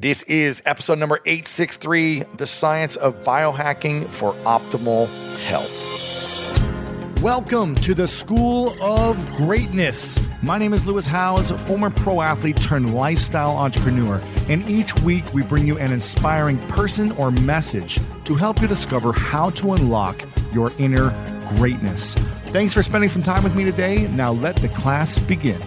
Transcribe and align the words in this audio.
This 0.00 0.22
is 0.22 0.62
episode 0.64 0.98
number 0.98 1.16
863 1.26 2.20
The 2.38 2.46
Science 2.46 2.96
of 2.96 3.22
Biohacking 3.22 4.08
for 4.08 4.32
Optimal 4.44 5.08
Health. 5.40 7.20
Welcome 7.20 7.74
to 7.74 7.92
the 7.92 8.08
School 8.08 8.74
of 8.82 9.30
Greatness. 9.34 10.18
My 10.40 10.56
name 10.56 10.72
is 10.72 10.86
Lewis 10.86 11.04
Howes, 11.04 11.50
former 11.66 11.90
pro 11.90 12.22
athlete 12.22 12.56
turned 12.62 12.94
lifestyle 12.94 13.50
entrepreneur, 13.58 14.22
and 14.48 14.66
each 14.70 14.98
week 15.00 15.34
we 15.34 15.42
bring 15.42 15.66
you 15.66 15.76
an 15.76 15.92
inspiring 15.92 16.66
person 16.68 17.12
or 17.12 17.30
message 17.30 18.00
to 18.24 18.34
help 18.34 18.62
you 18.62 18.68
discover 18.68 19.12
how 19.12 19.50
to 19.50 19.74
unlock 19.74 20.24
your 20.54 20.72
inner 20.78 21.10
greatness. 21.58 22.14
Thanks 22.46 22.72
for 22.72 22.82
spending 22.82 23.10
some 23.10 23.22
time 23.22 23.44
with 23.44 23.54
me 23.54 23.64
today. 23.64 24.08
Now 24.08 24.32
let 24.32 24.56
the 24.56 24.70
class 24.70 25.18
begin. 25.18 25.60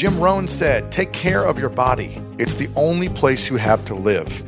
Jim 0.00 0.18
Rohn 0.18 0.48
said, 0.48 0.90
Take 0.90 1.12
care 1.12 1.44
of 1.44 1.58
your 1.58 1.68
body. 1.68 2.16
It's 2.38 2.54
the 2.54 2.70
only 2.74 3.10
place 3.10 3.50
you 3.50 3.58
have 3.58 3.84
to 3.84 3.94
live. 3.94 4.42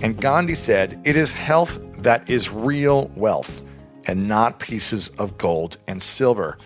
And 0.00 0.16
Gandhi 0.16 0.54
said, 0.54 1.02
It 1.04 1.16
is 1.16 1.32
health 1.32 1.80
that 2.04 2.30
is 2.30 2.52
real 2.52 3.10
wealth 3.16 3.62
and 4.06 4.28
not 4.28 4.60
pieces 4.60 5.08
of 5.18 5.36
gold 5.38 5.78
and 5.88 6.00
silver. 6.00 6.56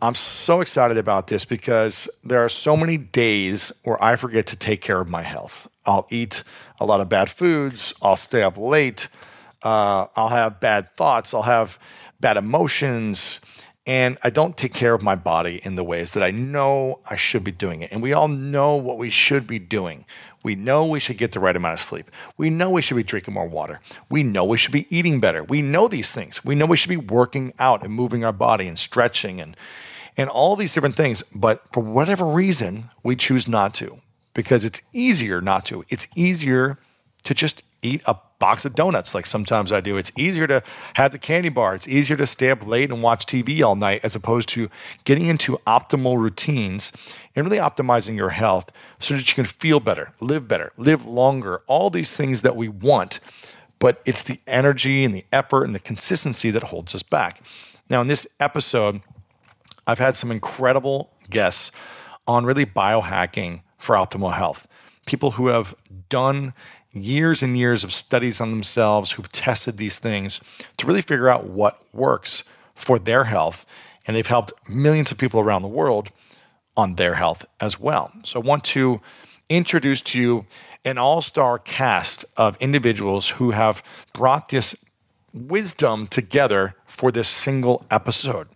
I'm 0.00 0.14
so 0.14 0.62
excited 0.62 0.96
about 0.96 1.26
this 1.26 1.44
because 1.44 2.08
there 2.24 2.42
are 2.42 2.48
so 2.48 2.78
many 2.78 2.96
days 2.96 3.78
where 3.84 4.02
I 4.02 4.16
forget 4.16 4.46
to 4.46 4.56
take 4.56 4.80
care 4.80 4.98
of 4.98 5.10
my 5.10 5.20
health. 5.20 5.70
I'll 5.84 6.06
eat 6.10 6.42
a 6.80 6.86
lot 6.86 7.02
of 7.02 7.10
bad 7.10 7.28
foods, 7.28 7.92
I'll 8.00 8.16
stay 8.16 8.42
up 8.42 8.56
late, 8.56 9.08
uh, 9.62 10.06
I'll 10.16 10.28
have 10.28 10.60
bad 10.60 10.96
thoughts, 10.96 11.34
I'll 11.34 11.42
have 11.42 11.78
bad 12.20 12.38
emotions 12.38 13.40
and 13.90 14.18
I 14.22 14.30
don't 14.30 14.56
take 14.56 14.72
care 14.72 14.94
of 14.94 15.02
my 15.02 15.16
body 15.16 15.60
in 15.64 15.74
the 15.74 15.82
ways 15.82 16.12
that 16.12 16.22
I 16.22 16.30
know 16.30 17.00
I 17.10 17.16
should 17.16 17.42
be 17.42 17.50
doing 17.50 17.80
it. 17.80 17.90
And 17.90 18.00
we 18.00 18.12
all 18.12 18.28
know 18.28 18.76
what 18.76 18.98
we 18.98 19.10
should 19.10 19.48
be 19.48 19.58
doing. 19.58 20.06
We 20.44 20.54
know 20.54 20.86
we 20.86 21.00
should 21.00 21.18
get 21.18 21.32
the 21.32 21.40
right 21.40 21.56
amount 21.56 21.72
of 21.72 21.80
sleep. 21.80 22.08
We 22.36 22.50
know 22.50 22.70
we 22.70 22.82
should 22.82 22.96
be 22.96 23.02
drinking 23.02 23.34
more 23.34 23.48
water. 23.48 23.80
We 24.08 24.22
know 24.22 24.44
we 24.44 24.58
should 24.58 24.70
be 24.70 24.86
eating 24.96 25.18
better. 25.18 25.42
We 25.42 25.60
know 25.60 25.88
these 25.88 26.12
things. 26.12 26.44
We 26.44 26.54
know 26.54 26.66
we 26.66 26.76
should 26.76 26.88
be 26.88 26.96
working 26.96 27.52
out 27.58 27.82
and 27.82 27.92
moving 27.92 28.24
our 28.24 28.32
body 28.32 28.68
and 28.68 28.78
stretching 28.78 29.40
and 29.40 29.56
and 30.16 30.30
all 30.30 30.54
these 30.54 30.72
different 30.72 30.94
things, 30.94 31.24
but 31.34 31.62
for 31.72 31.82
whatever 31.82 32.26
reason, 32.26 32.90
we 33.02 33.16
choose 33.16 33.48
not 33.48 33.74
to 33.74 33.96
because 34.34 34.64
it's 34.64 34.82
easier 34.92 35.40
not 35.40 35.64
to. 35.66 35.84
It's 35.88 36.06
easier 36.14 36.78
to 37.24 37.34
just 37.34 37.62
eat 37.82 38.02
a 38.06 38.16
box 38.38 38.64
of 38.64 38.74
donuts 38.74 39.14
like 39.14 39.26
sometimes 39.26 39.70
I 39.70 39.80
do. 39.80 39.96
It's 39.96 40.10
easier 40.16 40.46
to 40.48 40.62
have 40.94 41.12
the 41.12 41.18
candy 41.18 41.50
bar. 41.50 41.74
It's 41.74 41.86
easier 41.86 42.16
to 42.16 42.26
stay 42.26 42.50
up 42.50 42.66
late 42.66 42.90
and 42.90 43.02
watch 43.02 43.26
TV 43.26 43.64
all 43.64 43.76
night 43.76 44.00
as 44.02 44.16
opposed 44.16 44.48
to 44.50 44.68
getting 45.04 45.26
into 45.26 45.58
optimal 45.66 46.18
routines 46.18 46.92
and 47.36 47.44
really 47.44 47.58
optimizing 47.58 48.16
your 48.16 48.30
health 48.30 48.72
so 48.98 49.14
that 49.14 49.28
you 49.28 49.34
can 49.34 49.44
feel 49.44 49.78
better, 49.78 50.14
live 50.20 50.48
better, 50.48 50.72
live 50.76 51.06
longer, 51.06 51.62
all 51.66 51.90
these 51.90 52.16
things 52.16 52.42
that 52.42 52.56
we 52.56 52.68
want. 52.68 53.20
But 53.78 54.02
it's 54.04 54.22
the 54.22 54.40
energy 54.46 55.04
and 55.04 55.14
the 55.14 55.24
effort 55.32 55.64
and 55.64 55.74
the 55.74 55.80
consistency 55.80 56.50
that 56.50 56.64
holds 56.64 56.94
us 56.94 57.02
back. 57.02 57.40
Now, 57.88 58.00
in 58.00 58.08
this 58.08 58.36
episode, 58.40 59.00
I've 59.86 59.98
had 59.98 60.16
some 60.16 60.30
incredible 60.30 61.12
guests 61.28 61.72
on 62.26 62.44
really 62.44 62.66
biohacking 62.66 63.62
for 63.76 63.96
optimal 63.96 64.34
health. 64.34 64.68
People 65.06 65.32
who 65.32 65.48
have 65.48 65.74
done 66.08 66.52
years 66.92 67.42
and 67.42 67.56
years 67.56 67.84
of 67.84 67.92
studies 67.92 68.40
on 68.40 68.50
themselves 68.50 69.12
who've 69.12 69.30
tested 69.30 69.76
these 69.76 69.98
things 69.98 70.40
to 70.76 70.86
really 70.86 71.02
figure 71.02 71.28
out 71.28 71.46
what 71.46 71.82
works 71.92 72.44
for 72.74 72.98
their 72.98 73.24
health. 73.24 73.66
And 74.06 74.16
they've 74.16 74.26
helped 74.26 74.52
millions 74.68 75.12
of 75.12 75.18
people 75.18 75.40
around 75.40 75.62
the 75.62 75.68
world 75.68 76.10
on 76.76 76.94
their 76.96 77.14
health 77.14 77.46
as 77.60 77.78
well. 77.78 78.10
So 78.24 78.40
I 78.40 78.44
want 78.44 78.64
to 78.64 79.00
introduce 79.48 80.00
to 80.00 80.18
you 80.18 80.46
an 80.84 80.98
all 80.98 81.22
star 81.22 81.58
cast 81.58 82.24
of 82.36 82.56
individuals 82.60 83.30
who 83.30 83.50
have 83.50 83.82
brought 84.12 84.48
this 84.48 84.84
wisdom 85.32 86.06
together 86.06 86.74
for 86.86 87.12
this 87.12 87.28
single 87.28 87.84
episode. 87.90 88.48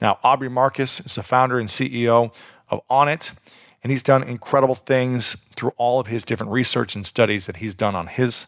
Now, 0.00 0.18
Aubrey 0.22 0.48
Marcus 0.48 1.00
is 1.00 1.14
the 1.14 1.22
founder 1.22 1.58
and 1.58 1.68
CEO 1.68 2.32
of 2.68 2.86
Onnit 2.88 3.36
and 3.82 3.90
he's 3.90 4.02
done 4.02 4.22
incredible 4.22 4.74
things 4.74 5.34
through 5.54 5.72
all 5.76 6.00
of 6.00 6.06
his 6.06 6.24
different 6.24 6.52
research 6.52 6.94
and 6.94 7.06
studies 7.06 7.46
that 7.46 7.56
he's 7.56 7.74
done 7.74 7.94
on 7.94 8.06
his 8.06 8.46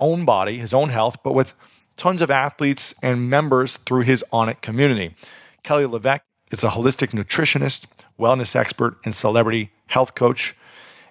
own 0.00 0.24
body, 0.24 0.58
his 0.58 0.72
own 0.72 0.88
health, 0.88 1.18
but 1.22 1.34
with 1.34 1.54
tons 1.96 2.22
of 2.22 2.30
athletes 2.30 2.94
and 3.02 3.28
members 3.28 3.76
through 3.78 4.02
his 4.02 4.24
Onnit 4.32 4.60
community. 4.60 5.14
Kelly 5.62 5.84
LeVeque 5.84 6.22
is 6.50 6.64
a 6.64 6.68
holistic 6.68 7.08
nutritionist, 7.08 7.86
wellness 8.18 8.56
expert, 8.56 8.96
and 9.04 9.14
celebrity 9.14 9.70
health 9.88 10.14
coach. 10.14 10.54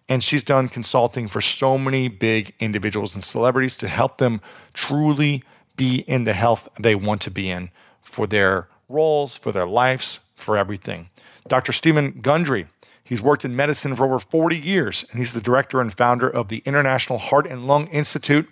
And 0.10 0.24
she's 0.24 0.44
done 0.44 0.70
consulting 0.70 1.28
for 1.28 1.42
so 1.42 1.78
many 1.78 2.08
big 2.08 2.54
individuals 2.60 3.14
and 3.14 3.24
celebrities 3.24 3.76
to 3.78 3.88
help 3.88 4.18
them 4.18 4.42
truly 4.74 5.44
be 5.76 6.06
in 6.08 6.24
the 6.24 6.34
health 6.34 6.70
they 6.80 6.96
want 6.96 7.22
to 7.22 7.32
be 7.32 7.50
in 7.50 7.70
for 8.02 8.26
their 8.26 8.70
roles, 8.88 9.38
for 9.38 9.52
their 9.52 9.68
lives, 9.68 10.20
for 10.34 10.56
everything. 10.56 11.10
Dr. 11.48 11.74
Steven 11.74 12.20
Gundry 12.22 12.68
He's 13.08 13.22
worked 13.22 13.46
in 13.46 13.56
medicine 13.56 13.96
for 13.96 14.04
over 14.04 14.20
40 14.20 14.58
years, 14.58 15.06
and 15.10 15.20
he's 15.20 15.32
the 15.32 15.40
director 15.40 15.80
and 15.80 15.94
founder 15.94 16.30
of 16.30 16.50
the 16.50 16.62
International 16.66 17.18
Heart 17.18 17.48
and 17.48 17.66
Lung 17.66 17.88
Institute, 17.88 18.50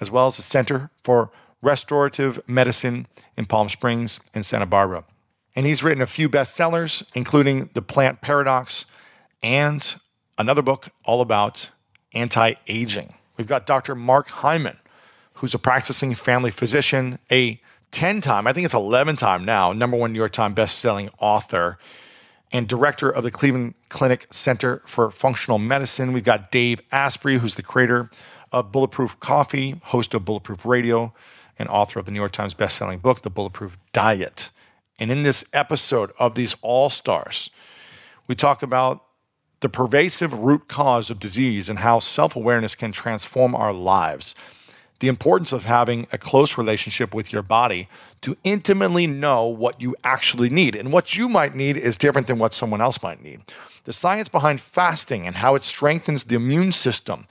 as 0.00 0.10
well 0.10 0.26
as 0.26 0.36
the 0.36 0.42
Center 0.42 0.88
for 1.04 1.30
Restorative 1.60 2.40
Medicine 2.48 3.06
in 3.36 3.44
Palm 3.44 3.68
Springs 3.68 4.20
and 4.32 4.46
Santa 4.46 4.64
Barbara. 4.64 5.04
And 5.54 5.66
he's 5.66 5.82
written 5.82 6.00
a 6.00 6.06
few 6.06 6.30
bestsellers, 6.30 7.06
including 7.14 7.68
The 7.74 7.82
Plant 7.82 8.22
Paradox 8.22 8.86
and 9.42 9.96
another 10.38 10.62
book 10.62 10.88
all 11.04 11.20
about 11.20 11.68
anti 12.14 12.54
aging. 12.66 13.12
We've 13.36 13.46
got 13.46 13.66
Dr. 13.66 13.94
Mark 13.94 14.28
Hyman, 14.28 14.78
who's 15.34 15.52
a 15.52 15.58
practicing 15.58 16.14
family 16.14 16.50
physician, 16.50 17.18
a 17.30 17.60
10 17.90 18.22
time, 18.22 18.46
I 18.46 18.54
think 18.54 18.64
it's 18.64 18.72
11 18.72 19.16
time 19.16 19.44
now, 19.44 19.74
number 19.74 19.98
one 19.98 20.14
New 20.14 20.18
York 20.18 20.32
Times 20.32 20.54
best-selling 20.54 21.10
author 21.20 21.78
and 22.52 22.66
director 22.66 23.10
of 23.10 23.22
the 23.22 23.30
Cleveland 23.30 23.74
Clinic 23.88 24.26
Center 24.30 24.82
for 24.86 25.10
Functional 25.10 25.58
Medicine. 25.58 26.12
We've 26.12 26.24
got 26.24 26.50
Dave 26.50 26.80
Asprey, 26.90 27.38
who's 27.38 27.54
the 27.54 27.62
creator 27.62 28.10
of 28.52 28.72
Bulletproof 28.72 29.20
Coffee, 29.20 29.80
host 29.84 30.14
of 30.14 30.24
Bulletproof 30.24 30.64
Radio, 30.64 31.12
and 31.58 31.68
author 31.68 31.98
of 31.98 32.06
the 32.06 32.12
New 32.12 32.20
York 32.20 32.32
Times 32.32 32.54
bestselling 32.54 33.02
book, 33.02 33.22
The 33.22 33.30
Bulletproof 33.30 33.76
Diet. 33.92 34.50
And 34.98 35.10
in 35.10 35.22
this 35.22 35.48
episode 35.52 36.10
of 36.18 36.34
these 36.34 36.56
all 36.62 36.90
stars, 36.90 37.50
we 38.26 38.34
talk 38.34 38.62
about 38.62 39.04
the 39.60 39.68
pervasive 39.68 40.32
root 40.32 40.68
cause 40.68 41.10
of 41.10 41.18
disease 41.18 41.68
and 41.68 41.80
how 41.80 41.98
self 41.98 42.36
awareness 42.36 42.74
can 42.74 42.92
transform 42.92 43.54
our 43.54 43.72
lives 43.72 44.34
the 45.00 45.08
importance 45.08 45.52
of 45.52 45.64
having 45.64 46.06
a 46.12 46.18
close 46.18 46.58
relationship 46.58 47.14
with 47.14 47.32
your 47.32 47.42
body 47.42 47.88
to 48.20 48.36
intimately 48.42 49.06
know 49.06 49.46
what 49.46 49.80
you 49.80 49.94
actually 50.02 50.50
need. 50.50 50.74
And 50.74 50.92
what 50.92 51.16
you 51.16 51.28
might 51.28 51.54
need 51.54 51.76
is 51.76 51.96
different 51.96 52.26
than 52.26 52.38
what 52.38 52.54
someone 52.54 52.80
else 52.80 53.02
might 53.02 53.22
need. 53.22 53.40
The 53.84 53.92
science 53.92 54.28
behind 54.28 54.60
fasting 54.60 55.26
and 55.26 55.36
how 55.36 55.54
it 55.54 55.62
strengthens 55.62 56.24
the 56.24 56.34
immune 56.34 56.72
system. 56.72 57.26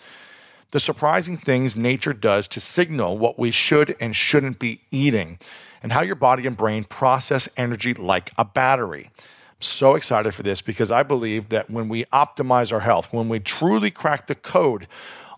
The 0.71 0.79
surprising 0.79 1.37
things 1.37 1.75
nature 1.75 2.13
does 2.13 2.47
to 2.49 2.59
signal 2.59 3.17
what 3.17 3.37
we 3.39 3.51
should 3.51 3.95
and 3.99 4.15
shouldn't 4.15 4.59
be 4.59 4.81
eating, 4.91 5.39
and 5.81 5.91
how 5.91 6.01
your 6.01 6.15
body 6.15 6.45
and 6.45 6.57
brain 6.57 6.83
process 6.83 7.47
energy 7.55 7.93
like 7.93 8.31
a 8.37 8.43
battery. 8.43 9.09
I'm 9.15 9.61
so 9.61 9.95
excited 9.95 10.33
for 10.33 10.43
this 10.43 10.61
because 10.61 10.91
I 10.91 11.03
believe 11.03 11.49
that 11.49 11.69
when 11.69 11.87
we 11.87 12.05
optimize 12.05 12.73
our 12.73 12.81
health, 12.81 13.13
when 13.13 13.29
we 13.29 13.39
truly 13.39 13.91
crack 13.91 14.27
the 14.27 14.35
code 14.35 14.87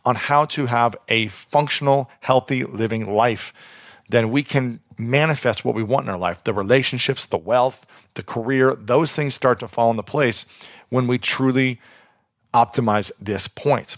on 0.10 0.16
how 0.16 0.44
to 0.44 0.66
have 0.66 0.96
a 1.08 1.28
functional, 1.28 2.10
healthy 2.22 2.64
living 2.64 3.14
life, 3.14 3.54
then 4.10 4.32
we 4.32 4.42
can 4.42 4.80
manifest 4.98 5.64
what 5.64 5.76
we 5.76 5.84
want 5.84 6.08
in 6.08 6.10
our 6.10 6.18
life 6.18 6.44
the 6.46 6.54
relationships, 6.54 7.26
the 7.26 7.38
wealth, 7.38 7.86
the 8.16 8.24
career, 8.24 8.74
those 8.74 9.14
things 9.14 9.36
start 9.36 9.60
to 9.60 9.68
fall 9.68 9.92
into 9.92 10.02
place 10.02 10.48
when 10.90 11.06
we 11.06 11.20
truly 11.20 11.80
optimize 12.56 13.16
this 13.20 13.48
point. 13.48 13.98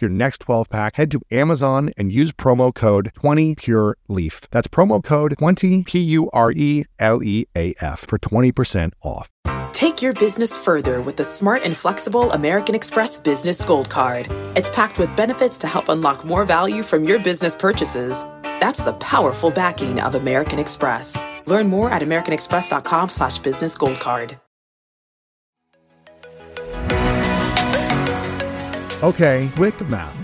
your 0.00 0.10
next 0.10 0.38
12 0.38 0.68
pack, 0.68 0.96
head 0.96 1.10
to 1.10 1.20
Amazon 1.30 1.90
and 1.96 2.12
use 2.12 2.32
promo 2.32 2.74
code 2.74 3.10
20PureLeaf. 3.14 4.48
That's 4.50 4.68
promo 4.68 5.02
code 5.02 5.36
20 5.38 5.84
P 5.84 5.98
U 6.00 6.30
R 6.32 6.52
E 6.52 6.84
L 6.98 7.22
E 7.22 7.46
A 7.56 7.74
F 7.80 8.06
for 8.06 8.18
20% 8.18 8.92
off. 9.02 9.28
Take 9.72 10.02
your 10.02 10.12
business 10.12 10.56
further 10.56 11.00
with 11.00 11.16
the 11.16 11.24
smart 11.24 11.62
and 11.64 11.76
flexible 11.76 12.30
American 12.32 12.74
Express 12.74 13.18
Business 13.18 13.62
Gold 13.62 13.90
Card. 13.90 14.28
It's 14.56 14.70
packed 14.70 14.98
with 14.98 15.14
benefits 15.16 15.58
to 15.58 15.66
help 15.66 15.88
unlock 15.88 16.24
more 16.24 16.44
value 16.44 16.82
from 16.82 17.04
your 17.04 17.18
business 17.18 17.56
purchases. 17.56 18.22
That's 18.60 18.84
the 18.84 18.92
powerful 18.94 19.50
backing 19.50 20.00
of 20.00 20.14
American 20.14 20.58
Express. 20.58 21.18
Learn 21.46 21.68
more 21.68 21.90
at 21.90 22.02
americanexpress.com 22.02 23.08
slash 23.08 23.38
business 23.40 23.76
gold 23.76 24.00
card. 24.00 24.38
Okay, 29.02 29.50
quick 29.56 29.78
math. 29.88 30.23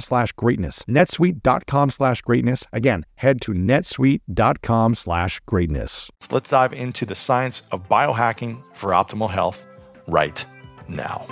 slash 0.00 0.32
greatness. 0.32 0.84
netsuite.com 0.88 1.90
slash 1.90 2.22
greatness. 2.22 2.64
Again, 2.72 3.04
head 3.16 3.40
to 3.42 3.52
netsuite.com 3.52 4.94
slash 4.94 5.40
greatness. 5.46 6.10
Let's 6.30 6.50
dive 6.50 6.72
into 6.72 7.04
the 7.04 7.14
science 7.14 7.62
of 7.72 7.88
biohacking 7.88 8.62
for 8.72 8.90
optimal 8.90 9.30
health 9.30 9.66
right 10.06 10.44
now. 10.88 11.26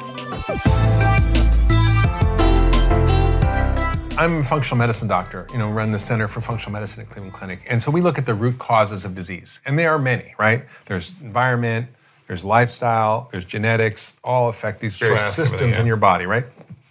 I'm 4.18 4.38
a 4.38 4.44
functional 4.44 4.78
medicine 4.78 5.06
doctor, 5.06 5.46
you 5.52 5.58
know, 5.58 5.70
run 5.70 5.92
the 5.92 5.98
Center 5.98 6.26
for 6.26 6.40
Functional 6.40 6.72
Medicine 6.72 7.02
at 7.02 7.08
Cleveland 7.08 7.34
Clinic. 7.34 7.60
And 7.70 7.80
so 7.80 7.92
we 7.92 8.00
look 8.00 8.18
at 8.18 8.26
the 8.26 8.34
root 8.34 8.58
causes 8.58 9.04
of 9.04 9.14
disease. 9.14 9.60
And 9.64 9.78
there 9.78 9.92
are 9.92 9.98
many, 9.98 10.34
right? 10.38 10.64
There's 10.86 11.12
environment, 11.22 11.86
there's 12.26 12.44
lifestyle, 12.44 13.28
there's 13.30 13.44
genetics, 13.44 14.18
all 14.24 14.48
affect 14.48 14.80
these 14.80 14.96
Very 14.96 15.16
systems 15.16 15.76
yeah. 15.76 15.80
in 15.80 15.86
your 15.86 15.96
body, 15.96 16.26
right? 16.26 16.46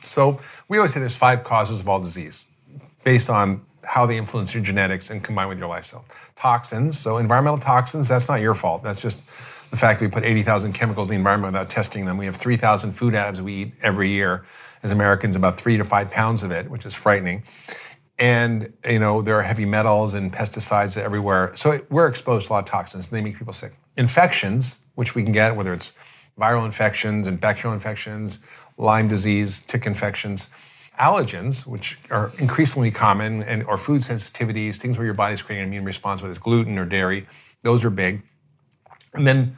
So 0.08 0.40
we 0.68 0.78
always 0.78 0.94
say 0.94 1.00
there's 1.00 1.16
five 1.16 1.44
causes 1.44 1.80
of 1.80 1.90
all 1.90 2.00
disease 2.00 2.46
based 3.04 3.30
on 3.30 3.62
how 3.84 4.06
they 4.06 4.18
influence 4.18 4.54
your 4.54 4.64
genetics 4.64 5.10
and 5.10 5.24
combine 5.24 5.48
with 5.48 5.60
your 5.60 5.68
lifestyle. 5.68 6.06
Toxins, 6.36 7.00
so 7.00 7.18
environmental 7.18 7.58
toxins, 7.58 8.08
that's 8.08 8.28
not 8.28 8.42
your 8.42 8.54
fault. 8.54 8.84
That's 8.84 9.02
just 9.02 9.22
the 9.70 9.78
fact 9.78 10.00
that 10.00 10.06
we 10.06 10.12
put 10.12 10.24
80,000 10.24 10.74
chemicals 10.74 11.10
in 11.10 11.16
the 11.16 11.20
environment 11.20 11.54
without 11.54 11.70
testing 11.70 12.06
them. 12.06 12.18
We 12.18 12.26
have 12.26 12.36
3,000 12.36 12.92
food 12.92 13.14
additives 13.14 13.40
we 13.40 13.54
eat 13.54 13.74
every 13.82 14.10
year 14.10 14.46
as 14.84 14.92
Americans, 14.92 15.36
about 15.36 15.60
three 15.60 15.78
to 15.78 15.84
five 15.84 16.12
pounds 16.12 16.44
of 16.44 16.52
it, 16.52 16.70
which 16.70 16.86
is 16.86 16.94
frightening. 16.94 17.44
And 18.20 18.74
you 18.88 19.00
know 19.00 19.22
there 19.22 19.36
are 19.36 19.44
heavy 19.44 19.66
metals 19.66 20.16
and 20.16 20.34
pesticides 20.34 20.98
everywhere, 20.98 21.52
so 21.56 21.80
we're 21.90 22.08
exposed 22.08 22.48
to 22.48 22.54
a 22.54 22.56
lot 22.56 22.60
of 22.60 22.66
toxins. 22.66 23.12
And 23.12 23.18
they 23.18 23.22
make 23.22 23.38
people 23.38 23.54
sick. 23.54 23.74
Infections, 23.96 24.80
which 24.96 25.14
we 25.14 25.24
can 25.24 25.32
get, 25.32 25.56
whether 25.56 25.74
it's 25.74 25.94
viral 26.38 26.66
infections 26.66 27.28
and 27.28 27.40
bacterial 27.40 27.74
infections, 27.74 28.40
Lyme 28.78 29.08
disease, 29.08 29.62
tick 29.62 29.86
infections, 29.86 30.50
allergens, 31.00 31.66
which 31.66 31.98
are 32.10 32.32
increasingly 32.38 32.92
common, 32.92 33.44
and 33.44 33.64
or 33.64 33.78
food 33.78 34.02
sensitivities, 34.02 34.78
things 34.78 34.98
where 34.98 35.06
your 35.06 35.14
body's 35.14 35.42
creating 35.42 35.64
an 35.64 35.70
immune 35.70 35.86
response, 35.86 36.22
whether 36.22 36.32
it's 36.32 36.40
gluten 36.40 36.78
or 36.78 36.86
dairy, 36.86 37.28
those 37.64 37.84
are 37.84 37.90
big. 37.90 38.22
And 39.14 39.26
then 39.26 39.58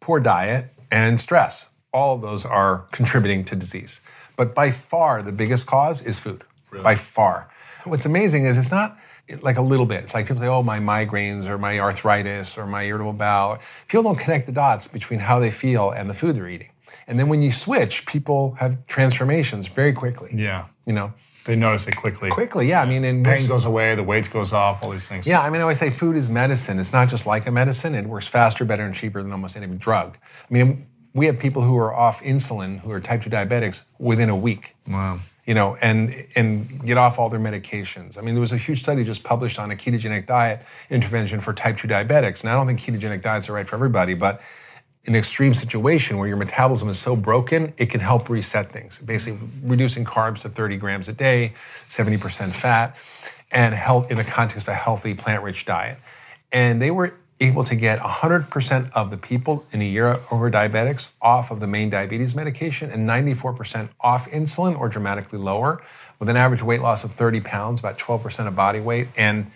poor 0.00 0.20
diet 0.20 0.72
and 0.90 1.18
stress. 1.18 1.70
All 1.92 2.14
of 2.14 2.20
those 2.20 2.44
are 2.44 2.86
contributing 2.92 3.44
to 3.46 3.56
disease. 3.56 4.00
But 4.36 4.54
by 4.54 4.70
far, 4.70 5.22
the 5.22 5.32
biggest 5.32 5.66
cause 5.66 6.02
is 6.02 6.18
food. 6.18 6.44
By 6.82 6.94
far. 6.94 7.50
What's 7.84 8.04
amazing 8.04 8.44
is 8.44 8.58
it's 8.58 8.70
not 8.70 8.98
like 9.40 9.56
a 9.56 9.62
little 9.62 9.86
bit. 9.86 10.02
It's 10.04 10.14
like 10.14 10.26
people 10.26 10.42
say, 10.42 10.48
oh, 10.48 10.62
my 10.62 10.78
migraines 10.78 11.46
or 11.46 11.58
my 11.58 11.80
arthritis 11.80 12.58
or 12.58 12.66
my 12.66 12.84
irritable 12.84 13.12
bowel. 13.12 13.58
People 13.88 14.02
don't 14.04 14.18
connect 14.18 14.46
the 14.46 14.52
dots 14.52 14.88
between 14.88 15.20
how 15.20 15.38
they 15.38 15.50
feel 15.50 15.90
and 15.90 16.10
the 16.10 16.14
food 16.14 16.36
they're 16.36 16.48
eating. 16.48 16.70
And 17.06 17.18
then 17.18 17.28
when 17.28 17.42
you 17.42 17.52
switch, 17.52 18.04
people 18.06 18.54
have 18.58 18.86
transformations 18.86 19.68
very 19.68 19.92
quickly. 19.92 20.30
Yeah. 20.34 20.66
You 20.86 20.92
know, 20.92 21.12
They 21.44 21.54
notice 21.56 21.86
it 21.86 21.96
quickly. 21.96 22.30
quickly, 22.30 22.68
yeah. 22.68 22.82
I 22.82 22.86
mean, 22.86 23.04
in 23.04 23.22
Pain 23.22 23.46
goes 23.46 23.64
away, 23.64 23.94
the 23.94 24.02
weight 24.02 24.28
goes 24.30 24.52
off, 24.52 24.82
all 24.82 24.90
these 24.90 25.06
things. 25.06 25.26
Yeah, 25.26 25.40
I 25.40 25.50
mean, 25.50 25.60
I 25.60 25.62
always 25.62 25.78
say 25.78 25.90
food 25.90 26.16
is 26.16 26.28
medicine. 26.28 26.78
It's 26.80 26.92
not 26.92 27.08
just 27.08 27.26
like 27.26 27.46
a 27.46 27.52
medicine. 27.52 27.94
It 27.94 28.06
works 28.06 28.26
faster, 28.26 28.64
better, 28.64 28.84
and 28.84 28.94
cheaper 28.94 29.22
than 29.22 29.30
almost 29.32 29.56
any 29.56 29.66
drug. 29.66 30.16
I 30.50 30.52
mean, 30.52 30.86
we 31.14 31.26
have 31.26 31.38
people 31.38 31.62
who 31.62 31.76
are 31.78 31.94
off 31.94 32.20
insulin, 32.22 32.80
who 32.80 32.90
are 32.90 33.00
type 33.00 33.22
2 33.22 33.30
diabetics, 33.30 33.84
within 33.98 34.28
a 34.28 34.36
week. 34.36 34.74
Wow. 34.88 35.20
You 35.46 35.54
know, 35.54 35.76
and 35.80 36.26
and 36.34 36.84
get 36.84 36.98
off 36.98 37.20
all 37.20 37.28
their 37.28 37.40
medications. 37.40 38.18
I 38.18 38.20
mean, 38.20 38.34
there 38.34 38.40
was 38.40 38.52
a 38.52 38.56
huge 38.56 38.80
study 38.80 39.04
just 39.04 39.22
published 39.22 39.60
on 39.60 39.70
a 39.70 39.76
ketogenic 39.76 40.26
diet 40.26 40.60
intervention 40.90 41.38
for 41.38 41.52
type 41.52 41.78
2 41.78 41.86
diabetics. 41.86 42.40
And 42.42 42.50
I 42.50 42.54
don't 42.54 42.66
think 42.66 42.80
ketogenic 42.80 43.22
diets 43.22 43.48
are 43.48 43.52
right 43.52 43.68
for 43.68 43.76
everybody, 43.76 44.14
but 44.14 44.40
an 45.06 45.14
extreme 45.14 45.54
situation 45.54 46.18
where 46.18 46.26
your 46.26 46.36
metabolism 46.36 46.88
is 46.88 46.98
so 46.98 47.14
broken, 47.14 47.72
it 47.78 47.86
can 47.86 48.00
help 48.00 48.28
reset 48.28 48.72
things. 48.72 48.98
Basically, 48.98 49.38
reducing 49.62 50.04
carbs 50.04 50.40
to 50.40 50.48
30 50.48 50.76
grams 50.76 51.08
a 51.08 51.12
day, 51.12 51.54
70% 51.88 52.52
fat, 52.52 52.96
and 53.52 53.74
help 53.74 54.10
in 54.10 54.16
the 54.16 54.24
context 54.24 54.66
of 54.66 54.72
a 54.72 54.76
healthy 54.76 55.14
plant-rich 55.14 55.64
diet. 55.64 55.98
And 56.50 56.82
they 56.82 56.90
were 56.90 57.14
able 57.38 57.62
to 57.64 57.74
get 57.74 57.98
100% 57.98 58.92
of 58.92 59.10
the 59.10 59.16
people 59.16 59.66
in 59.70 59.82
a 59.82 59.84
year 59.84 60.18
over 60.30 60.50
diabetics 60.50 61.10
off 61.20 61.50
of 61.50 61.60
the 61.60 61.66
main 61.66 61.90
diabetes 61.90 62.34
medication 62.34 62.90
and 62.90 63.08
94% 63.08 63.90
off 64.00 64.28
insulin 64.30 64.78
or 64.78 64.88
dramatically 64.88 65.38
lower, 65.38 65.82
with 66.18 66.28
an 66.30 66.36
average 66.36 66.62
weight 66.62 66.80
loss 66.80 67.04
of 67.04 67.12
30 67.12 67.40
pounds, 67.42 67.78
about 67.78 67.98
12% 67.98 68.46
of 68.46 68.56
body 68.56 68.80
weight. 68.80 69.08
And 69.16 69.50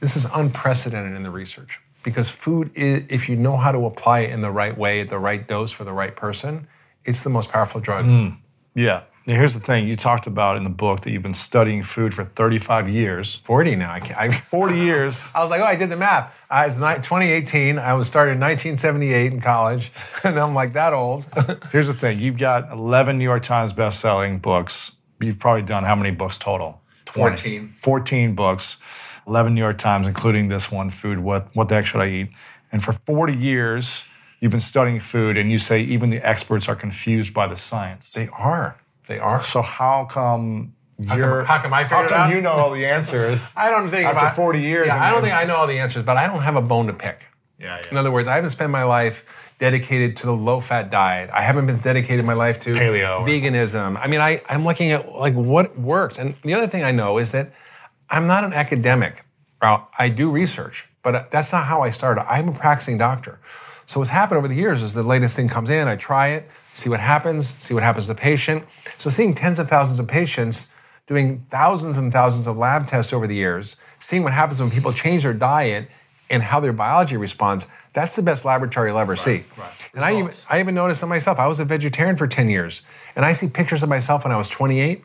this 0.00 0.14
is 0.14 0.26
unprecedented 0.34 1.16
in 1.16 1.22
the 1.22 1.30
research 1.30 1.80
because 2.02 2.28
food, 2.28 2.70
is, 2.74 3.04
if 3.08 3.28
you 3.28 3.36
know 3.36 3.56
how 3.56 3.72
to 3.72 3.86
apply 3.86 4.20
it 4.20 4.30
in 4.30 4.40
the 4.40 4.50
right 4.50 4.76
way, 4.76 5.00
at 5.00 5.10
the 5.10 5.18
right 5.18 5.46
dose 5.46 5.70
for 5.70 5.84
the 5.84 5.92
right 5.92 6.14
person, 6.14 6.66
it's 7.04 7.22
the 7.22 7.30
most 7.30 7.50
powerful 7.50 7.80
drug. 7.80 8.06
Mm. 8.06 8.36
Yeah. 8.74 9.02
Now, 9.26 9.36
here's 9.36 9.54
the 9.54 9.60
thing 9.60 9.86
you 9.86 9.94
talked 9.94 10.26
about 10.26 10.56
in 10.56 10.64
the 10.64 10.70
book 10.70 11.02
that 11.02 11.12
you've 11.12 11.22
been 11.22 11.34
studying 11.34 11.84
food 11.84 12.12
for 12.12 12.24
35 12.24 12.88
years. 12.88 13.36
40 13.36 13.76
now. 13.76 13.92
I, 13.92 14.00
can't, 14.00 14.18
I 14.18 14.30
40 14.32 14.76
years. 14.76 15.28
I 15.32 15.42
was 15.42 15.50
like, 15.50 15.60
oh, 15.60 15.64
I 15.64 15.76
did 15.76 15.90
the 15.90 15.96
math. 15.96 16.34
I, 16.50 16.66
it's 16.66 16.78
ni- 16.78 16.96
2018. 16.96 17.78
I 17.78 17.94
was 17.94 18.08
started 18.08 18.32
in 18.32 18.40
1978 18.40 19.32
in 19.32 19.40
college, 19.40 19.92
and 20.24 20.38
I'm 20.38 20.54
like 20.54 20.72
that 20.72 20.92
old. 20.92 21.26
Here's 21.70 21.86
the 21.86 21.94
thing 21.94 22.18
you've 22.18 22.36
got 22.36 22.72
11 22.72 23.16
New 23.18 23.24
York 23.24 23.44
Times 23.44 23.72
best-selling 23.72 24.38
books. 24.38 24.96
You've 25.20 25.38
probably 25.38 25.62
done 25.62 25.84
how 25.84 25.94
many 25.94 26.10
books 26.10 26.36
total? 26.36 26.80
20. 27.04 27.36
14. 27.36 27.74
14 27.80 28.34
books, 28.34 28.78
11 29.26 29.54
New 29.54 29.60
York 29.60 29.78
Times, 29.78 30.06
including 30.06 30.48
this 30.48 30.70
one, 30.70 30.90
Food, 30.90 31.18
What, 31.20 31.48
what 31.54 31.68
the 31.68 31.76
Heck 31.76 31.86
Should 31.86 32.00
I 32.00 32.08
Eat? 32.08 32.30
And 32.72 32.82
for 32.82 32.92
40 32.92 33.34
years, 33.36 34.02
you've 34.40 34.50
been 34.52 34.60
studying 34.60 34.98
food, 35.00 35.36
and 35.36 35.50
you 35.50 35.58
say 35.58 35.80
even 35.82 36.10
the 36.10 36.18
experts 36.26 36.68
are 36.68 36.74
confused 36.76 37.32
by 37.34 37.46
the 37.46 37.56
science. 37.56 38.10
they 38.10 38.28
are. 38.28 38.76
They 39.06 39.18
are. 39.18 39.42
So 39.42 39.62
how 39.62 40.06
come 40.10 40.74
come- 41.06 41.18
you're? 41.18 41.44
how 41.44 41.60
come 41.60 41.74
I 41.74 41.82
figured 41.84 41.98
how 41.98 42.04
it 42.06 42.08
come 42.10 42.20
out? 42.30 42.34
you 42.34 42.40
know 42.40 42.52
all 42.52 42.70
the 42.70 42.86
answers? 42.86 43.52
I 43.56 43.70
don't 43.70 43.90
think 43.90 44.06
After 44.06 44.18
about- 44.18 44.36
40 44.36 44.60
years, 44.60 44.86
Yeah, 44.86 44.96
I 45.02 45.08
I, 45.08 45.10
don't 45.10 45.22
think 45.22 45.34
I 45.34 45.44
know 45.44 45.56
all 45.56 45.66
the 45.66 45.78
answers, 45.78 46.04
but 46.04 46.16
I 46.16 46.26
don't 46.26 46.42
have 46.42 46.56
a 46.56 46.62
bone 46.62 46.86
to 46.86 46.92
pick. 46.92 47.24
Yeah, 47.58 47.78
yeah. 47.82 47.90
In 47.90 47.96
other 47.96 48.10
words, 48.10 48.26
I 48.28 48.34
haven't 48.36 48.50
spent 48.50 48.70
my 48.70 48.84
life 48.84 49.24
dedicated 49.58 50.16
to 50.18 50.26
the 50.26 50.32
low-fat 50.32 50.90
diet. 50.90 51.30
I 51.32 51.42
haven't 51.42 51.66
been 51.66 51.78
dedicated 51.78 52.24
my 52.26 52.32
life 52.32 52.58
to 52.60 52.74
Paleo. 52.74 53.20
veganism. 53.24 53.96
I 54.02 54.08
mean, 54.08 54.20
I, 54.20 54.42
I'm 54.48 54.64
looking 54.64 54.90
at 54.90 55.12
like 55.12 55.34
what 55.34 55.78
works. 55.78 56.18
And 56.18 56.34
the 56.42 56.54
other 56.54 56.66
thing 56.66 56.82
I 56.82 56.90
know 56.90 57.18
is 57.18 57.30
that 57.32 57.52
I'm 58.12 58.26
not 58.26 58.44
an 58.44 58.52
academic. 58.52 59.24
Well, 59.60 59.88
I 59.98 60.10
do 60.10 60.30
research, 60.30 60.86
but 61.02 61.14
uh, 61.14 61.24
that's 61.30 61.50
not 61.52 61.64
how 61.64 61.82
I 61.82 61.90
started. 61.90 62.30
I'm 62.30 62.50
a 62.50 62.52
practicing 62.52 62.98
doctor. 62.98 63.40
So 63.86 64.00
what's 64.00 64.10
happened 64.10 64.38
over 64.38 64.48
the 64.48 64.54
years 64.54 64.82
is 64.82 64.92
the 64.94 65.02
latest 65.02 65.34
thing 65.34 65.48
comes 65.48 65.70
in, 65.70 65.88
I 65.88 65.96
try 65.96 66.28
it, 66.28 66.48
see 66.74 66.90
what 66.90 67.00
happens, 67.00 67.56
see 67.58 67.74
what 67.74 67.82
happens 67.82 68.06
to 68.06 68.14
the 68.14 68.20
patient. 68.20 68.64
So 68.98 69.08
seeing 69.10 69.34
tens 69.34 69.58
of 69.58 69.68
thousands 69.68 69.98
of 69.98 70.06
patients 70.06 70.70
doing 71.06 71.44
thousands 71.50 71.98
and 71.98 72.12
thousands 72.12 72.46
of 72.46 72.56
lab 72.56 72.86
tests 72.86 73.12
over 73.12 73.26
the 73.26 73.34
years, 73.34 73.76
seeing 73.98 74.22
what 74.22 74.32
happens 74.32 74.60
when 74.60 74.70
people 74.70 74.92
change 74.92 75.24
their 75.24 75.34
diet 75.34 75.88
and 76.30 76.42
how 76.42 76.60
their 76.60 76.72
biology 76.72 77.16
responds. 77.16 77.66
That's 77.92 78.14
the 78.16 78.22
best 78.22 78.44
laboratory 78.44 78.90
you'll 78.90 78.98
ever 78.98 79.16
see. 79.16 79.44
right. 79.58 79.90
And 79.94 80.04
I 80.04 80.18
even, 80.18 80.30
I 80.48 80.60
even 80.60 80.74
noticed 80.74 81.02
it 81.02 81.06
myself. 81.06 81.38
I 81.38 81.46
was 81.46 81.60
a 81.60 81.64
vegetarian 81.64 82.16
for 82.16 82.26
10 82.26 82.48
years, 82.48 82.82
and 83.16 83.24
I 83.24 83.32
see 83.32 83.48
pictures 83.48 83.82
of 83.82 83.88
myself 83.88 84.24
when 84.24 84.32
I 84.32 84.36
was 84.36 84.48
28, 84.48 85.04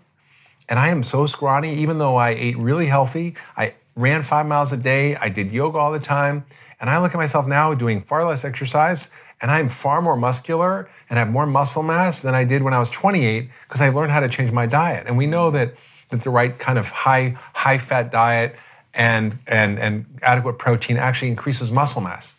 and 0.69 0.79
I 0.79 0.89
am 0.89 1.03
so 1.03 1.25
scrawny, 1.25 1.75
even 1.75 1.97
though 1.97 2.15
I 2.15 2.31
ate 2.31 2.57
really 2.57 2.87
healthy. 2.87 3.35
I 3.55 3.73
ran 3.95 4.23
five 4.23 4.45
miles 4.45 4.73
a 4.73 4.77
day, 4.77 5.15
I 5.15 5.29
did 5.29 5.51
yoga 5.51 5.77
all 5.77 5.91
the 5.91 5.99
time, 5.99 6.45
and 6.79 6.89
I 6.89 7.01
look 7.01 7.13
at 7.13 7.17
myself 7.17 7.47
now 7.47 7.73
doing 7.73 8.01
far 8.01 8.25
less 8.25 8.45
exercise, 8.45 9.09
and 9.41 9.49
I'm 9.49 9.69
far 9.69 10.01
more 10.01 10.15
muscular 10.15 10.89
and 11.09 11.17
have 11.17 11.29
more 11.29 11.45
muscle 11.45 11.83
mass 11.83 12.21
than 12.21 12.35
I 12.35 12.43
did 12.43 12.61
when 12.61 12.73
I 12.73 12.79
was 12.79 12.89
28 12.89 13.49
because 13.67 13.81
I've 13.81 13.95
learned 13.95 14.11
how 14.11 14.19
to 14.19 14.29
change 14.29 14.51
my 14.51 14.65
diet. 14.65 15.05
And 15.07 15.17
we 15.17 15.25
know 15.25 15.51
that, 15.51 15.75
that 16.09 16.21
the 16.21 16.29
right 16.29 16.57
kind 16.57 16.77
of 16.77 16.89
high, 16.89 17.37
high 17.53 17.77
fat 17.77 18.11
diet 18.11 18.55
and, 18.93 19.37
and, 19.47 19.79
and 19.79 20.05
adequate 20.21 20.53
protein 20.53 20.97
actually 20.97 21.29
increases 21.29 21.71
muscle 21.71 22.01
mass. 22.01 22.35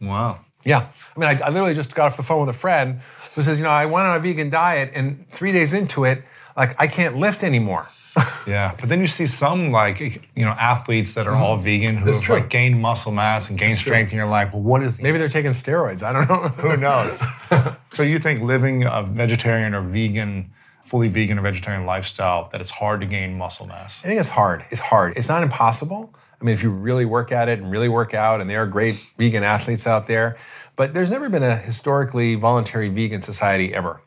Wow. 0.00 0.40
Yeah. 0.64 0.88
I 1.16 1.20
mean, 1.20 1.28
I, 1.28 1.46
I 1.46 1.50
literally 1.50 1.74
just 1.74 1.94
got 1.94 2.06
off 2.06 2.16
the 2.16 2.22
phone 2.22 2.40
with 2.40 2.50
a 2.50 2.58
friend 2.58 3.00
who 3.34 3.42
says, 3.42 3.58
you 3.58 3.64
know, 3.64 3.70
I 3.70 3.86
went 3.86 4.06
on 4.06 4.16
a 4.16 4.20
vegan 4.20 4.50
diet 4.50 4.90
and 4.94 5.28
three 5.30 5.52
days 5.52 5.72
into 5.72 6.04
it, 6.04 6.22
like 6.56 6.80
I 6.80 6.86
can't 6.86 7.16
lift 7.16 7.42
anymore. 7.42 7.86
Yeah, 8.46 8.74
but 8.80 8.88
then 8.88 9.00
you 9.00 9.06
see 9.06 9.26
some 9.26 9.70
like 9.70 10.00
you 10.00 10.44
know 10.44 10.50
athletes 10.52 11.14
that 11.14 11.26
are 11.26 11.34
all 11.34 11.54
mm-hmm. 11.54 11.64
vegan 11.64 11.96
who 11.96 12.06
That's 12.06 12.16
have 12.16 12.24
true. 12.24 12.34
like 12.36 12.48
gained 12.48 12.80
muscle 12.80 13.12
mass 13.12 13.50
and 13.50 13.58
gained 13.58 13.72
That's 13.72 13.82
true. 13.82 13.90
strength, 13.92 14.10
and 14.10 14.16
you're 14.16 14.26
like, 14.26 14.52
well, 14.52 14.62
what 14.62 14.82
is 14.82 14.96
the 14.96 15.02
Maybe 15.02 15.18
they're 15.18 15.28
taking 15.28 15.50
steroids. 15.50 16.02
I 16.02 16.12
don't 16.12 16.28
know. 16.28 16.48
Who 16.62 16.76
knows? 16.76 17.22
so 17.92 18.02
you 18.02 18.18
think 18.18 18.42
living 18.42 18.84
a 18.84 19.02
vegetarian 19.02 19.74
or 19.74 19.82
vegan, 19.82 20.50
fully 20.84 21.08
vegan 21.08 21.38
or 21.38 21.42
vegetarian 21.42 21.84
lifestyle, 21.84 22.48
that 22.50 22.60
it's 22.60 22.70
hard 22.70 23.00
to 23.02 23.06
gain 23.06 23.36
muscle 23.36 23.66
mass? 23.66 24.02
I 24.04 24.08
think 24.08 24.18
it's 24.18 24.30
hard. 24.30 24.64
It's 24.70 24.80
hard. 24.80 25.16
It's 25.16 25.28
not 25.28 25.42
impossible. 25.42 26.12
I 26.40 26.44
mean, 26.44 26.54
if 26.54 26.62
you 26.62 26.70
really 26.70 27.04
work 27.04 27.32
at 27.32 27.48
it 27.48 27.58
and 27.58 27.70
really 27.70 27.90
work 27.90 28.14
out, 28.14 28.40
and 28.40 28.48
there 28.48 28.62
are 28.62 28.66
great 28.66 28.94
vegan 29.18 29.44
athletes 29.44 29.86
out 29.86 30.06
there, 30.06 30.38
but 30.76 30.94
there's 30.94 31.10
never 31.10 31.28
been 31.28 31.42
a 31.42 31.56
historically 31.56 32.36
voluntary 32.36 32.88
vegan 32.88 33.20
society 33.20 33.74
ever. 33.74 34.00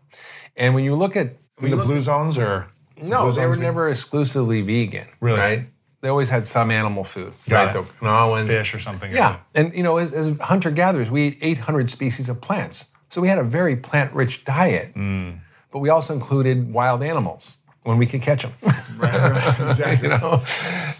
And 0.58 0.74
when 0.74 0.84
you 0.84 0.96
look 0.96 1.16
at 1.16 1.38
when 1.64 1.72
the 1.72 1.78
look- 1.78 1.88
blue 1.88 2.02
zones 2.02 2.38
or 2.38 2.68
no, 3.02 3.24
blue 3.24 3.34
they 3.34 3.46
were 3.46 3.54
vegan? 3.54 3.64
never 3.64 3.90
exclusively 3.90 4.62
vegan. 4.62 5.08
Really? 5.20 5.40
Right? 5.40 5.66
They 6.02 6.10
always 6.10 6.30
had 6.30 6.46
some 6.46 6.70
animal 6.70 7.06
food. 7.06 7.32
Got 7.48 7.76
right? 7.76 7.86
The 8.02 8.52
fish 8.52 8.74
or 8.74 8.80
something. 8.80 9.12
Yeah, 9.14 9.38
and 9.56 9.74
you 9.74 9.84
know, 9.84 9.98
as, 9.98 10.12
as 10.12 10.38
hunter 10.42 10.70
gatherers, 10.70 11.10
we 11.10 11.28
ate 11.28 11.38
800 11.42 11.90
species 11.90 12.28
of 12.28 12.42
plants, 12.42 12.88
so 13.10 13.22
we 13.22 13.30
had 13.30 13.40
a 13.40 13.44
very 13.44 13.78
plant-rich 13.78 14.44
diet. 14.44 14.94
Mm. 14.96 15.40
But 15.72 15.80
we 15.80 15.90
also 15.90 16.14
included 16.14 16.74
wild 16.74 17.02
animals 17.02 17.60
when 17.84 17.98
we 17.98 18.06
could 18.06 18.22
catch 18.22 18.44
them. 18.44 18.54
Right, 18.98 19.60
exactly. 19.62 20.10
you 20.10 20.18
know, 20.18 20.44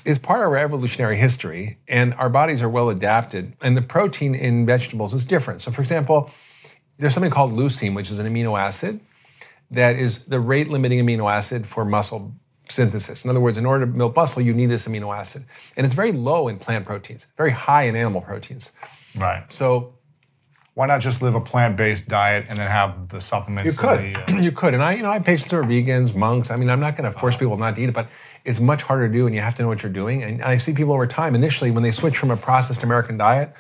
it's 0.06 0.18
part 0.18 0.40
of 0.40 0.48
our 0.48 0.58
evolutionary 0.58 1.18
history, 1.18 1.78
and 1.88 2.14
our 2.16 2.30
bodies 2.30 2.62
are 2.62 2.70
well 2.70 2.90
adapted. 2.90 3.54
And 3.62 3.76
the 3.78 3.82
protein 3.82 4.34
in 4.34 4.66
vegetables 4.66 5.14
is 5.14 5.26
different. 5.26 5.62
So, 5.62 5.72
for 5.72 5.82
example, 5.82 6.32
there's 6.98 7.14
something 7.14 7.32
called 7.32 7.52
leucine, 7.52 7.94
which 7.94 8.10
is 8.10 8.20
an 8.20 8.28
amino 8.34 8.58
acid 8.58 9.00
that 9.74 9.96
is 9.98 10.26
the 10.26 10.40
rate 10.40 10.70
limiting 10.70 11.00
amino 11.06 11.32
acid 11.32 11.68
for 11.68 11.86
muscle 11.86 12.34
synthesis. 12.70 13.24
In 13.24 13.30
other 13.30 13.40
words, 13.42 13.58
in 13.58 13.66
order 13.66 13.86
to 13.86 13.92
build 13.92 14.16
muscle, 14.16 14.42
you 14.42 14.54
need 14.54 14.68
this 14.68 14.88
amino 14.88 15.16
acid. 15.16 15.46
And 15.76 15.86
it's 15.86 15.96
very 15.96 16.12
low 16.12 16.48
in 16.48 16.58
plant 16.58 16.86
proteins, 16.86 17.28
very 17.38 17.52
high 17.52 17.84
in 17.84 17.96
animal 17.96 18.22
proteins. 18.22 18.72
Right. 19.18 19.52
So 19.52 19.94
Why 20.76 20.88
not 20.88 21.02
just 21.02 21.22
live 21.22 21.36
a 21.36 21.42
plant-based 21.42 22.08
diet 22.08 22.48
and 22.50 22.58
then 22.58 22.68
have 22.68 23.10
the 23.10 23.22
supplements? 23.22 23.72
you 23.72 23.80
could, 23.80 24.00
the, 24.00 24.34
uh, 24.34 24.42
you 24.48 24.52
could, 24.52 24.74
and 24.74 24.82
I, 24.82 24.94
you 24.94 25.04
know, 25.04 25.12
I 25.12 25.14
have 25.14 25.24
patients 25.24 25.52
who 25.52 25.58
are 25.58 25.64
vegans, 25.64 26.16
monks. 26.16 26.50
I 26.50 26.56
mean, 26.56 26.70
I'm 26.70 26.80
not 26.80 26.98
going 26.98 27.12
to 27.12 27.18
force 27.18 27.36
people 27.36 27.56
not 27.58 27.76
to 27.76 27.82
eat 27.84 27.90
it, 27.90 27.94
but 27.94 28.08
it's 28.44 28.60
much 28.60 28.82
harder 28.82 29.08
to 29.08 29.14
do, 29.14 29.28
and 29.28 29.36
you 29.36 29.42
have 29.42 29.54
to 29.56 29.62
know 29.62 29.68
what 29.68 29.84
you're 29.84 29.92
doing. 29.92 30.24
And 30.24 30.42
I 30.42 30.58
see 30.58 30.74
people 30.74 30.94
over 30.94 31.06
time, 31.06 31.36
initially, 31.36 31.70
when 31.70 31.84
they 31.84 31.92
switch 31.92 32.18
from 32.18 32.32
a 32.32 32.38
processed 32.38 32.82
American 32.82 33.18
diet 33.18 33.54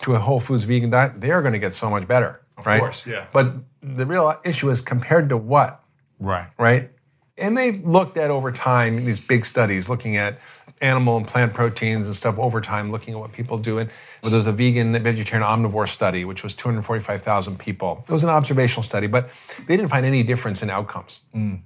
to 0.00 0.14
a 0.14 0.18
whole 0.18 0.40
foods 0.40 0.64
vegan 0.64 0.90
diet, 0.90 1.18
they're 1.20 1.40
going 1.40 1.54
to 1.54 1.58
get 1.58 1.72
so 1.72 1.88
much 1.88 2.06
better, 2.06 2.40
right? 2.66 2.80
course, 2.80 3.06
yeah. 3.06 3.26
But 3.32 3.54
the 3.82 4.06
real 4.06 4.38
issue 4.44 4.70
is 4.70 4.80
compared 4.80 5.28
to 5.30 5.36
what, 5.36 5.82
right. 6.18 6.48
right? 6.58 6.90
And 7.36 7.56
they've 7.56 7.84
looked 7.84 8.16
at 8.16 8.30
over 8.30 8.50
time 8.50 9.04
these 9.04 9.20
big 9.20 9.44
studies 9.44 9.88
looking 9.88 10.16
at 10.16 10.38
animal 10.80 11.16
and 11.16 11.26
plant 11.26 11.54
proteins 11.54 12.06
and 12.06 12.14
stuff 12.14 12.38
over 12.38 12.60
time, 12.60 12.90
looking 12.90 13.14
at 13.14 13.20
what 13.20 13.32
people 13.32 13.58
do. 13.58 13.78
And 13.78 13.90
there 14.22 14.36
was 14.36 14.46
a 14.46 14.52
vegan, 14.52 14.92
vegetarian, 15.02 15.46
omnivore 15.46 15.88
study, 15.88 16.24
which 16.24 16.42
was 16.42 16.54
245,000 16.54 17.58
people. 17.58 18.04
It 18.08 18.12
was 18.12 18.24
an 18.24 18.30
observational 18.30 18.82
study, 18.82 19.06
but 19.06 19.30
they 19.66 19.76
didn't 19.76 19.90
find 19.90 20.06
any 20.06 20.22
difference 20.22 20.62
in 20.62 20.70
outcomes. 20.70 21.20
Mm. 21.34 21.60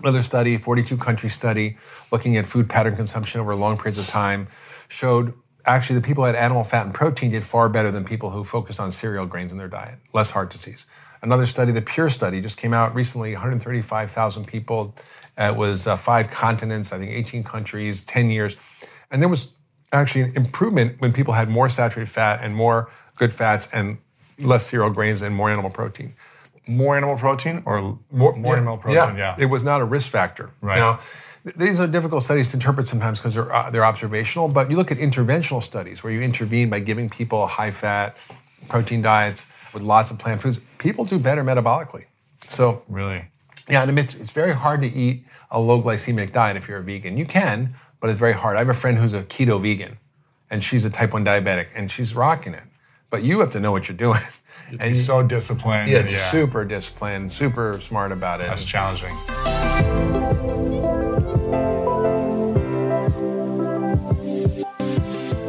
Another 0.00 0.22
study, 0.22 0.56
42 0.56 0.96
country 0.96 1.28
study, 1.28 1.76
looking 2.10 2.36
at 2.36 2.46
food 2.46 2.68
pattern 2.68 2.96
consumption 2.96 3.40
over 3.40 3.54
long 3.54 3.76
periods 3.76 3.98
of 3.98 4.06
time, 4.06 4.48
showed 4.88 5.34
actually 5.66 5.96
the 6.00 6.06
people 6.06 6.22
who 6.24 6.26
had 6.26 6.36
animal 6.36 6.64
fat 6.64 6.86
and 6.86 6.94
protein 6.94 7.30
did 7.30 7.44
far 7.44 7.68
better 7.68 7.90
than 7.90 8.04
people 8.04 8.30
who 8.30 8.44
focused 8.44 8.80
on 8.80 8.90
cereal 8.90 9.26
grains 9.26 9.52
in 9.52 9.58
their 9.58 9.68
diet, 9.68 9.98
less 10.12 10.30
heart 10.30 10.50
disease. 10.50 10.86
Another 11.22 11.46
study, 11.46 11.70
the 11.70 11.82
Pure 11.82 12.10
study, 12.10 12.40
just 12.40 12.58
came 12.58 12.74
out 12.74 12.94
recently 12.94 13.32
135,000 13.32 14.44
people. 14.46 14.94
Uh, 15.38 15.44
It 15.52 15.56
was 15.56 15.86
uh, 15.86 15.96
five 15.96 16.30
continents, 16.30 16.92
I 16.92 16.98
think 16.98 17.10
18 17.12 17.44
countries, 17.44 18.02
10 18.02 18.30
years. 18.30 18.56
And 19.10 19.22
there 19.22 19.28
was 19.28 19.52
actually 19.92 20.22
an 20.22 20.36
improvement 20.36 21.00
when 21.00 21.12
people 21.12 21.34
had 21.34 21.48
more 21.48 21.68
saturated 21.68 22.10
fat 22.10 22.40
and 22.42 22.54
more 22.54 22.90
good 23.16 23.32
fats 23.32 23.68
and 23.72 23.98
less 24.38 24.66
cereal 24.66 24.90
grains 24.90 25.22
and 25.22 25.34
more 25.34 25.50
animal 25.50 25.70
protein. 25.70 26.14
More 26.66 26.96
animal 26.96 27.16
protein 27.16 27.62
or 27.66 27.98
more, 28.10 28.34
more 28.34 28.54
Yeah, 28.54 28.60
animal 28.60 28.78
protein? 28.78 29.16
Yeah. 29.16 29.36
yeah. 29.36 29.36
It 29.38 29.46
was 29.46 29.62
not 29.64 29.80
a 29.80 29.84
risk 29.84 30.08
factor. 30.08 30.50
Right. 30.60 30.76
Now, 30.76 31.00
these 31.56 31.80
are 31.80 31.86
difficult 31.86 32.22
studies 32.22 32.50
to 32.52 32.56
interpret 32.56 32.86
sometimes 32.86 33.18
because 33.18 33.34
they're, 33.34 33.52
uh, 33.52 33.70
they're 33.70 33.84
observational, 33.84 34.48
but 34.48 34.70
you 34.70 34.76
look 34.76 34.92
at 34.92 34.98
interventional 34.98 35.62
studies 35.62 36.02
where 36.04 36.12
you 36.12 36.20
intervene 36.20 36.70
by 36.70 36.78
giving 36.78 37.08
people 37.10 37.46
high 37.46 37.70
fat, 37.70 38.16
protein 38.68 39.02
diets 39.02 39.48
with 39.74 39.82
lots 39.82 40.10
of 40.10 40.18
plant 40.18 40.40
foods, 40.40 40.60
people 40.78 41.04
do 41.04 41.18
better 41.18 41.42
metabolically. 41.42 42.04
So, 42.48 42.82
really. 42.88 43.24
yeah, 43.68 43.82
and 43.82 43.98
it's, 43.98 44.14
it's 44.14 44.32
very 44.32 44.52
hard 44.52 44.82
to 44.82 44.88
eat 44.88 45.24
a 45.50 45.60
low 45.60 45.80
glycemic 45.82 46.32
diet 46.32 46.56
if 46.56 46.68
you're 46.68 46.78
a 46.78 46.82
vegan. 46.82 47.16
You 47.16 47.26
can, 47.26 47.74
but 48.00 48.10
it's 48.10 48.18
very 48.18 48.34
hard. 48.34 48.56
I 48.56 48.60
have 48.60 48.68
a 48.68 48.74
friend 48.74 48.98
who's 48.98 49.14
a 49.14 49.22
keto 49.22 49.60
vegan, 49.60 49.98
and 50.50 50.62
she's 50.62 50.84
a 50.84 50.90
type 50.90 51.12
1 51.12 51.24
diabetic, 51.24 51.68
and 51.74 51.90
she's 51.90 52.14
rocking 52.14 52.54
it. 52.54 52.64
But 53.10 53.24
you 53.24 53.40
have 53.40 53.50
to 53.50 53.60
know 53.60 53.72
what 53.72 53.88
you're 53.88 53.96
doing. 53.96 54.20
and 54.80 54.96
so 54.96 55.22
disciplined. 55.22 55.90
yeah, 55.90 56.06
yeah, 56.08 56.30
super 56.30 56.64
disciplined, 56.64 57.32
super 57.32 57.80
smart 57.80 58.12
about 58.12 58.40
it. 58.40 58.46
That's 58.46 58.64
challenging. 58.64 60.51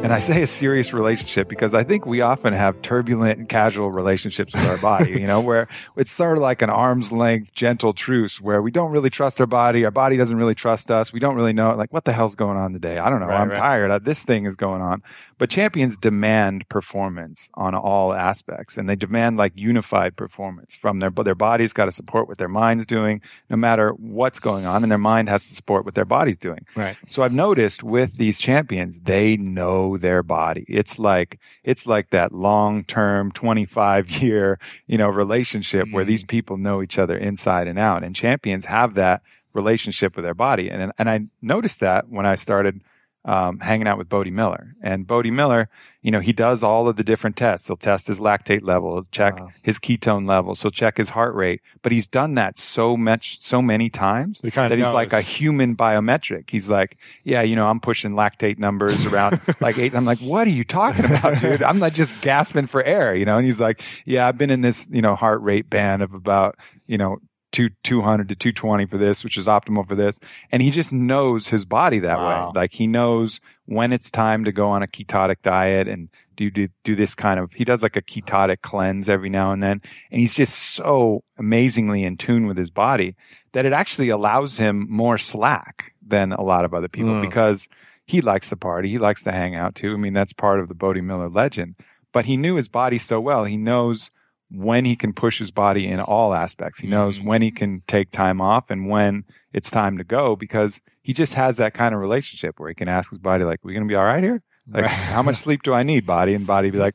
And 0.04 0.12
I 0.14 0.20
say 0.20 0.42
a 0.42 0.48
serious 0.48 0.94
relationship 0.94 1.48
because 1.48 1.74
I 1.74 1.84
think 1.84 2.06
we 2.06 2.22
often 2.22 2.54
have 2.54 2.82
turbulent 2.82 3.40
and 3.40 3.48
casual 3.48 3.90
relationships 3.90 4.54
with 4.54 4.68
our 4.68 4.78
body, 4.80 5.12
you 5.12 5.28
know, 5.28 5.40
where 5.50 5.68
it's 5.96 6.12
sort 6.12 6.38
of 6.38 6.44
like 6.44 6.62
an 6.62 6.70
arm's 6.70 7.12
length, 7.12 7.56
gentle 7.56 7.94
truce 7.94 8.42
where 8.42 8.62
we 8.62 8.70
don't 8.70 8.92
really 8.92 9.10
trust 9.10 9.40
our 9.40 9.48
body. 9.48 9.86
Our 9.86 9.92
body 9.92 10.18
doesn't 10.18 10.36
really 10.38 10.56
trust 10.56 10.92
us. 10.92 11.14
We 11.14 11.20
don't 11.20 11.36
really 11.36 11.54
know, 11.54 11.74
like, 11.76 11.94
what 11.94 12.04
the 12.04 12.12
hell's 12.14 12.36
going 12.36 12.58
on 12.58 12.74
today? 12.74 12.98
I 12.98 13.10
don't 13.10 13.22
know. 13.22 13.28
Right, 13.28 13.40
I'm 13.40 13.50
right. 13.50 13.58
tired. 13.58 13.92
Uh, 13.92 14.00
This 14.00 14.26
thing 14.26 14.46
is 14.46 14.56
going 14.56 14.82
on. 14.82 15.02
But 15.38 15.50
champions 15.50 15.98
demand 15.98 16.68
performance 16.70 17.50
on 17.54 17.74
all 17.76 18.14
aspects 18.14 18.78
and 18.78 18.90
they 18.90 18.96
demand 18.96 19.38
like 19.38 19.54
unified 19.56 20.16
performance 20.16 20.76
from 20.76 21.00
their, 21.00 21.10
but 21.10 21.24
their 21.24 21.36
body's 21.36 21.74
got 21.74 21.86
to 21.86 21.92
support 21.92 22.28
what 22.28 22.38
their 22.38 22.48
mind's 22.48 22.86
doing 22.86 23.22
no 23.50 23.58
matter 23.58 23.92
what's 23.92 24.40
going 24.40 24.66
on 24.66 24.84
and 24.84 24.92
their 24.92 24.98
mind 24.98 25.30
has 25.30 25.48
to 25.48 25.54
support 25.54 25.86
what 25.86 25.96
their 25.96 26.06
body's 26.06 26.38
doing. 26.38 26.66
Right. 26.76 26.98
So 27.08 27.24
I've 27.24 27.34
noticed 27.34 27.84
with 27.84 28.18
these 28.18 28.40
champions, 28.40 29.00
they 29.00 29.38
know 29.38 29.93
their 29.98 30.24
body. 30.24 30.66
It's 30.68 31.00
like, 31.00 31.40
it's 31.64 31.88
like 31.88 32.10
that 32.10 32.34
long 32.34 32.84
term 32.84 33.32
25 33.32 34.10
year, 34.22 34.60
you 34.88 34.98
know, 34.98 35.10
relationship 35.10 35.88
where 35.92 36.06
these 36.06 36.24
mm. 36.24 36.30
people 36.30 36.58
know 36.58 36.82
each 36.82 36.98
other 36.98 37.18
inside 37.18 37.68
and 37.68 37.80
out 37.80 38.04
and 38.04 38.16
champions 38.16 38.66
have 38.66 38.96
that 38.96 39.22
relationship 39.54 40.16
with 40.16 40.26
their 40.26 40.34
body. 40.34 40.70
And, 40.70 40.92
and 40.98 41.10
I 41.10 41.28
noticed 41.42 41.80
that 41.82 42.10
when 42.10 42.26
I 42.26 42.36
started 42.36 42.82
um, 43.26 43.60
hanging 43.60 43.88
out 43.88 43.98
with 43.98 44.10
Bode 44.10 44.32
Miller. 44.32 44.76
And 44.82 45.08
Bode 45.08 45.28
Miller, 45.28 45.70
you 46.02 46.12
know, 46.12 46.20
he 46.20 46.34
does 46.34 46.64
all 46.64 46.88
of 46.88 46.98
the 46.98 47.04
different 47.04 47.38
tests. 47.38 47.68
He'll 47.68 47.78
test 47.78 48.08
his 48.08 48.20
lactate 48.20 48.64
level, 48.64 48.94
he'll 48.96 49.08
check 49.12 49.40
his 49.62 49.80
ketone 49.80 50.28
levels, 50.28 50.62
he'll 50.62 50.72
check 50.72 50.98
his 50.98 51.10
heart 51.10 51.34
rate. 51.34 51.62
But 51.82 51.94
he's 51.94 52.08
done 52.08 52.36
that 52.36 52.58
so 52.58 52.98
much, 52.98 53.40
so 53.40 53.62
many 53.62 53.90
times 53.90 54.42
He 54.44 54.50
that 54.50 54.78
he's 54.78 54.92
like 54.92 55.14
a 55.14 55.22
human 55.22 55.76
biometric. 55.76 56.50
He's 56.50 56.70
like, 56.70 56.98
yeah, 57.24 57.42
you 57.42 57.56
know, 57.56 57.68
I'm 57.68 57.80
pushing 57.80 58.12
lactate 58.12 58.58
numbers 58.60 59.06
around 59.06 59.40
like 59.62 59.78
eight. 59.78 59.96
I'm 59.96 60.06
like, 60.06 60.20
what 60.20 60.46
are 60.48 60.52
you 60.52 60.66
talking 60.66 61.06
about, 61.06 61.40
dude? 61.40 61.64
I'm 61.64 61.80
like 61.80 61.94
just 61.94 62.20
gasping 62.22 62.66
for 62.66 62.84
air, 62.84 63.16
you 63.16 63.26
know? 63.26 63.38
And 63.38 63.46
he's 63.46 63.62
like, 63.62 63.82
yeah, 64.06 64.28
I've 64.28 64.38
been 64.38 64.50
in 64.50 64.62
this, 64.62 64.90
you 64.92 65.02
know, 65.02 65.16
heart 65.16 65.42
rate 65.42 65.70
band 65.70 66.04
of 66.04 66.14
about, 66.14 66.58
you 66.88 66.98
know, 66.98 67.20
two, 67.54 67.70
200 67.84 68.28
to 68.28 68.36
220 68.36 68.86
for 68.88 68.98
this, 68.98 69.24
which 69.24 69.38
is 69.38 69.46
optimal 69.46 69.88
for 69.88 69.96
this. 69.96 70.20
And 70.52 70.62
he 70.62 70.72
just 70.72 70.92
knows 70.92 71.48
his 71.48 71.64
body 71.64 72.00
that 72.00 72.18
Wow. 72.18 72.48
way. 72.48 72.62
Like 72.62 72.74
he 72.74 72.88
knows 72.88 73.40
when 73.66 73.94
it's 73.94 74.12
time 74.12 74.44
to 74.44 74.52
go 74.52 74.68
on 74.68 74.84
a 74.84 74.88
ketotic 74.88 75.38
diet 75.42 75.88
and 75.88 76.10
do, 76.36 76.50
do, 76.50 76.68
do 76.84 76.96
this 76.96 77.16
kind 77.16 77.40
of, 77.40 77.54
he 77.54 77.64
does 77.64 77.84
like 77.84 77.96
a 77.96 78.02
ketotic 78.02 78.62
cleanse 78.62 79.08
every 79.08 79.30
now 79.30 79.54
and 79.54 79.64
then. 79.64 79.82
And 80.12 80.20
he's 80.20 80.34
just 80.34 80.56
so 80.76 81.24
amazingly 81.38 82.04
in 82.04 82.18
tune 82.18 82.48
with 82.48 82.58
his 82.58 82.72
body 82.72 83.16
that 83.54 83.66
it 83.66 83.72
actually 83.72 84.10
allows 84.10 84.58
him 84.58 84.88
more 84.90 85.18
slack 85.18 85.94
than 86.06 86.34
a 86.34 86.42
lot 86.42 86.66
of 86.66 86.74
other 86.74 86.90
people 86.90 87.14
hmm. 87.14 87.22
because 87.22 87.70
he 88.06 88.20
likes 88.20 88.50
to 88.50 88.58
party. 88.58 88.90
He 88.90 88.98
likes 88.98 89.24
to 89.24 89.32
hang 89.32 89.56
out 89.56 89.76
too. 89.76 89.94
I 89.94 89.98
mean, 89.98 90.14
that's 90.14 90.34
part 90.34 90.60
of 90.60 90.68
the 90.68 90.76
Bode 90.76 91.02
Miller 91.02 91.30
legend. 91.30 91.76
But 92.12 92.26
he 92.26 92.36
knew 92.36 92.56
his 92.56 92.68
body 92.68 92.98
so 92.98 93.20
well. 93.22 93.46
He 93.46 93.58
knows 93.58 94.12
when 94.54 94.86
he 94.86 94.96
can 94.96 95.14
push 95.14 95.40
his 95.40 95.52
body 95.52 95.88
in 95.88 96.00
all 96.00 96.34
aspects. 96.34 96.80
He 96.80 96.88
knows 96.88 97.20
mm. 97.20 97.26
when 97.26 97.42
he 97.42 97.52
can 97.52 97.82
take 97.88 98.12
time 98.12 98.40
off 98.40 98.70
and 98.70 98.88
when 98.88 99.26
it's 99.52 99.72
time 99.72 99.98
to 99.98 100.04
go 100.04 100.36
because 100.36 100.82
he 101.02 101.12
just 101.12 101.34
has 101.34 101.58
that 101.58 101.74
kind 101.74 101.96
of 101.96 102.00
relationship 102.00 102.60
where 102.60 102.70
he 102.70 102.76
can 102.76 102.88
ask 102.88 103.10
his 103.10 103.20
body, 103.20 103.44
like, 103.44 103.60
we 103.64 103.74
going 103.74 103.84
to 103.84 103.92
be 103.92 103.96
all 103.96 104.06
right 104.06 104.24
here? 104.24 104.44
Like, 104.72 104.86
how 104.86 105.24
much 105.24 105.36
sleep 105.38 105.64
do 105.64 105.74
I 105.74 105.82
need, 105.84 106.06
body? 106.06 106.36
And 106.36 106.46
body 106.46 106.70
be 106.70 106.78
like, 106.78 106.94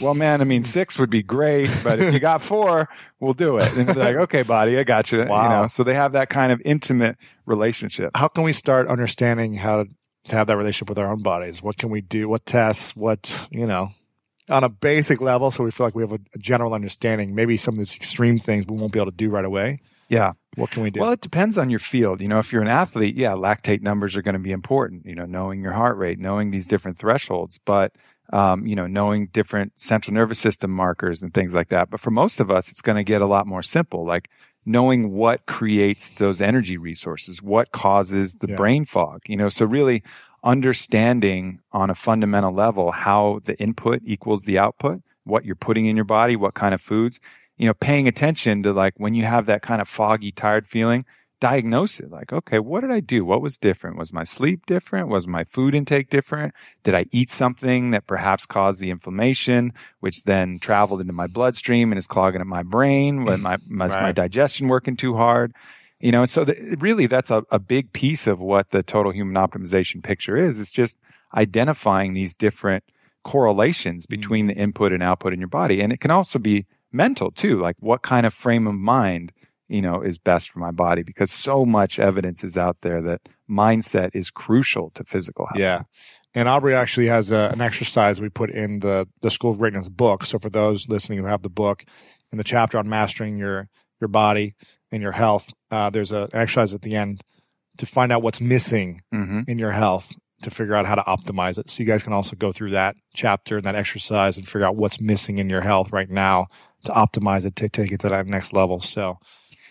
well, 0.00 0.14
man, 0.14 0.42
I 0.42 0.44
mean, 0.44 0.62
mm. 0.62 0.66
six 0.66 0.98
would 0.98 1.10
be 1.10 1.22
great, 1.22 1.70
but 1.82 1.98
if 1.98 2.12
you 2.12 2.20
got 2.20 2.42
four, 2.42 2.88
we'll 3.20 3.32
do 3.32 3.56
it. 3.56 3.74
And 3.76 3.86
be 3.86 3.94
like, 3.94 4.16
okay, 4.16 4.42
body, 4.42 4.78
I 4.78 4.84
got 4.84 5.10
you. 5.10 5.22
You 5.22 5.28
Wow. 5.28 5.62
know, 5.62 5.66
so 5.66 5.82
they 5.82 5.94
have 5.94 6.12
that 6.12 6.28
kind 6.28 6.52
of 6.52 6.60
intimate 6.64 7.16
relationship. 7.46 8.10
How 8.14 8.28
can 8.28 8.44
we 8.44 8.52
start 8.52 8.86
understanding 8.86 9.54
how 9.54 9.84
to 9.84 10.36
have 10.36 10.46
that 10.48 10.58
relationship 10.58 10.90
with 10.90 10.98
our 10.98 11.10
own 11.10 11.22
bodies? 11.22 11.62
What 11.62 11.78
can 11.78 11.88
we 11.88 12.02
do? 12.02 12.28
What 12.28 12.44
tests? 12.44 12.94
What, 12.94 13.48
you 13.50 13.66
know, 13.66 13.90
on 14.48 14.64
a 14.64 14.68
basic 14.68 15.20
level 15.20 15.50
so 15.50 15.64
we 15.64 15.70
feel 15.70 15.86
like 15.86 15.94
we 15.94 16.02
have 16.02 16.12
a, 16.12 16.18
a 16.34 16.38
general 16.38 16.74
understanding. 16.74 17.34
Maybe 17.34 17.56
some 17.56 17.74
of 17.74 17.78
these 17.78 17.94
extreme 17.96 18.38
things 18.38 18.66
we 18.66 18.76
won't 18.76 18.92
be 18.92 18.98
able 18.98 19.10
to 19.10 19.16
do 19.16 19.30
right 19.30 19.44
away. 19.44 19.80
Yeah. 20.08 20.32
What 20.56 20.70
can 20.70 20.82
we 20.82 20.90
do? 20.90 21.00
Well, 21.00 21.12
it 21.12 21.20
depends 21.20 21.58
on 21.58 21.70
your 21.70 21.78
field. 21.78 22.20
You 22.20 22.28
know, 22.28 22.38
if 22.38 22.52
you're 22.52 22.62
an 22.62 22.68
athlete, 22.68 23.14
yeah, 23.14 23.32
lactate 23.32 23.82
numbers 23.82 24.16
are 24.16 24.22
going 24.22 24.34
to 24.34 24.40
be 24.40 24.52
important. 24.52 25.04
You 25.04 25.14
know, 25.14 25.26
knowing 25.26 25.60
your 25.60 25.72
heart 25.72 25.98
rate, 25.98 26.18
knowing 26.18 26.50
these 26.50 26.66
different 26.66 26.98
thresholds, 26.98 27.60
but 27.64 27.92
um, 28.32 28.66
you 28.66 28.74
know, 28.74 28.86
knowing 28.86 29.26
different 29.28 29.78
central 29.78 30.14
nervous 30.14 30.38
system 30.38 30.70
markers 30.70 31.22
and 31.22 31.32
things 31.32 31.54
like 31.54 31.68
that. 31.68 31.90
But 31.90 32.00
for 32.00 32.10
most 32.10 32.40
of 32.40 32.50
us, 32.50 32.70
it's 32.70 32.82
going 32.82 32.96
to 32.96 33.04
get 33.04 33.22
a 33.22 33.26
lot 33.26 33.46
more 33.46 33.62
simple. 33.62 34.04
Like 34.06 34.28
knowing 34.66 35.12
what 35.12 35.46
creates 35.46 36.10
those 36.10 36.40
energy 36.40 36.76
resources, 36.76 37.42
what 37.42 37.70
causes 37.72 38.36
the 38.40 38.48
Yeah. 38.48 38.56
brain 38.56 38.84
fog. 38.84 39.20
You 39.26 39.36
know, 39.36 39.48
so 39.48 39.64
really 39.66 40.02
understanding 40.48 41.60
on 41.72 41.90
a 41.90 41.94
fundamental 41.94 42.52
level 42.52 42.90
how 42.90 43.38
the 43.44 43.56
input 43.60 44.00
equals 44.02 44.44
the 44.44 44.58
output, 44.58 45.02
what 45.24 45.44
you're 45.44 45.54
putting 45.54 45.84
in 45.84 45.94
your 45.94 46.06
body, 46.06 46.36
what 46.36 46.54
kind 46.54 46.72
of 46.74 46.80
foods, 46.80 47.20
you 47.58 47.66
know, 47.66 47.74
paying 47.74 48.08
attention 48.08 48.62
to 48.62 48.72
like 48.72 48.94
when 48.96 49.14
you 49.14 49.24
have 49.24 49.44
that 49.44 49.60
kind 49.60 49.82
of 49.82 49.86
foggy, 49.86 50.32
tired 50.32 50.66
feeling, 50.66 51.04
diagnose 51.38 52.00
it. 52.00 52.10
Like, 52.10 52.32
okay, 52.32 52.58
what 52.58 52.80
did 52.80 52.90
I 52.90 53.00
do? 53.00 53.26
What 53.26 53.42
was 53.42 53.58
different? 53.58 53.98
Was 53.98 54.10
my 54.10 54.24
sleep 54.24 54.64
different? 54.64 55.08
Was 55.08 55.26
my 55.26 55.44
food 55.44 55.74
intake 55.74 56.08
different? 56.08 56.54
Did 56.82 56.94
I 56.94 57.04
eat 57.12 57.30
something 57.30 57.90
that 57.90 58.06
perhaps 58.06 58.46
caused 58.46 58.80
the 58.80 58.90
inflammation, 58.90 59.74
which 60.00 60.24
then 60.24 60.58
traveled 60.60 61.02
into 61.02 61.12
my 61.12 61.26
bloodstream 61.26 61.92
and 61.92 61.98
is 61.98 62.06
clogging 62.06 62.40
up 62.40 62.46
my 62.46 62.62
brain? 62.62 63.24
Was 63.24 63.40
my, 63.42 63.58
was 63.70 63.92
my 63.92 64.12
digestion 64.12 64.68
working 64.68 64.96
too 64.96 65.14
hard? 65.14 65.52
You 66.00 66.12
know, 66.12 66.22
and 66.22 66.30
so 66.30 66.44
the, 66.44 66.76
really 66.78 67.06
that's 67.06 67.30
a, 67.30 67.42
a 67.50 67.58
big 67.58 67.92
piece 67.92 68.26
of 68.26 68.38
what 68.38 68.70
the 68.70 68.82
total 68.82 69.12
human 69.12 69.34
optimization 69.34 70.02
picture 70.02 70.36
is. 70.36 70.60
It's 70.60 70.70
just 70.70 70.98
identifying 71.34 72.14
these 72.14 72.36
different 72.36 72.84
correlations 73.24 74.04
mm-hmm. 74.04 74.20
between 74.20 74.46
the 74.46 74.54
input 74.54 74.92
and 74.92 75.02
output 75.02 75.32
in 75.32 75.38
your 75.38 75.48
body. 75.48 75.80
And 75.80 75.92
it 75.92 76.00
can 76.00 76.10
also 76.10 76.38
be 76.38 76.66
mental 76.92 77.30
too. 77.30 77.60
Like 77.60 77.76
what 77.80 78.02
kind 78.02 78.26
of 78.26 78.32
frame 78.32 78.66
of 78.66 78.74
mind, 78.74 79.32
you 79.68 79.82
know, 79.82 80.00
is 80.00 80.18
best 80.18 80.50
for 80.50 80.60
my 80.60 80.70
body 80.70 81.02
because 81.02 81.30
so 81.30 81.66
much 81.66 81.98
evidence 81.98 82.44
is 82.44 82.56
out 82.56 82.78
there 82.82 83.02
that 83.02 83.28
mindset 83.50 84.10
is 84.14 84.30
crucial 84.30 84.90
to 84.90 85.04
physical 85.04 85.46
health. 85.46 85.58
Yeah. 85.58 85.82
And 86.34 86.48
Aubrey 86.48 86.74
actually 86.74 87.08
has 87.08 87.32
a, 87.32 87.50
an 87.52 87.60
exercise 87.60 88.20
we 88.20 88.28
put 88.28 88.50
in 88.50 88.80
the, 88.80 89.08
the 89.22 89.30
School 89.30 89.50
of 89.50 89.58
Greatness 89.58 89.88
book. 89.88 90.22
So 90.22 90.38
for 90.38 90.50
those 90.50 90.88
listening 90.88 91.18
who 91.18 91.24
have 91.24 91.42
the 91.42 91.50
book, 91.50 91.84
in 92.30 92.38
the 92.38 92.44
chapter 92.44 92.78
on 92.78 92.88
mastering 92.88 93.38
your, 93.38 93.68
your 94.00 94.08
body 94.08 94.54
and 94.92 95.02
your 95.02 95.12
health, 95.12 95.52
uh, 95.70 95.90
there's 95.90 96.12
an 96.12 96.28
exercise 96.32 96.74
at 96.74 96.82
the 96.82 96.94
end 96.96 97.22
to 97.78 97.86
find 97.86 98.10
out 98.12 98.22
what's 98.22 98.40
missing 98.40 99.00
hmm 99.12 99.40
in 99.46 99.58
your 99.58 99.72
health 99.72 100.14
to 100.42 100.50
figure 100.50 100.74
out 100.74 100.86
how 100.86 100.94
to 100.94 101.02
optimize 101.02 101.58
it. 101.58 101.68
So 101.70 101.82
you 101.82 101.86
guys 101.86 102.02
can 102.04 102.12
also 102.12 102.36
go 102.36 102.52
through 102.52 102.70
that 102.70 102.94
chapter 103.14 103.56
and 103.56 103.64
that 103.66 103.74
exercise 103.74 104.36
and 104.36 104.46
figure 104.46 104.64
out 104.66 104.76
what's 104.76 105.00
missing 105.00 105.38
in 105.38 105.48
your 105.50 105.62
health 105.62 105.92
right 105.92 106.08
now 106.08 106.46
to 106.84 106.92
optimize 106.92 107.44
it 107.44 107.56
to 107.56 107.68
take 107.68 107.90
it 107.92 108.00
to 108.00 108.08
that 108.08 108.26
next 108.26 108.52
level. 108.52 108.80
So 108.80 109.18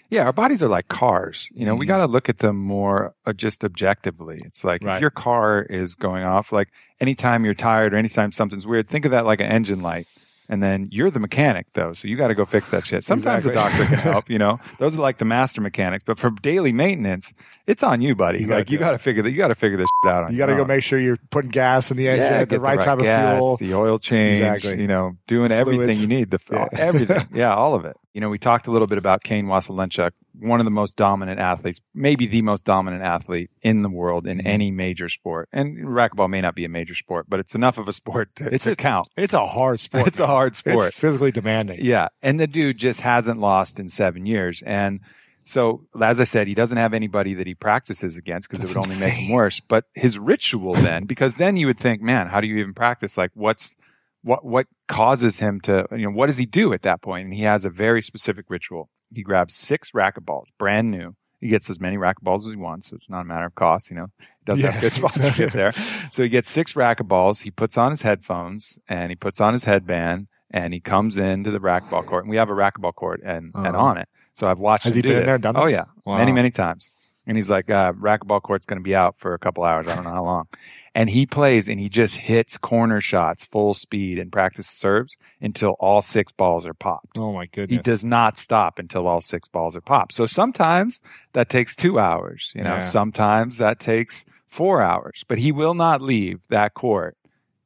Yeah, 0.10 0.24
our 0.24 0.32
bodies 0.34 0.64
are 0.64 0.70
like 0.70 0.88
cars. 0.88 1.50
You 1.54 1.66
know, 1.66 1.76
we 1.76 1.86
Mhm. 1.86 1.90
got 1.90 1.98
to 1.98 2.08
look 2.08 2.30
at 2.30 2.40
them 2.40 2.56
more 2.56 3.14
uh, 3.26 3.34
just 3.34 3.64
objectively. 3.66 4.42
It's 4.46 4.64
like 4.64 4.82
Right. 4.84 4.96
if 4.96 5.02
your 5.02 5.10
car 5.10 5.62
is 5.64 5.96
going 5.96 6.24
off, 6.24 6.54
like 6.54 6.70
anytime 7.02 7.44
you're 7.44 7.54
tired 7.54 7.94
or 7.94 7.98
anytime 7.98 8.32
something's 8.32 8.66
weird, 8.66 8.88
think 8.90 9.04
of 9.04 9.12
that 9.12 9.26
like 9.26 9.42
an 9.42 9.48
engine 9.52 9.82
light. 9.82 10.08
And 10.50 10.64
then 10.64 10.88
you're 10.92 11.10
the 11.10 11.20
mechanic 11.20 11.68
though, 11.74 11.92
so 11.92 12.08
you 12.08 12.16
got 12.16 12.30
to 12.30 12.36
go 12.36 12.46
fix 12.46 12.72
that 12.72 12.86
shit. 12.86 13.04
Sometimes 13.04 13.46
a 13.46 13.50
Exactly. 13.50 13.80
doctor 13.84 13.96
can 13.96 14.12
help, 14.14 14.30
you 14.30 14.38
know. 14.40 14.60
Those 14.80 14.98
are 14.98 15.02
like 15.02 15.18
the 15.18 15.26
master 15.26 15.60
mechanics, 15.60 16.06
but 16.08 16.18
for 16.18 16.30
daily 16.30 16.72
maintenance, 16.72 17.34
it's 17.66 17.84
on 17.84 18.02
you, 18.02 18.16
buddy. 18.16 18.40
You 18.40 18.48
like 18.48 18.70
you 18.72 18.78
got 18.78 18.92
to 18.92 18.98
figure 18.98 19.22
that 19.24 19.32
you 19.32 19.38
got 19.38 19.50
to 19.50 19.56
figure 19.56 19.78
this 19.78 19.90
shit 20.04 20.10
out 20.12 20.24
on 20.24 20.32
you 20.32 20.38
got 20.38 20.46
to 20.46 20.56
go 20.56 20.64
make 20.64 20.84
sure 20.84 21.00
you're 21.00 21.18
putting 21.32 21.52
gas 21.52 21.92
in 21.92 21.98
the 21.98 22.08
engine, 22.08 22.24
Yeah, 22.32 22.40
the 22.40 22.46
get 22.46 22.62
right 22.62 22.80
type 22.80 23.00
gas, 23.00 23.44
of 23.44 23.58
fuel. 23.58 23.58
the 23.58 23.74
oil 23.74 24.00
change, 24.00 24.40
Exactly. 24.40 24.82
you 24.82 24.88
know, 24.88 25.18
doing 25.28 25.52
everything 25.52 25.84
Fluids. 25.84 26.02
you 26.02 26.08
need, 26.08 26.32
the 26.32 26.40
Yeah. 26.50 26.68
everything, 26.74 27.28
yeah, 27.34 27.54
all 27.54 27.76
of 27.76 27.84
it. 27.84 27.98
You 28.14 28.22
know, 28.22 28.30
we 28.30 28.38
talked 28.38 28.68
a 28.68 28.72
little 28.72 28.88
bit 28.88 28.98
about 28.98 29.24
Kane 29.24 29.48
Waselenchuk, 29.48 30.12
one 30.40 30.60
of 30.60 30.66
the 30.66 30.72
most 30.72 30.98
dominant 30.98 31.40
athletes, 31.40 31.80
maybe 31.94 32.28
the 32.28 32.42
most 32.42 32.64
dominant 32.66 33.04
athlete 33.04 33.50
in 33.62 33.82
the 33.82 33.90
world 33.90 34.26
in 34.28 34.38
Mm-hmm. 34.38 34.48
any 34.48 34.72
major 34.72 35.10
sport. 35.10 35.50
And 35.52 35.78
racquetball 35.88 36.30
may 36.30 36.42
not 36.42 36.56
be 36.56 36.66
a 36.66 36.70
major 36.70 36.96
sport, 36.96 37.26
but 37.30 37.40
it's 37.40 37.56
enough 37.56 37.78
of 37.78 37.88
a 37.88 37.94
sport 37.94 38.36
to, 38.36 38.46
It's 38.54 38.66
to 38.66 38.72
a- 38.72 38.76
count. 38.76 39.08
It's 39.18 39.34
a 39.34 39.46
hard 39.48 39.80
sport. 39.80 40.08
It's 40.08 40.20
a 40.20 40.28
hard 40.28 40.56
sport. 40.56 40.88
It's 40.88 41.00
physically 41.00 41.32
demanding. 41.32 41.80
Yeah. 41.84 42.08
And 42.22 42.40
the 42.40 42.48
dude 42.48 42.78
just 42.78 43.02
hasn't 43.02 43.40
lost 43.40 43.80
in 43.80 43.90
seven 43.90 44.26
years. 44.26 44.62
And 44.66 45.00
so, 45.44 45.86
as 46.02 46.20
I 46.20 46.26
said, 46.26 46.48
he 46.48 46.54
doesn't 46.56 46.78
have 46.78 46.94
anybody 46.94 47.34
that 47.36 47.48
he 47.48 47.56
practices 47.56 48.18
against 48.18 48.50
because 48.50 48.64
it 48.64 48.68
would 48.68 48.86
only 48.86 49.00
make 49.00 49.14
him 49.14 49.32
worse. 49.34 49.62
But 49.62 49.86
his 49.96 50.20
ritual 50.20 50.74
then, 50.74 51.06
because 51.06 51.38
then 51.38 51.56
you 51.56 51.68
would 51.68 51.80
think, 51.80 52.02
man, 52.02 52.28
how 52.28 52.42
do 52.42 52.48
you 52.48 52.58
even 52.58 52.74
practice? 52.74 53.18
Like, 53.18 53.32
what's, 53.34 53.76
what, 54.24 54.44
what 54.44 54.68
causes 54.90 55.40
him 55.40 55.62
to, 55.62 55.88
you 55.92 56.00
know, 56.00 56.12
what 56.12 56.28
does 56.28 56.38
he 56.38 56.46
do 56.46 56.74
at 56.74 56.82
that 56.82 57.02
point? 57.02 57.26
And 57.26 57.34
he 57.34 57.44
has 57.44 57.64
a 57.64 57.70
very 57.70 58.02
specific 58.02 58.46
ritual. 58.50 58.90
He 59.14 59.24
grabs 59.24 59.56
six 59.56 59.92
racquetballs, 59.92 60.46
brand 60.60 60.92
new. 60.92 61.16
He 61.40 61.50
gets 61.50 61.70
as 61.70 61.80
many 61.80 61.98
racquetballs 61.98 62.40
as 62.46 62.50
he 62.50 62.56
wants. 62.56 62.90
So 62.90 62.96
it's 62.96 63.10
not 63.10 63.22
a 63.22 63.26
matter 63.26 63.46
of 63.46 63.56
cost, 63.56 63.90
you 63.92 63.96
know, 63.98 64.08
he 64.20 64.26
does 64.46 64.60
Yeah. 64.62 64.72
have 64.72 64.82
good 64.82 64.94
sponsorship 64.94 65.52
there. 65.54 65.72
So 66.12 66.24
he 66.24 66.30
gets 66.30 66.50
six 66.50 66.74
racquetballs. 66.74 67.44
He 67.44 67.52
puts 67.52 67.78
on 67.78 67.92
his 67.92 68.02
headphones 68.02 68.80
and 68.90 69.12
he 69.12 69.16
puts 69.16 69.40
on 69.40 69.54
his 69.54 69.66
headband 69.66 70.28
and 70.52 70.74
he 70.74 70.80
comes 70.80 71.18
into 71.18 71.52
the 71.52 71.60
racquetball 71.60 72.06
court. 72.06 72.24
And 72.24 72.32
we 72.32 72.38
have 72.38 72.50
a 72.50 72.54
racquetball 72.54 72.96
court 72.96 73.22
and, 73.24 73.52
and 73.54 73.68
Uh-huh. 73.76 73.78
on 73.78 73.98
it. 73.98 74.10
So 74.34 74.48
I've 74.48 74.60
watched 74.60 74.86
Has 74.86 74.96
him 74.96 74.98
he 74.98 75.02
do 75.04 75.08
been 75.10 75.18
in 75.20 75.26
there, 75.26 75.38
this. 75.38 75.52
Oh 75.56 75.68
yeah, 75.68 75.86
Wow. 76.06 76.18
many 76.18 76.32
many 76.32 76.52
times. 76.52 76.90
And 77.28 77.36
he's 77.38 77.52
like, 77.52 77.70
uh, 77.70 77.92
racquetball 77.92 78.42
court's 78.42 78.66
going 78.66 78.80
to 78.80 78.84
be 78.84 78.96
out 78.96 79.16
for 79.20 79.34
a 79.34 79.38
couple 79.40 79.64
hours. 79.66 79.86
I 79.88 79.96
don't 79.96 80.06
know 80.06 80.12
how 80.12 80.24
long. 80.24 80.48
And 80.96 81.10
he 81.10 81.26
plays 81.26 81.68
and 81.68 81.78
he 81.80 81.90
just 81.90 82.16
hits 82.18 82.58
corner 82.58 83.02
shots 83.02 83.44
full 83.46 83.74
speed 83.74 84.18
and 84.18 84.32
practice 84.32 84.66
serves 84.68 85.16
until 85.42 85.72
all 85.80 86.02
six 86.02 86.32
balls 86.32 86.66
are 86.66 86.74
popped. 86.74 87.18
Oh 87.18 87.34
my 87.34 87.46
goodness. 87.46 87.76
He 87.78 87.82
does 87.84 88.06
not 88.06 88.38
stop 88.38 88.80
until 88.80 89.06
all 89.08 89.20
six 89.22 89.48
balls 89.50 89.76
are 89.76 89.82
popped. 89.82 90.14
So 90.14 90.26
sometimes 90.26 91.02
that 91.34 91.50
takes 91.50 91.76
two 91.76 92.00
hours, 92.00 92.52
you 92.56 92.64
know, 92.64 92.76
Yeah. 92.76 92.80
sometimes 92.80 93.58
that 93.58 93.78
takes 93.80 94.26
four 94.48 94.82
hours, 94.82 95.26
but 95.28 95.38
he 95.38 95.52
will 95.52 95.74
not 95.76 96.02
leave 96.02 96.40
that 96.50 96.74
court 96.74 97.18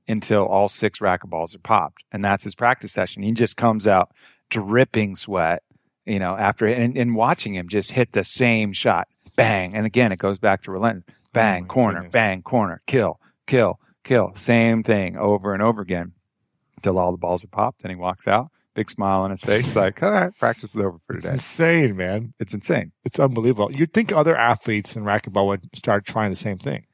until 0.08 0.46
all 0.46 0.68
six 0.68 1.00
racquetballs 1.00 1.56
are 1.56 1.60
popped. 1.60 2.04
And 2.12 2.26
that's 2.26 2.44
his 2.44 2.56
practice 2.56 2.92
session. 2.92 3.22
He 3.22 3.32
just 3.32 3.56
comes 3.56 3.86
out 3.88 4.10
dripping 4.50 5.16
sweat, 5.16 5.64
you 6.06 6.20
know, 6.20 6.36
after 6.36 6.66
and, 6.66 6.98
and 6.98 7.16
watching 7.16 7.54
him 7.56 7.70
just 7.70 7.92
hit 7.92 8.12
the 8.12 8.24
same 8.24 8.74
shot, 8.74 9.08
bang. 9.36 9.76
And 9.76 9.86
again, 9.86 10.12
it 10.12 10.20
goes 10.20 10.38
back 10.40 10.64
to 10.64 10.72
relentless 10.72 11.06
bang, 11.34 11.64
Oh 11.64 11.68
corner, 11.68 12.00
goodness. 12.00 12.14
bang, 12.14 12.42
corner, 12.42 12.80
kill, 12.88 13.20
kill, 13.48 13.80
kill. 14.04 14.32
Same 14.36 14.84
thing 14.84 15.18
over 15.18 15.54
and 15.54 15.64
over 15.64 15.82
again 15.82 16.14
until 16.78 16.98
all 16.98 17.12
the 17.12 17.18
balls 17.18 17.44
are 17.44 17.48
popped. 17.48 17.82
Then 17.82 17.92
he 17.92 17.96
walks 17.96 18.28
out, 18.28 18.48
big 18.76 18.90
smile 18.92 19.22
on 19.22 19.32
his 19.32 19.42
face, 19.42 19.76
like, 19.78 20.02
all 20.04 20.12
right, 20.12 20.32
practice 20.40 20.76
is 20.76 20.82
over 20.82 20.98
for 21.08 21.16
It's 21.16 21.24
today. 21.24 21.34
insane, 21.34 21.96
man. 21.96 22.34
It's 22.40 22.54
insane. 22.54 22.92
It's 23.06 23.20
unbelievable. 23.20 23.72
You'd 23.72 23.94
think 23.94 24.12
other 24.12 24.36
athletes 24.36 24.96
in 24.96 25.04
racquetball 25.04 25.48
would 25.48 25.70
start 25.76 26.06
trying 26.06 26.30
the 26.32 26.36
same 26.36 26.58
thing. 26.58 26.86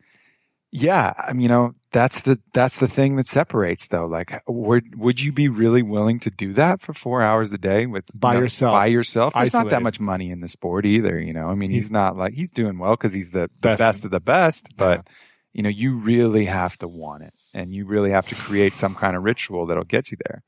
Yeah, 0.72 1.14
I 1.18 1.32
mean, 1.34 1.44
you 1.44 1.48
know, 1.50 1.76
that's 1.92 2.22
the 2.22 2.38
that's 2.54 2.80
the 2.80 2.88
thing 2.88 3.16
that 3.16 3.28
separates 3.28 3.88
though. 3.88 4.06
Like, 4.06 4.44
would 4.48 5.00
would 5.00 5.22
you 5.22 5.32
be 5.32 5.48
really 5.48 5.82
willing 5.82 6.20
to 6.20 6.30
do 6.30 6.54
that 6.54 6.82
for 6.82 6.94
four 6.94 7.22
hours 7.22 7.54
a 7.54 7.58
day 7.58 7.86
with 7.86 8.04
By 8.14 8.34
you 8.34 8.38
know, 8.38 8.44
yourself. 8.44 8.74
By 8.74 8.86
yourself, 8.88 9.34
there's 9.34 9.54
not 9.54 9.70
that 9.70 9.82
much 9.82 10.00
money 10.00 10.30
in 10.30 10.42
the 10.42 10.48
sport 10.50 10.86
either. 10.86 11.20
You 11.20 11.34
know, 11.34 11.48
I 11.48 11.56
mean, 11.56 11.70
He- 11.70 11.76
he's 11.78 11.90
not 11.90 12.18
like 12.18 12.34
he's 12.34 12.52
doing 12.52 12.78
well 12.78 12.92
because 12.92 13.14
he's 13.14 13.32
the, 13.32 13.50
Best 13.62 13.80
best, 13.80 14.06
of 14.06 14.12
the 14.12 14.20
best. 14.20 14.76
But 14.76 15.08
you 15.54 15.64
know, 15.64 15.70
you 15.70 15.96
really 15.96 16.46
have 16.46 16.78
to 16.80 16.88
want 16.88 17.24
it, 17.24 17.34
and 17.54 17.74
you 17.74 17.86
really 17.86 18.12
have 18.12 18.28
to 18.28 18.36
create 18.36 18.76
some 18.76 18.94
kind 18.94 19.16
of 19.16 19.24
ritual 19.24 19.66
that'll 19.68 19.86
get 19.86 20.12
you 20.12 20.18
there. 20.28 20.44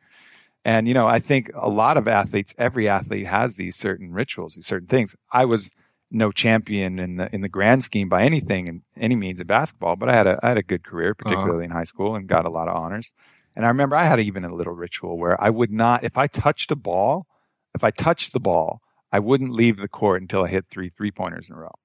And 0.65 0.85
you 0.87 0.93
know, 0.93 1.07
I 1.07 1.19
think 1.19 1.49
a 1.55 1.69
lot 1.69 1.95
of 1.95 2.09
athletes, 2.09 2.53
every 2.57 2.89
athlete 2.89 3.25
has 3.25 3.55
these 3.55 3.77
certain 3.77 4.11
rituals, 4.11 4.55
these 4.55 4.67
certain 4.67 4.89
things. 4.89 5.15
I 5.31 5.45
was 5.45 5.73
no 6.11 6.31
champion 6.31 6.99
in 6.99 7.17
the 7.17 7.33
in 7.33 7.41
the 7.41 7.49
grand 7.49 7.83
scheme 7.83 8.09
by 8.09 8.23
anything 8.23 8.67
and 8.67 8.81
any 8.97 9.15
means 9.15 9.39
in 9.39 9.47
basketball, 9.47 9.95
but 9.95 10.09
I 10.09 10.13
had 10.13 10.27
a 10.27 10.39
I 10.41 10.49
had 10.49 10.57
a 10.57 10.63
good 10.63 10.83
career, 10.83 11.11
uh-huh. 11.11 11.29
particularly 11.29 11.65
in 11.65 11.71
high 11.71 11.83
school, 11.83 12.15
and 12.15 12.27
got 12.27 12.45
a 12.45 12.51
lot 12.51 12.67
of 12.67 12.75
honors. 12.75 13.11
And 13.55 13.65
I 13.65 13.69
remember 13.69 13.95
I 13.95 14.05
had 14.05 14.19
even 14.19 14.45
a 14.45 14.53
little 14.53 14.73
ritual 14.73 15.17
where 15.17 15.41
I 15.41 15.49
would 15.49 15.71
not, 15.71 16.03
if 16.03 16.17
I 16.17 16.27
touched 16.27 16.71
a 16.71 16.75
ball, 16.75 17.27
if 17.73 17.83
I 17.83 17.91
touched 17.91 18.31
the 18.31 18.39
ball, 18.39 18.81
I 19.11 19.19
wouldn't 19.19 19.51
leave 19.51 19.77
the 19.77 19.87
court 19.87 20.21
until 20.21 20.45
I 20.45 20.47
hit 20.47 20.65
three 20.69 20.89
three 20.89 21.11
pointers 21.11 21.47
in 21.49 21.55
a 21.55 21.59
row. 21.59 21.75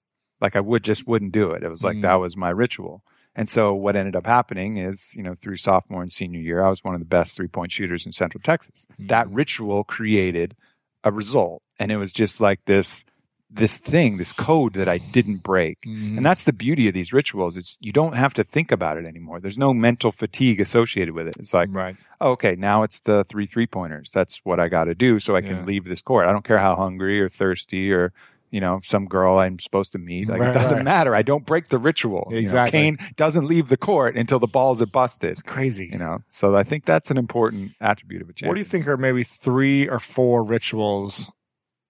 Like 0.40 0.56
I 0.56 0.60
would 0.60 0.84
just 0.84 1.06
wouldn't 1.06 1.32
do 1.32 1.50
it. 1.50 1.62
It 1.62 1.68
was 1.68 1.82
like 1.82 2.00
that 2.02 2.16
mm. 2.16 2.20
was 2.20 2.37
my 2.37 2.50
ritual. 2.50 3.02
And 3.37 3.48
so 3.48 3.74
what 3.74 3.96
ended 3.96 4.14
up 4.14 4.26
happening 4.26 4.76
is, 4.76 5.14
you 5.16 5.22
know, 5.22 5.34
through 5.34 5.56
sophomore 5.56 6.02
and 6.02 6.12
senior 6.12 6.40
year, 6.40 6.64
I 6.64 6.68
was 6.68 6.84
one 6.84 6.94
of 6.94 7.00
the 7.00 7.06
best 7.06 7.37
three 7.37 7.48
point 7.48 7.72
shooters 7.72 8.06
in 8.06 8.12
Central 8.12 8.40
Texas. 8.42 8.87
That 8.98 9.28
mm. 9.28 9.37
ritual 9.37 9.84
created 9.84 10.54
a 11.02 11.10
result. 11.10 11.62
And 11.78 11.90
it 11.90 11.96
was 11.96 12.12
just 12.12 12.40
like 12.40 12.64
this, 12.66 13.04
this 13.50 13.78
thing, 13.78 14.16
this 14.16 14.33
code 14.33 14.74
that 14.74 14.88
I 14.88 14.98
didn't 14.98 15.42
break. 15.44 15.80
Mm-hmm. 15.83 16.16
And 16.16 16.26
that's 16.26 16.44
the 16.44 16.52
beauty 16.52 16.88
of 16.88 16.94
these 16.94 17.12
rituals. 17.12 17.57
It's, 17.57 17.76
you 17.80 17.92
don't 17.92 18.16
have 18.16 18.35
to 18.35 18.42
think 18.44 18.72
about 18.72 18.96
it 18.96 19.04
anymore. 19.04 19.38
There's 19.38 19.59
no 19.59 19.72
mental 19.72 20.11
fatigue 20.11 20.61
associated 20.61 21.14
with 21.14 21.28
it. 21.28 21.37
It's 21.38 21.54
like, 21.54 21.68
Right. 21.72 21.96
oh, 22.20 22.33
okay, 22.33 22.57
now 22.57 22.83
it's 22.83 23.00
the 23.00 23.24
three 23.28 23.46
three 23.46 23.66
pointers. 23.66 24.11
That's 24.12 24.38
what 24.44 24.59
I 24.59 24.68
got 24.68 24.85
to 24.85 24.94
do 24.94 25.20
so 25.20 25.37
I 25.37 25.40
can 25.40 25.66
leave 25.66 25.85
this 25.85 26.02
court. 26.02 26.26
I 26.26 26.33
don't 26.33 26.44
care 26.44 26.59
how 26.59 26.74
hungry 26.74 27.20
or 27.20 27.28
thirsty 27.28 27.92
or, 27.92 28.12
you 28.50 28.61
know, 28.61 28.80
some 28.83 29.07
girl 29.07 29.38
I'm 29.38 29.59
supposed 29.61 29.92
to 29.92 29.98
meet. 29.98 30.28
Like 30.28 30.40
Right, 30.40 30.50
it 30.50 30.54
doesn't 30.54 30.78
right. 30.78 30.85
matter. 30.85 31.14
I 31.14 31.22
don't 31.22 31.46
break 31.46 31.68
the 31.68 31.78
ritual. 31.78 32.26
You 32.30 32.37
know, 32.37 32.40
Exactly. 32.40 32.78
Kane 32.80 32.98
doesn't 33.14 33.46
leave 33.46 33.68
the 33.68 33.76
court 33.76 34.16
until 34.16 34.38
the 34.40 34.46
balls 34.48 34.83
are 34.83 34.87
busted. 34.87 35.30
It's 35.30 35.42
crazy. 35.42 35.88
You 35.92 35.98
know, 35.98 36.18
so 36.28 36.57
I 36.57 36.64
think 36.64 36.87
that's 36.87 37.11
an 37.11 37.18
important 37.18 37.72
attribute 37.80 38.22
of 38.22 38.28
a 38.28 38.33
champion. 38.33 38.48
What 38.48 38.54
do 38.54 38.61
you 38.61 38.64
think 38.64 38.88
are 38.88 38.96
maybe 38.96 39.22
three 39.22 39.88
or 39.88 39.98
four 40.00 40.42
rituals 40.42 41.30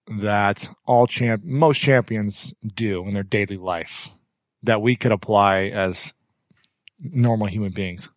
that 0.07 0.69
all 0.85 1.07
champ 1.07 1.43
most 1.43 1.79
champions 1.79 2.53
do 2.63 3.05
in 3.07 3.13
their 3.13 3.23
daily 3.23 3.57
life 3.57 4.09
that 4.63 4.81
we 4.81 4.95
could 4.95 5.11
apply 5.11 5.63
as 5.65 6.13
normal 6.99 7.47
human 7.47 7.71
beings 7.71 8.09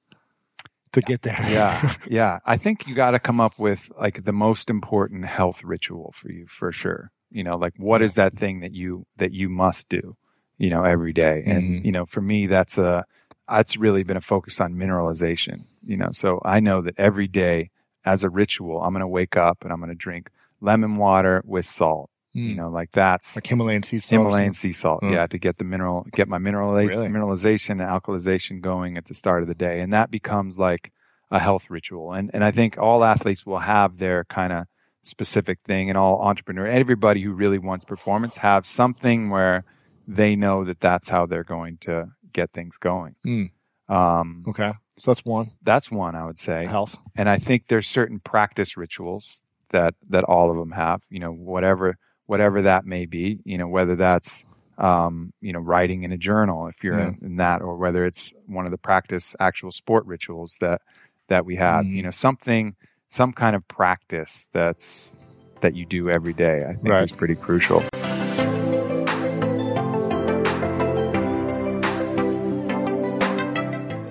to 0.92 1.00
get 1.00 1.22
there? 1.22 1.36
yeah, 1.50 1.94
yeah. 2.08 2.38
I 2.44 2.56
think 2.56 2.86
you 2.86 2.94
got 2.94 3.12
to 3.12 3.18
come 3.18 3.40
up 3.40 3.58
with 3.58 3.90
like 3.98 4.24
the 4.24 4.32
most 4.32 4.70
important 4.70 5.26
health 5.26 5.62
ritual 5.64 6.12
for 6.14 6.30
you, 6.30 6.46
for 6.46 6.72
sure. 6.72 7.10
You 7.30 7.44
know, 7.44 7.56
like 7.56 7.74
what 7.76 8.00
is 8.02 8.14
that 8.14 8.32
thing 8.32 8.60
that 8.60 8.74
you 8.74 9.06
that 9.16 9.32
you 9.32 9.48
must 9.48 9.88
do, 9.88 10.16
you 10.56 10.70
know, 10.70 10.84
every 10.84 11.12
day? 11.12 11.42
And 11.46 11.80
Mhm. 11.80 11.84
you 11.84 11.92
know, 11.92 12.06
for 12.06 12.20
me, 12.22 12.46
that's 12.46 12.78
a 12.78 13.04
that's 13.48 13.76
really 13.76 14.02
been 14.02 14.16
a 14.16 14.22
focus 14.22 14.60
on 14.60 14.74
mineralization. 14.74 15.62
You 15.82 15.96
know, 15.98 16.08
so 16.12 16.40
I 16.44 16.60
know 16.60 16.80
that 16.82 16.94
every 16.98 17.28
day 17.28 17.70
as 18.04 18.24
a 18.24 18.30
ritual, 18.30 18.82
I'm 18.82 18.92
going 18.92 19.00
to 19.00 19.06
wake 19.08 19.36
up 19.36 19.58
and 19.62 19.72
I'm 19.72 19.78
going 19.78 19.90
to 19.90 19.94
drink 19.94 20.30
lemon 20.60 20.96
water 20.96 21.42
with 21.44 21.64
salt. 21.64 22.10
You 22.34 22.52
Mm. 22.52 22.56
know, 22.56 22.68
like 22.68 22.90
that's 22.92 23.36
like 23.36 23.46
Himalayan 23.46 23.82
sea 23.82 23.98
salt. 23.98 24.20
Himalayan 24.20 24.52
sea 24.52 24.70
salt, 24.70 25.02
Mm. 25.02 25.12
yeah, 25.12 25.26
to 25.26 25.38
get 25.38 25.56
the 25.58 25.64
mineral, 25.64 26.06
get 26.12 26.28
my 26.28 26.38
mineralization, 26.38 26.96
Really? 26.96 27.08
mineralization 27.08 27.70
and 27.70 27.80
alkalization 27.80 28.60
going 28.60 28.96
at 28.96 29.06
the 29.06 29.14
start 29.14 29.42
of 29.42 29.48
the 29.48 29.54
day, 29.54 29.80
and 29.80 29.92
that 29.92 30.10
becomes 30.10 30.58
like 30.58 30.92
a 31.30 31.40
health 31.40 31.68
ritual. 31.70 32.12
And 32.12 32.30
and 32.34 32.44
I 32.44 32.50
think 32.50 32.76
all 32.78 33.02
athletes 33.02 33.44
will 33.46 33.58
have 33.60 33.96
their 33.98 34.24
kind 34.24 34.52
of 34.52 34.66
specific 35.02 35.60
thing, 35.64 35.88
and 35.88 35.96
all 35.96 36.20
entrepreneur, 36.20 36.66
everybody 36.66 37.22
who 37.22 37.32
really 37.32 37.58
wants 37.58 37.84
performance, 37.84 38.36
have 38.38 38.66
something 38.66 39.30
where 39.30 39.64
they 40.06 40.36
know 40.36 40.64
that 40.64 40.80
that's 40.80 41.08
how 41.08 41.24
they're 41.26 41.44
going 41.44 41.78
to 41.78 42.08
get 42.32 42.52
things 42.52 42.76
going. 42.78 43.14
Mm. 43.26 43.50
Um, 43.88 44.44
Okay. 44.46 44.72
So 44.98 45.10
that's 45.12 45.24
one. 45.24 45.50
that's 45.62 45.90
one 45.90 46.14
I 46.14 46.24
would 46.26 46.38
say 46.38 46.66
Health. 46.66 46.98
and 47.16 47.28
I 47.28 47.38
think 47.38 47.68
there's 47.68 47.86
certain 47.86 48.18
practice 48.20 48.76
rituals 48.76 49.46
that 49.70 49.94
that 50.10 50.24
all 50.24 50.50
of 50.50 50.56
them 50.56 50.72
have. 50.72 51.02
You 51.10 51.20
know, 51.20 51.32
whatever 51.32 51.96
whatever 52.26 52.62
that 52.62 52.84
may 52.86 53.06
be. 53.06 53.38
You 53.44 53.58
know, 53.58 53.68
whether 53.68 53.96
that's 53.96 54.46
um, 54.78 55.32
you 55.40 55.52
know 55.52 55.58
writing 55.60 56.02
in 56.04 56.12
a 56.12 56.18
journal 56.18 56.66
if 56.68 56.82
you're 56.84 56.98
Yeah. 56.98 57.08
in, 57.08 57.18
in 57.22 57.36
that, 57.36 57.62
or 57.62 57.76
whether 57.76 58.04
it's 58.06 58.32
one 58.46 58.64
of 58.64 58.70
the 58.70 58.78
practice 58.78 59.34
actual 59.40 59.70
sport 59.72 60.04
rituals 60.06 60.56
that 60.60 60.80
that 61.28 61.44
we 61.44 61.56
have. 61.56 61.84
Mhm. 61.84 61.94
You 61.96 62.02
know, 62.04 62.10
something 62.10 62.74
some 63.08 63.32
kind 63.32 63.56
of 63.56 63.66
practice 63.68 64.48
that's 64.52 65.16
that 65.60 65.74
you 65.74 65.84
do 65.86 66.08
every 66.10 66.32
day. 66.34 66.64
I 66.68 66.74
think 66.74 66.88
Right. 66.88 67.02
is 67.02 67.10
pretty 67.12 67.34
crucial. 67.34 67.82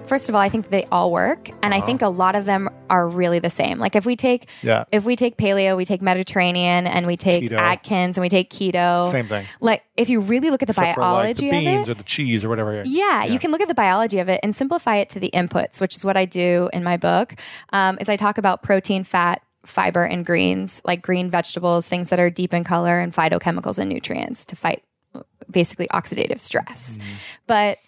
First 0.08 0.30
of 0.30 0.36
all, 0.36 0.42
I 0.42 0.50
think 0.50 0.70
they 0.70 0.84
all 0.86 1.12
work, 1.12 1.50
and 1.62 1.74
Uh-huh. 1.74 1.84
I 1.84 1.86
think 1.86 2.02
a 2.02 2.08
lot 2.08 2.36
of 2.36 2.46
them 2.46 2.70
are 2.90 3.08
really 3.08 3.40
the 3.40 3.50
same. 3.50 3.78
Like 3.80 3.96
if 3.96 4.06
we 4.06 4.16
take 4.16 4.48
Yeah. 4.64 4.86
if 4.92 5.04
we 5.06 5.16
take 5.16 5.38
paleo, 5.38 5.76
we 5.76 5.84
take 5.86 6.02
Mediterranean, 6.02 6.88
and 6.88 7.06
we 7.06 7.18
take 7.18 7.44
Keto. 7.44 7.58
Atkins, 7.58 8.18
and 8.18 8.22
we 8.22 8.30
take 8.30 8.50
keto. 8.50 9.06
Same 9.06 9.26
thing. 9.26 9.46
Like 9.60 9.84
if 9.98 10.10
you 10.10 10.22
really 10.22 10.50
look 10.50 10.62
at 10.64 10.68
the 10.68 10.72
Except 10.72 10.96
for 10.96 11.02
like 11.02 11.10
biology 11.10 11.50
the 11.52 11.60
beans 11.60 11.90
of 11.90 11.98
it, 11.98 12.00
or 12.00 12.04
the 12.04 12.04
cheese 12.04 12.46
or 12.46 12.50
whatever. 12.50 12.84
yeah, 12.86 13.26
you 13.26 13.38
can 13.40 13.52
look 13.52 13.62
at 13.62 13.68
the 13.68 13.76
biology 13.76 14.20
of 14.20 14.30
it 14.30 14.40
and 14.44 14.56
simplify 14.56 14.96
it 14.98 15.10
to 15.10 15.20
the 15.20 15.30
inputs, 15.34 15.82
which 15.82 15.96
is 15.96 16.06
what 16.06 16.16
I 16.16 16.26
do 16.26 16.70
in 16.74 16.84
my 16.84 16.98
book. 16.98 17.36
Um, 17.74 17.98
is 18.00 18.08
I 18.10 18.16
talk 18.16 18.38
about 18.38 18.64
protein, 18.64 19.04
fat, 19.04 19.42
fiber, 19.66 20.06
and 20.06 20.26
greens, 20.26 20.82
like 20.86 21.02
green 21.02 21.30
vegetables, 21.30 21.88
things 21.88 22.10
that 22.12 22.20
are 22.20 22.30
deep 22.30 22.54
in 22.54 22.64
color, 22.64 23.00
and 23.00 23.14
phytochemicals 23.14 23.78
and 23.78 23.90
nutrients 23.90 24.46
to 24.46 24.56
fight 24.56 24.84
basically 25.52 25.88
oxidative 25.90 26.40
stress. 26.40 27.00
But 27.48 27.80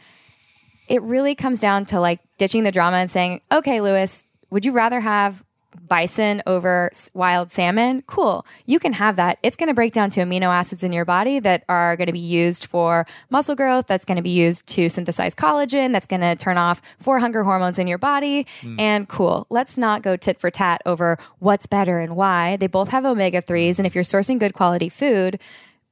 it 0.90 1.02
really 1.04 1.36
comes 1.36 1.62
down 1.62 1.86
to 1.86 2.00
like 2.00 2.20
ditching 2.38 2.64
the 2.64 2.72
drama 2.72 2.98
and 2.98 3.10
saying, 3.10 3.42
okay, 3.52 3.80
Lewis, 3.80 4.28
would 4.50 4.66
you 4.66 4.74
rather 4.74 5.00
have 5.00 5.44
bison 5.88 6.42
over 6.48 6.90
wild 7.14 7.52
salmon? 7.52 8.02
Cool. 8.08 8.46
You 8.66 8.80
can 8.80 8.94
have 8.94 9.16
that. 9.18 9.38
It's 9.44 9.56
going 9.56 9.68
to 9.68 9.76
break 9.76 9.94
down 9.94 10.10
to 10.12 10.22
amino 10.22 10.48
acids 10.48 10.84
in 10.84 10.92
your 10.92 11.06
body 11.06 11.40
that 11.40 11.64
are 11.70 11.96
going 11.96 12.08
to 12.08 12.14
be 12.14 12.20
used 12.20 12.66
for 12.66 13.06
muscle 13.30 13.56
growth. 13.56 13.86
That's 13.86 14.04
going 14.04 14.18
to 14.18 14.24
be 14.24 14.32
used 14.32 14.68
to 14.70 14.90
synthesize 14.90 15.36
collagen. 15.36 15.92
That's 15.92 16.08
going 16.08 16.22
to 16.22 16.36
turn 16.36 16.58
off 16.58 16.82
four 17.00 17.20
hunger 17.20 17.44
hormones 17.44 17.78
in 17.78 17.88
your 17.88 18.00
body. 18.00 18.48
Hmm. 18.62 18.80
And 18.80 19.08
cool. 19.08 19.46
Let's 19.52 19.78
not 19.78 20.02
go 20.02 20.16
tit 20.16 20.40
for 20.40 20.50
tat 20.50 20.82
over 20.88 21.20
what's 21.38 21.68
better 21.68 22.00
and 22.00 22.16
why. 22.16 22.58
They 22.58 22.68
both 22.68 22.90
have 22.90 23.06
omega 23.06 23.44
3s. 23.44 23.78
And 23.78 23.86
if 23.86 23.94
you're 23.94 24.04
sourcing 24.04 24.40
good 24.40 24.56
quality 24.56 24.90
food, 24.90 25.40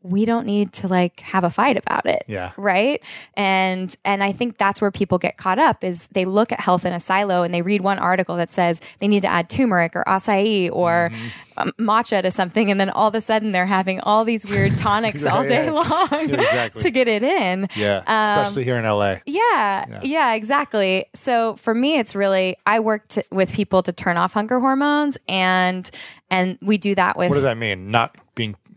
we 0.10 0.26
don't 0.26 0.46
need 0.46 0.74
to 0.74 0.88
like 0.88 1.20
have 1.22 1.44
a 1.44 1.50
fight 1.50 1.78
about 1.78 2.06
it. 2.06 2.24
Yeah. 2.28 2.52
Right. 2.58 3.02
And 3.36 3.96
and 4.06 4.24
I 4.24 4.32
think 4.32 4.58
that's 4.58 4.82
where 4.82 4.92
people 4.92 5.18
get 5.18 5.38
caught 5.38 5.60
up 5.60 5.84
is 5.84 6.08
they 6.10 6.26
look 6.26 6.52
at 6.52 6.60
health 6.60 6.86
in 6.86 6.94
a 6.94 7.00
silo 7.00 7.44
and 7.44 7.54
they 7.54 7.62
read 7.62 7.82
one 7.82 8.00
article 8.00 8.36
that 8.38 8.52
says 8.52 8.82
they 9.00 9.08
need 9.08 9.22
to 9.22 9.28
add 9.28 9.50
turmeric 9.50 9.96
or 9.96 10.04
acai 10.06 10.70
or 10.72 11.12
um, 11.58 11.72
matcha 11.80 12.22
to 12.22 12.30
something, 12.32 12.70
and 12.70 12.80
then 12.80 12.90
all 12.92 13.08
of 13.08 13.16
a 13.16 13.22
sudden 13.22 13.52
they're 13.52 13.66
having 13.66 14.00
all 14.02 14.24
these 14.24 14.46
weird 14.50 14.78
tonics 14.78 15.26
all 15.26 15.44
day 15.44 15.66
Yeah. 15.66 15.72
long 15.72 16.30
Exactly. 16.30 16.82
to 16.82 16.92
get 16.92 17.08
it 17.08 17.24
in. 17.24 17.68
Yeah. 17.76 18.04
Um, 18.06 18.40
Especially 18.44 18.64
here 18.64 18.78
in 18.78 18.86
LA. 18.86 19.18
Yeah, 19.26 20.00
yeah, 20.04 20.34
exactly. 20.34 21.06
So 21.14 21.56
for 21.56 21.74
me, 21.74 21.98
it's 21.98 22.16
really 22.16 22.58
I 22.66 22.80
work 22.80 23.08
to, 23.10 23.24
with 23.32 23.52
people 23.54 23.82
to 23.84 23.92
turn 23.92 24.18
off 24.18 24.34
hunger 24.34 24.60
hormones, 24.60 25.18
and 25.28 25.90
and 26.30 26.58
we 26.62 26.78
do 26.78 26.94
that 26.96 27.18
with 27.18 27.30
What 27.30 27.36
does 27.36 27.44
that 27.44 27.58
mean? 27.58 27.90
Not 27.92 28.16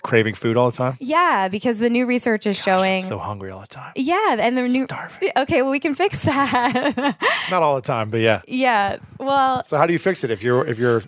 craving 0.02 0.34
food 0.34 0.56
all 0.56 0.70
the 0.70 0.76
time? 0.76 0.94
yeah, 1.00 1.48
because 1.48 1.78
the 1.78 1.90
new 1.90 2.06
research 2.06 2.46
is 2.46 2.60
showing. 2.60 3.02
I'm 3.02 3.08
so 3.08 3.18
hungry 3.18 3.50
all 3.50 3.60
the 3.60 3.66
time. 3.66 3.92
yeah, 3.96 4.36
and 4.38 4.56
the 4.56 4.62
new 4.62 4.84
Starving. 4.84 5.30
okay, 5.36 5.62
well 5.62 5.70
we 5.70 5.80
can 5.80 5.94
fix 5.94 6.22
that. 6.24 7.16
Not 7.50 7.62
all 7.62 7.74
the 7.76 7.80
time, 7.82 8.10
but 8.10 8.20
yeah. 8.20 8.42
yeah, 8.46 8.96
well, 9.18 9.62
So 9.64 9.76
how 9.76 9.86
do 9.86 9.92
you 9.92 9.98
fix 9.98 10.24
it 10.24 10.30
if 10.30 10.42
you're 10.42 10.66
if 10.66 10.78
you're 10.78 11.02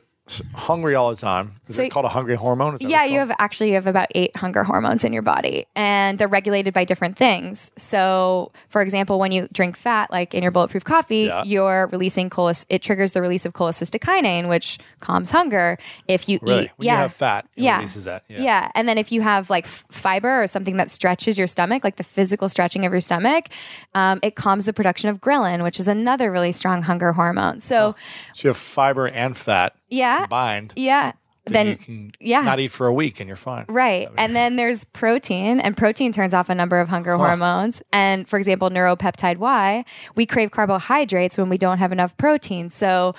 hungry 0.54 0.94
all 0.94 1.10
the 1.10 1.16
time? 1.16 1.52
Is 1.66 1.76
So- 1.76 1.82
it 1.82 1.90
called 1.90 2.06
a 2.06 2.08
hungry 2.08 2.36
hormone? 2.36 2.76
Yeah, 2.80 3.04
you 3.04 3.18
have 3.18 3.32
actually 3.38 3.68
you 3.68 3.74
have 3.74 3.86
about 3.86 4.08
eight 4.14 4.34
hunger 4.36 4.64
hormones 4.64 5.04
in 5.04 5.12
your 5.12 5.22
body, 5.22 5.66
and 5.76 6.18
they're 6.18 6.28
regulated 6.28 6.72
by 6.72 6.84
different 6.84 7.16
things. 7.16 7.70
So, 7.76 8.52
for 8.68 8.80
example, 8.82 9.18
when 9.18 9.32
you 9.32 9.48
drink 9.52 9.76
fat, 9.76 10.10
like 10.10 10.34
in 10.34 10.42
your 10.42 10.52
bulletproof 10.52 10.84
coffee, 10.84 11.24
Yeah. 11.24 11.42
you're 11.44 11.88
releasing 11.92 12.30
cholecyst. 12.30 12.66
It 12.68 12.82
triggers 12.82 13.12
the 13.12 13.20
release 13.20 13.44
of 13.44 13.52
cholecystokinin, 13.52 14.48
which 14.48 14.78
calms 15.00 15.30
hunger. 15.32 15.78
If 16.08 16.28
you 16.28 16.38
Really? 16.42 16.64
eat, 16.64 16.70
When 16.76 16.86
yeah, 16.86 16.92
you 16.94 16.98
have 17.02 17.12
fat, 17.12 17.46
it 17.56 17.62
yeah, 17.64 17.76
releases 17.76 18.04
that. 18.04 18.24
Yeah. 18.28 18.40
Yeah. 18.42 18.68
and 18.74 18.88
then 18.88 18.98
if 18.98 19.12
you 19.12 19.20
have 19.22 19.50
like 19.50 19.64
f- 19.66 19.84
fiber 19.90 20.42
or 20.42 20.46
something 20.46 20.76
that 20.76 20.90
stretches 20.90 21.38
your 21.38 21.46
stomach, 21.46 21.84
like 21.84 21.96
the 21.96 22.04
physical 22.04 22.48
stretching 22.48 22.84
of 22.86 22.92
your 22.92 23.00
stomach, 23.00 23.46
um, 23.94 24.18
it 24.22 24.34
calms 24.36 24.64
the 24.64 24.72
production 24.72 25.10
of 25.10 25.20
ghrelin, 25.20 25.62
which 25.62 25.78
is 25.80 25.88
another 25.88 26.30
really 26.30 26.52
strong 26.52 26.82
hunger 26.82 27.12
hormone. 27.12 27.60
So, 27.60 27.94
So 28.32 28.44
you 28.46 28.48
have 28.48 28.56
fiber 28.56 29.06
and 29.08 29.36
fat 29.36 29.74
yeah, 29.92 30.20
combined. 30.22 30.72
yeah. 30.76 31.12
Then, 31.44 31.66
you 31.66 31.76
can 31.76 32.12
yeah. 32.20 32.42
not 32.42 32.60
eat 32.60 32.70
for 32.70 32.86
a 32.86 32.92
week 32.92 33.18
and 33.18 33.26
you're 33.26 33.36
fine. 33.36 33.64
Right. 33.68 34.08
And 34.16 34.34
then 34.36 34.54
there's 34.54 34.84
protein, 34.84 35.58
and 35.58 35.76
protein 35.76 36.12
turns 36.12 36.34
off 36.34 36.48
a 36.48 36.54
number 36.54 36.78
of 36.78 36.88
hunger 36.88 37.16
hormones. 37.16 37.82
And 37.92 38.28
for 38.28 38.36
example, 38.36 38.70
neuropeptide 38.70 39.38
Y, 39.38 39.84
we 40.14 40.24
crave 40.24 40.52
carbohydrates 40.52 41.36
when 41.36 41.48
we 41.48 41.58
don't 41.58 41.78
have 41.78 41.90
enough 41.90 42.16
protein. 42.16 42.70
So 42.70 43.16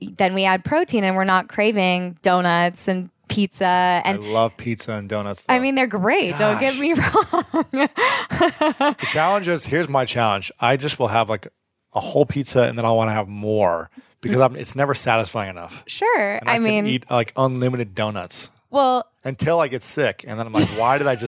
then 0.00 0.34
we 0.34 0.44
add 0.44 0.64
protein 0.64 1.02
and 1.02 1.16
we're 1.16 1.24
not 1.24 1.48
craving 1.48 2.18
donuts 2.20 2.88
and 2.88 3.08
pizza. 3.28 3.66
I 3.66 4.02
And 4.04 4.22
love 4.22 4.54
pizza 4.58 4.92
and 4.92 5.08
donuts. 5.08 5.46
I 5.48 5.60
mean, 5.60 5.76
they're 5.76 5.86
great. 5.86 6.36
Don't 6.36 6.60
get 6.60 6.78
me 6.78 6.92
wrong. 6.92 7.44
the 7.72 8.96
challenge 8.98 9.48
is 9.48 9.64
here's 9.64 9.88
my 9.88 10.04
challenge. 10.04 10.52
I 10.60 10.76
just 10.76 10.98
will 10.98 11.08
have 11.08 11.30
like 11.30 11.48
a 11.94 12.00
whole 12.00 12.26
pizza 12.26 12.64
and 12.64 12.76
then 12.76 12.84
I 12.84 12.90
want 12.90 13.08
to 13.08 13.12
have 13.14 13.28
more 13.28 13.88
because 14.24 14.40
I'm, 14.40 14.56
it's 14.56 14.74
never 14.74 14.94
satisfying 14.94 15.50
enough. 15.50 15.84
Sure. 15.86 16.36
And 16.36 16.48
I, 16.48 16.54
I, 16.54 16.58
mean, 16.58 16.86
eat 16.86 17.10
like 17.10 17.32
unlimited 17.36 17.94
donuts 17.94 18.50
well, 18.70 19.08
until 19.22 19.60
I 19.60 19.68
get 19.68 19.84
sick, 19.84 20.24
and 20.26 20.38
then 20.38 20.46
I'm 20.46 20.52
like, 20.52 20.68
why 20.78 20.98
did 20.98 21.06
I 21.06 21.14
just? 21.14 21.28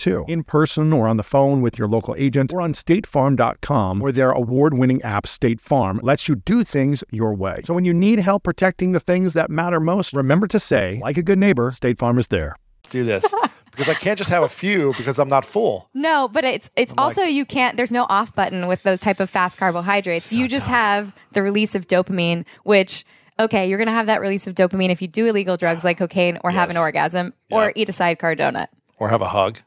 too, 0.01 0.25
in 0.27 0.43
person 0.43 0.91
or 0.91 1.07
on 1.07 1.17
the 1.17 1.23
phone 1.23 1.61
with 1.61 1.77
your 1.79 1.87
local 1.87 2.15
agent 2.17 2.51
or 2.53 2.61
on 2.61 2.73
statefarm.com, 2.73 3.99
where 3.99 4.11
their 4.11 4.31
award 4.31 4.73
winning 4.73 5.01
app, 5.03 5.27
State 5.27 5.61
Farm, 5.61 5.99
lets 6.03 6.27
you 6.27 6.35
do 6.35 6.63
things 6.63 7.03
your 7.11 7.33
way. 7.33 7.61
So 7.65 7.73
when 7.73 7.85
you 7.85 7.93
need 7.93 8.19
help 8.19 8.43
protecting 8.43 8.91
the 8.91 8.99
things 8.99 9.33
that 9.33 9.49
matter 9.49 9.79
most, 9.79 10.13
remember 10.13 10.47
to 10.47 10.59
say, 10.59 10.99
like 11.03 11.17
a 11.17 11.23
good 11.23 11.39
neighbor, 11.39 11.71
State 11.71 11.99
Farm 11.99 12.17
is 12.17 12.27
there. 12.27 12.55
do 12.89 13.03
this 13.05 13.33
because 13.71 13.87
I 13.87 13.93
can't 13.93 14.17
just 14.17 14.29
have 14.31 14.43
a 14.43 14.49
few 14.49 14.91
because 14.97 15.17
I'm 15.19 15.29
not 15.29 15.45
full. 15.45 15.89
No, 15.93 16.27
but 16.27 16.43
it's 16.43 16.69
it's 16.75 16.93
also 16.97 17.21
you 17.23 17.45
can't. 17.45 17.77
There's 17.77 17.91
no 17.91 18.05
off 18.09 18.35
button 18.35 18.67
with 18.67 18.83
those 18.83 18.99
type 18.99 19.19
of 19.21 19.29
fast 19.29 19.57
carbohydrates. 19.57 20.33
you 20.33 20.47
just 20.47 20.67
have 20.67 21.15
the 21.31 21.41
release 21.41 21.73
of 21.75 21.87
dopamine, 21.87 22.45
which 22.63 23.05
okay, 23.39 23.67
you're 23.69 23.77
gonna 23.79 23.91
have 23.91 24.07
that 24.07 24.19
release 24.19 24.45
of 24.45 24.55
dopamine 24.55 24.89
if 24.89 25.01
you 25.01 25.07
do 25.07 25.25
illegal 25.27 25.55
drugs 25.57 25.83
like 25.85 25.97
cocaine 25.99 26.37
or 26.43 26.51
have 26.51 26.69
an 26.69 26.75
Yes. 26.75 26.81
orgasm 26.83 27.33
or 27.49 27.71
eat 27.75 27.87
a 27.87 27.93
sidecar 27.93 28.35
donut. 28.35 28.67
Or 28.97 29.07
have 29.09 29.21
a 29.21 29.29
hug. 29.29 29.59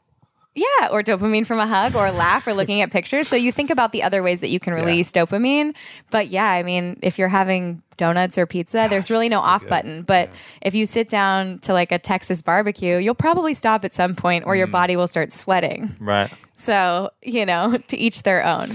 Yeah, 0.55 0.87
or 0.89 1.03
dopamine 1.03 1.45
from 1.45 1.59
a 1.59 1.67
hug 1.67 1.95
or 1.95 2.09
laugh 2.11 2.47
or 2.47 2.53
looking 2.53 2.79
at 2.79 2.89
pictures. 2.89 3.27
So 3.27 3.35
you 3.35 3.51
think 3.51 3.69
about 3.69 3.91
the 3.91 4.03
other 4.03 4.23
ways 4.23 4.39
that 4.39 4.47
you 4.47 4.59
can 4.59 4.73
release 4.73 5.11
dopamine. 5.11 5.75
But 6.11 6.29
yeah, 6.29 6.49
I 6.49 6.63
mean, 6.63 6.97
if 7.01 7.19
you're 7.19 7.27
having 7.27 7.83
donuts 7.97 8.37
or 8.37 8.45
pizza, 8.45 8.87
there's 8.89 9.11
really 9.11 9.27
no 9.27 9.41
off 9.41 9.67
button. 9.67 10.03
But 10.03 10.29
if 10.61 10.73
you 10.73 10.85
sit 10.85 11.09
down 11.09 11.59
to 11.59 11.73
like 11.73 11.91
a 11.91 11.99
Texas 11.99 12.41
barbecue, 12.41 12.97
you'll 12.97 13.15
probably 13.15 13.53
stop 13.53 13.83
at 13.83 13.93
some 13.93 14.15
point 14.15 14.45
or 14.45 14.55
your 14.55 14.67
body 14.67 14.95
will 14.95 15.07
start 15.07 15.33
sweating. 15.33 15.93
Right. 15.99 16.31
So, 16.53 17.11
you 17.21 17.45
know, 17.45 17.77
to 17.87 17.97
each 17.97 18.23
their 18.23 18.45
own. 18.45 18.69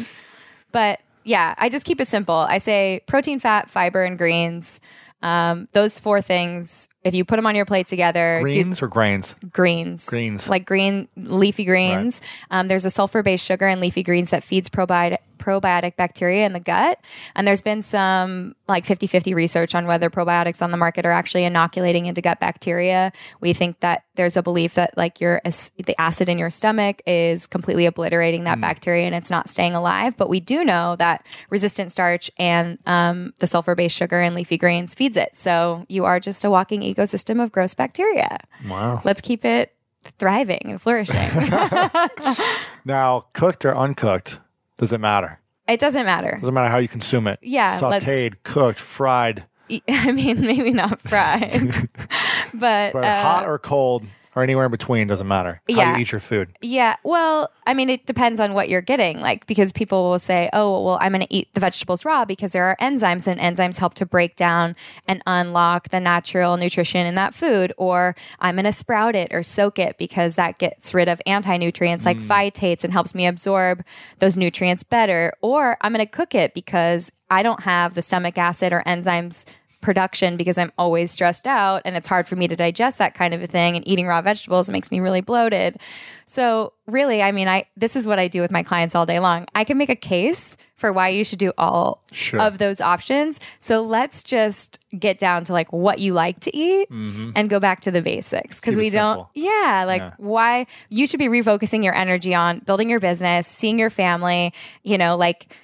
But 0.73 1.01
yeah, 1.25 1.55
I 1.57 1.71
just 1.71 1.87
keep 1.87 2.01
it 2.01 2.09
simple. 2.09 2.35
I 2.35 2.59
say 2.59 3.01
protein, 3.07 3.39
fat, 3.41 3.71
fiber, 3.71 4.03
and 4.03 4.19
greens. 4.19 4.81
Um, 5.23 5.69
those 5.73 5.99
four 5.99 6.23
things, 6.23 6.89
if 7.05 7.15
you 7.15 7.25
put 7.25 7.37
them 7.37 7.47
on 7.47 7.55
your 7.55 7.67
plate 7.67 7.87
together, 7.87 8.39
do- 8.39 8.43
Greens 8.43 8.83
or 8.83 8.89
grains? 8.89 9.35
greens. 9.53 10.09
Greens. 10.09 10.49
Like 10.49 10.65
green 10.65 11.09
leafy 11.17 11.65
greens. 11.65 12.23
Um, 12.51 12.69
there's 12.69 12.85
a 12.85 12.91
sulfur 12.91 13.23
based 13.23 13.45
sugar 13.45 13.69
in 13.69 13.81
leafy 13.81 14.03
greens 14.03 14.31
that 14.31 14.43
feeds 14.43 14.71
probiotic 14.71 15.19
probiotic 15.41 15.97
bacteria 15.97 16.47
in 16.47 16.53
the 16.53 16.61
gut. 16.61 16.99
And 17.35 17.47
there's 17.47 17.63
been 17.63 17.83
some 17.83 18.55
like 18.69 18.85
50 18.85 19.07
50 19.07 19.35
research 19.35 19.75
on 19.75 19.87
whether 19.87 20.11
probiotics 20.11 20.63
on 20.63 20.71
the 20.71 20.77
market 20.77 21.07
are 21.07 21.11
actually 21.11 21.45
inoculating 21.45 22.07
into 22.07 22.21
gut 22.21 22.39
bacteria. 22.39 23.13
We 23.41 23.53
think 23.53 23.81
that 23.81 24.05
there's 24.15 24.37
a 24.37 24.43
belief 24.43 24.75
that 24.75 24.97
like 24.97 25.21
your 25.21 25.41
the 25.45 25.95
acid 25.99 26.29
in 26.29 26.39
your 26.39 26.51
stomach 26.51 27.03
is 27.07 27.47
completely 27.47 27.87
obliterating 27.87 28.45
that 28.45 28.61
bacteria 28.61 29.07
and 29.07 29.15
it's 29.15 29.31
not 29.31 29.49
staying 29.49 29.75
alive. 29.75 30.17
But 30.17 30.29
we 30.29 30.41
do 30.41 30.65
know 30.65 30.97
that 30.97 31.27
resistant 31.49 31.91
starch 31.91 32.31
and 32.39 32.79
um, 32.87 33.33
the 33.39 33.47
sulfur 33.47 33.75
based 33.75 33.97
sugar 33.97 34.21
in 34.21 34.35
leafy 34.35 34.59
greens 34.59 34.95
feeds 34.95 35.17
it. 35.17 35.35
So 35.35 35.87
you 35.89 36.05
are 36.05 36.21
just 36.21 36.45
a 36.45 36.51
walking 36.51 36.83
ecosystem 36.83 37.43
of 37.43 37.51
gross 37.51 37.75
bacteria. 37.75 38.39
Wow. 38.69 39.01
Let's 39.05 39.21
keep 39.21 39.45
it 39.45 39.75
thriving 40.19 40.63
and 40.65 40.81
flourishing. 40.81 41.17
Now, 42.85 43.25
cooked 43.33 43.65
or 43.65 43.77
uncooked, 43.77 44.41
does 44.81 44.93
it 44.93 45.01
matter? 45.01 45.39
it 45.69 45.79
doesn't 45.79 46.07
matter. 46.07 46.37
Doesn't 46.41 46.55
matter 46.55 46.71
how 46.71 46.79
you 46.79 46.89
consume 46.89 47.29
it. 47.29 47.39
Yeah, 47.43 47.79
Sauteed, 47.79 48.43
cooked, 48.43 48.81
fried, 48.81 49.45
I 49.89 50.11
mean, 50.11 50.41
maybe 50.41 50.71
not 50.73 51.01
fried, 51.01 51.53
but, 52.55 52.93
but 52.93 53.05
uh, 53.05 53.23
hot 53.23 53.47
or 53.47 53.59
cold 53.59 54.05
or 54.35 54.43
anywhere 54.43 54.67
in 54.67 54.71
between 54.71 55.07
doesn't 55.09 55.27
matter. 55.29 55.61
How 55.69 55.75
Yeah. 55.77 55.95
you 55.95 56.03
eat 56.03 56.13
your 56.13 56.21
food. 56.21 56.51
yeah. 56.61 56.97
Well, 57.05 57.51
I 57.67 57.75
mean, 57.75 57.89
it 57.91 58.07
depends 58.07 58.41
on 58.41 58.53
what 58.53 58.69
you're 58.69 58.81
getting. 58.81 59.21
Like, 59.21 59.47
because 59.47 59.71
people 59.73 60.11
will 60.11 60.19
say, 60.19 60.49
"Oh, 60.53 60.83
well, 60.83 60.99
I'm 61.01 61.13
going 61.13 61.23
to 61.23 61.33
eat 61.35 61.53
the 61.55 61.61
vegetables 61.61 62.05
raw 62.05 62.25
because 62.25 62.53
there 62.53 62.65
are 62.65 62.77
enzymes, 62.81 63.27
and 63.27 63.41
enzymes 63.41 63.79
help 63.79 63.95
to 63.95 64.07
break 64.07 64.35
down 64.37 64.75
and 65.07 65.23
unlock 65.27 65.91
the 65.91 66.01
natural 66.01 66.57
nutrition 66.57 67.07
in 67.07 67.15
that 67.15 67.35
food." 67.35 67.73
Or 67.77 68.17
I'm 68.41 68.57
going 68.57 68.65
to 68.65 68.73
sprout 68.73 69.15
it 69.15 69.33
or 69.33 69.43
soak 69.43 69.79
it 69.79 69.99
because 69.99 70.35
that 70.35 70.59
gets 70.59 70.93
rid 70.95 71.09
of 71.09 71.21
anti 71.27 71.57
nutrients 71.57 72.05
like 72.05 72.19
hmm. 72.19 72.31
phytates 72.31 72.83
and 72.85 72.93
helps 72.93 73.15
me 73.15 73.27
absorb 73.27 73.85
those 74.19 74.37
nutrients 74.37 74.83
better. 74.83 75.33
Or 75.43 75.77
I'm 75.81 75.93
going 75.93 76.05
to 76.05 76.11
cook 76.11 76.35
it 76.35 76.55
because 76.55 77.13
I 77.31 77.43
don't 77.45 77.63
have 77.63 77.95
the 77.95 78.03
stomach 78.03 78.37
acid 78.39 78.73
or 78.73 78.83
enzymes 78.87 79.45
production 79.81 80.37
because 80.37 80.59
I'm 80.59 80.71
always 80.77 81.11
stressed 81.11 81.47
out 81.47 81.83
and 81.87 81.97
it's 81.97 82.07
hard 82.07 82.29
for 82.29 82.37
me 82.37 82.47
to 82.49 82.55
digest 82.57 82.99
that 82.99 83.15
kind 83.15 83.33
of 83.33 83.43
a 83.43 83.47
thing 83.47 83.77
and 83.77 83.89
eating 83.89 84.07
raw 84.07 84.21
vegetables 84.21 84.69
makes 84.71 84.91
me 84.91 85.01
really 85.01 85.23
bloated. 85.23 85.79
So 86.27 86.75
really, 86.87 87.23
I 87.23 87.33
mean, 87.33 87.49
I 87.49 87.65
this 87.77 87.97
is 87.97 88.07
what 88.07 88.19
I 88.19 88.29
do 88.29 88.41
with 88.43 88.51
my 88.51 88.63
clients 88.63 88.95
all 88.95 89.07
day 89.07 89.19
long. 89.21 89.47
I 89.55 89.65
can 89.65 89.79
make 89.79 89.89
a 89.89 89.97
case 89.97 90.57
for 90.77 90.93
why 90.93 91.09
you 91.09 91.25
should 91.25 91.39
do 91.39 91.53
all 91.59 92.03
Sure. 92.13 92.41
of 92.41 92.59
those 92.59 92.81
options. 92.81 93.41
So 93.59 93.83
let's 93.83 94.23
just 94.25 94.79
get 94.99 95.19
down 95.19 95.45
to 95.45 95.53
like 95.53 95.73
what 95.73 95.99
you 95.99 96.13
like 96.15 96.41
to 96.41 96.57
eat 96.57 96.89
and 96.91 97.49
go 97.49 97.61
back 97.61 97.81
to 97.83 97.91
the 97.91 98.03
basics 98.03 98.61
because 98.61 98.75
Mm-hmm. 98.75 98.81
We 98.83 98.91
don't 98.91 99.17
simple. 99.17 99.31
yeah, 99.35 99.85
like 99.87 100.15
why 100.17 100.67
you 100.89 101.07
should 101.07 101.19
be 101.21 101.29
refocusing 101.29 101.83
your 101.85 101.95
energy 101.95 102.35
on 102.35 102.59
building 102.61 102.91
your 102.91 103.01
business, 103.01 103.47
seeing 103.47 103.79
your 103.79 103.91
family, 103.91 104.53
you 104.83 104.99
know, 104.99 105.17
like 105.17 105.55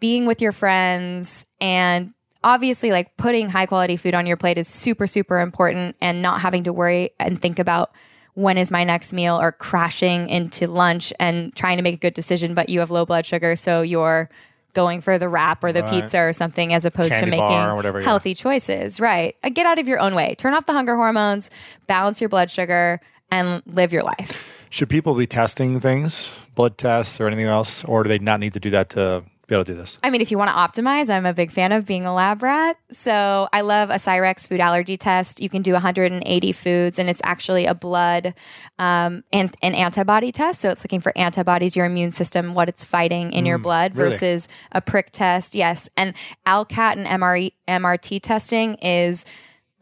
being 0.00 0.26
with 0.26 0.40
your 0.42 0.52
friends 0.52 1.44
and 1.60 2.12
obviously 2.44 2.90
like 2.90 3.16
putting 3.16 3.48
high 3.48 3.66
quality 3.66 3.96
food 3.96 4.14
on 4.14 4.26
your 4.26 4.36
plate 4.36 4.58
is 4.58 4.68
super 4.68 5.06
super 5.06 5.40
important 5.40 5.96
and 6.00 6.22
not 6.22 6.40
having 6.40 6.64
to 6.64 6.72
worry 6.72 7.10
and 7.18 7.40
think 7.40 7.58
about 7.58 7.92
when 8.34 8.56
is 8.58 8.70
my 8.70 8.82
next 8.84 9.12
meal 9.12 9.38
or 9.40 9.52
crashing 9.52 10.28
into 10.28 10.66
lunch 10.66 11.12
and 11.20 11.54
trying 11.54 11.76
to 11.76 11.82
make 11.82 11.94
a 11.94 11.98
good 11.98 12.14
decision 12.14 12.54
but 12.54 12.68
you 12.68 12.80
have 12.80 12.90
low 12.90 13.04
blood 13.06 13.26
sugar 13.26 13.54
so 13.56 13.82
you're 13.82 14.28
going 14.74 15.02
for 15.02 15.18
the 15.18 15.28
wrap 15.28 15.62
or 15.62 15.70
the 15.70 15.82
Right. 15.82 16.00
pizza 16.02 16.18
or 16.18 16.32
something 16.32 16.72
as 16.72 16.86
opposed 16.86 17.10
Candy 17.10 17.26
to 17.26 17.30
making 17.32 17.46
bar 17.46 17.72
or 17.72 17.76
whatever, 17.76 17.98
yeah. 18.00 18.06
healthy 18.06 18.34
choices. 18.34 19.00
Right. 19.00 19.36
Uh, 19.44 19.50
Get 19.50 19.66
out 19.66 19.78
of 19.78 19.86
your 19.86 20.00
own 20.00 20.14
way. 20.14 20.34
Turn 20.34 20.54
off 20.54 20.64
the 20.64 20.72
hunger 20.72 20.96
hormones, 20.96 21.50
balance 21.86 22.22
your 22.22 22.30
blood 22.30 22.50
sugar, 22.50 22.98
and 23.30 23.62
live 23.66 23.92
your 23.92 24.02
life. 24.02 24.66
Should 24.70 24.88
people 24.88 25.14
be 25.14 25.26
testing 25.26 25.78
things, 25.78 26.38
blood 26.54 26.78
tests 26.78 27.20
or 27.20 27.26
anything 27.26 27.44
else, 27.44 27.84
or 27.84 28.02
do 28.02 28.08
they 28.08 28.18
not 28.18 28.40
need 28.40 28.54
to 28.54 28.60
do 28.60 28.70
that 28.70 28.88
to 28.90 29.24
be 29.52 29.56
able 29.56 29.64
to 29.64 29.72
do 29.72 29.78
this? 29.78 29.98
I 30.02 30.10
mean, 30.10 30.20
if 30.20 30.30
you 30.30 30.38
want 30.38 30.50
to 30.50 30.56
optimize, 30.56 31.10
I'm 31.10 31.26
a 31.26 31.34
big 31.34 31.50
fan 31.50 31.72
of 31.72 31.86
being 31.86 32.06
a 32.06 32.14
lab 32.14 32.42
rat. 32.42 32.76
So 32.90 33.48
I 33.52 33.60
love 33.60 33.90
a 33.90 33.94
Cyrex 33.94 34.48
food 34.48 34.60
allergy 34.60 34.96
test. 34.96 35.40
You 35.40 35.48
can 35.48 35.62
do 35.62 35.72
180 35.72 36.52
foods, 36.52 36.98
and 36.98 37.08
it's 37.08 37.20
actually 37.24 37.66
a 37.66 37.74
blood 37.74 38.34
um, 38.78 39.24
and 39.32 39.54
an 39.62 39.74
antibody 39.74 40.32
test. 40.32 40.60
So 40.60 40.70
it's 40.70 40.84
looking 40.84 41.00
for 41.00 41.12
antibodies, 41.16 41.76
your 41.76 41.86
immune 41.86 42.10
system, 42.10 42.54
what 42.54 42.68
it's 42.68 42.84
fighting 42.84 43.32
in 43.32 43.46
your 43.46 43.58
blood 43.58 43.96
really? 43.96 44.10
versus 44.10 44.48
a 44.72 44.80
prick 44.80 45.10
test. 45.10 45.54
Yes, 45.54 45.88
and 45.96 46.14
ALCAT 46.46 46.96
and 46.96 47.06
MRE, 47.06 47.52
MRT 47.68 48.20
testing 48.22 48.74
is. 48.76 49.24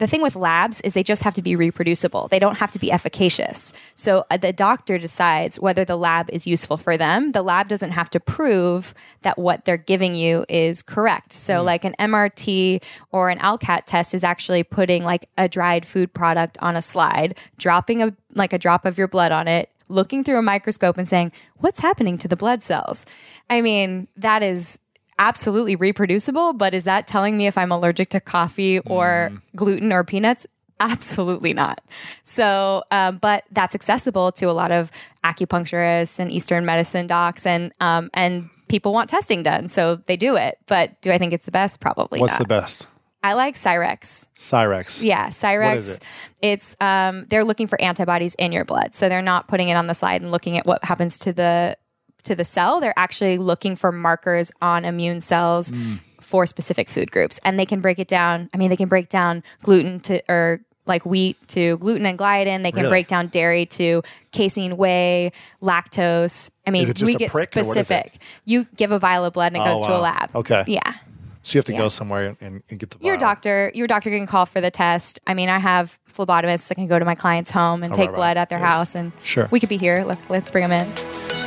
The 0.00 0.06
thing 0.06 0.22
with 0.22 0.34
labs 0.34 0.80
is 0.80 0.94
they 0.94 1.02
just 1.02 1.24
have 1.24 1.34
to 1.34 1.42
be 1.42 1.54
reproducible. 1.54 2.28
They 2.28 2.38
don't 2.38 2.56
have 2.56 2.70
to 2.70 2.78
be 2.78 2.90
efficacious. 2.90 3.74
So 3.94 4.24
uh, 4.30 4.38
the 4.38 4.50
doctor 4.50 4.96
decides 4.96 5.60
whether 5.60 5.84
the 5.84 5.98
lab 5.98 6.30
is 6.30 6.46
useful 6.46 6.78
for 6.78 6.96
them. 6.96 7.32
The 7.32 7.42
lab 7.42 7.68
doesn't 7.68 7.90
have 7.90 8.08
to 8.10 8.18
prove 8.18 8.94
that 9.20 9.36
what 9.36 9.66
they're 9.66 9.76
giving 9.76 10.14
you 10.14 10.46
is 10.48 10.80
correct. 10.80 11.34
So 11.34 11.62
like 11.62 11.84
an 11.84 11.94
MRT 11.98 12.82
or 13.12 13.28
an 13.28 13.40
ALCAT 13.40 13.84
test 13.84 14.14
is 14.14 14.24
actually 14.24 14.62
putting 14.62 15.04
like 15.04 15.28
a 15.36 15.50
dried 15.50 15.84
food 15.84 16.14
product 16.14 16.56
on 16.62 16.76
a 16.76 16.82
slide, 16.82 17.38
dropping 17.58 18.02
a 18.02 18.16
like 18.34 18.54
a 18.54 18.58
drop 18.58 18.86
of 18.86 18.96
your 18.96 19.08
blood 19.08 19.32
on 19.32 19.48
it, 19.48 19.68
looking 19.90 20.24
through 20.24 20.38
a 20.38 20.42
microscope 20.42 20.96
and 20.96 21.06
saying, 21.06 21.30
"What's 21.56 21.80
happening 21.80 22.16
to 22.18 22.28
the 22.28 22.36
blood 22.36 22.62
cells?" 22.62 23.04
I 23.50 23.60
mean, 23.60 24.08
that 24.16 24.42
is 24.42 24.78
absolutely 25.20 25.76
reproducible, 25.76 26.54
but 26.54 26.74
is 26.74 26.84
that 26.84 27.06
telling 27.06 27.36
me 27.36 27.46
if 27.46 27.56
I'm 27.56 27.70
allergic 27.70 28.08
to 28.10 28.20
coffee 28.20 28.80
or 28.80 29.30
gluten 29.54 29.92
or 29.92 30.02
peanuts? 30.02 30.46
Absolutely 30.80 31.52
not. 31.52 31.82
So, 32.24 32.82
um, 32.90 33.18
but 33.18 33.44
that's 33.52 33.74
accessible 33.74 34.32
to 34.32 34.46
a 34.46 34.52
lot 34.52 34.72
of 34.72 34.90
acupuncturists 35.22 36.18
and 36.18 36.32
Eastern 36.32 36.64
medicine 36.64 37.06
docs, 37.06 37.44
and 37.44 37.70
um, 37.80 38.08
and 38.14 38.48
people 38.66 38.94
want 38.94 39.10
testing 39.10 39.42
done, 39.42 39.68
so 39.68 39.96
they 39.96 40.16
do 40.16 40.36
it. 40.36 40.56
But 40.66 40.98
do 41.02 41.12
I 41.12 41.18
think 41.18 41.34
it's 41.34 41.44
the 41.44 41.50
best? 41.50 41.80
Probably 41.80 42.18
What's 42.18 42.38
not. 42.38 42.38
the 42.38 42.46
best? 42.46 42.86
I 43.22 43.34
like 43.34 43.56
Cyrex. 43.56 44.28
Cyrex. 44.36 45.02
Yeah, 45.02 45.26
Cyrex. 45.26 45.76
is 45.76 45.96
it? 45.98 46.30
It's 46.40 46.76
um, 46.80 47.26
they're 47.28 47.44
looking 47.44 47.66
for 47.66 47.78
antibodies 47.82 48.34
in 48.36 48.50
your 48.50 48.64
blood, 48.64 48.94
so 48.94 49.10
they're 49.10 49.20
not 49.20 49.48
putting 49.48 49.68
it 49.68 49.74
on 49.74 49.86
the 49.86 49.92
slide 49.92 50.22
and 50.22 50.30
looking 50.30 50.56
at 50.56 50.64
what 50.64 50.82
happens 50.82 51.18
to 51.18 51.34
the 51.34 51.76
to 52.24 52.34
the 52.34 52.44
cell. 52.44 52.80
They're 52.80 52.94
actually 52.96 53.38
looking 53.38 53.76
for 53.76 53.92
markers 53.92 54.52
on 54.62 54.84
immune 54.84 55.20
cells 55.20 55.70
mm. 55.72 55.98
for 56.20 56.46
specific 56.46 56.88
food 56.88 57.10
groups, 57.10 57.40
and 57.44 57.58
they 57.58 57.66
can 57.66 57.80
break 57.80 57.98
it 57.98 58.08
down. 58.08 58.48
I 58.54 58.56
mean, 58.56 58.70
they 58.70 58.76
can 58.76 58.88
break 58.88 59.08
down 59.08 59.42
gluten 59.62 60.00
to 60.00 60.22
or 60.30 60.60
like 60.86 61.04
wheat 61.06 61.36
to 61.48 61.76
gluten 61.78 62.04
and 62.06 62.18
gliadin. 62.18 62.62
They 62.62 62.72
can 62.72 62.80
Really? 62.82 62.90
break 62.90 63.06
down 63.06 63.28
dairy 63.28 63.66
to 63.66 64.02
casein, 64.32 64.76
whey, 64.76 65.30
lactose. 65.62 66.50
I 66.66 66.70
mean, 66.70 66.82
Is 66.82 66.88
it 66.88 66.94
just 66.96 67.06
we 67.12 67.14
get 67.16 67.30
prick, 67.30 67.56
or 67.56 67.60
what 67.64 67.76
is 67.76 67.90
it? 67.90 68.06
specific. 68.06 68.20
You 68.44 68.66
give 68.76 68.90
a 68.90 68.98
vial 68.98 69.24
of 69.24 69.32
blood 69.34 69.52
and 69.52 69.62
it 69.62 69.68
Oh, 69.68 69.74
goes 69.76 69.86
to 69.86 69.96
a 69.96 69.98
lab. 70.00 70.34
Okay. 70.34 70.64
Yeah 70.66 70.94
So 71.42 71.56
you 71.56 71.58
have 71.58 71.64
to 71.66 71.72
Yeah. 71.72 71.78
go 71.78 71.88
somewhere 71.88 72.36
and, 72.40 72.62
and 72.68 72.78
get 72.78 72.90
the 72.90 72.96
your 73.00 73.16
doctor 73.16 73.70
your 73.74 73.86
doctor 73.86 74.10
can 74.10 74.26
call 74.26 74.46
for 74.46 74.60
the 74.60 74.70
test 74.70 75.20
i 75.26 75.32
mean 75.34 75.48
i 75.48 75.58
have 75.58 75.98
phlebotomists 76.12 76.68
that 76.68 76.74
can 76.74 76.86
go 76.86 76.98
to 76.98 77.04
my 77.04 77.14
client's 77.14 77.50
home 77.50 77.82
and 77.82 77.92
Oh, 77.92 77.96
take 77.96 78.08
right, 78.08 78.12
right. 78.12 78.16
blood 78.16 78.36
at 78.36 78.48
their 78.50 78.58
house 78.58 78.94
and 78.94 79.12
Sure. 79.22 79.48
we 79.50 79.58
could 79.60 79.70
be 79.70 79.78
here 79.78 80.04
Let, 80.04 80.18
let's 80.28 80.50
bring 80.50 80.68
them 80.68 80.72
in 80.72 81.39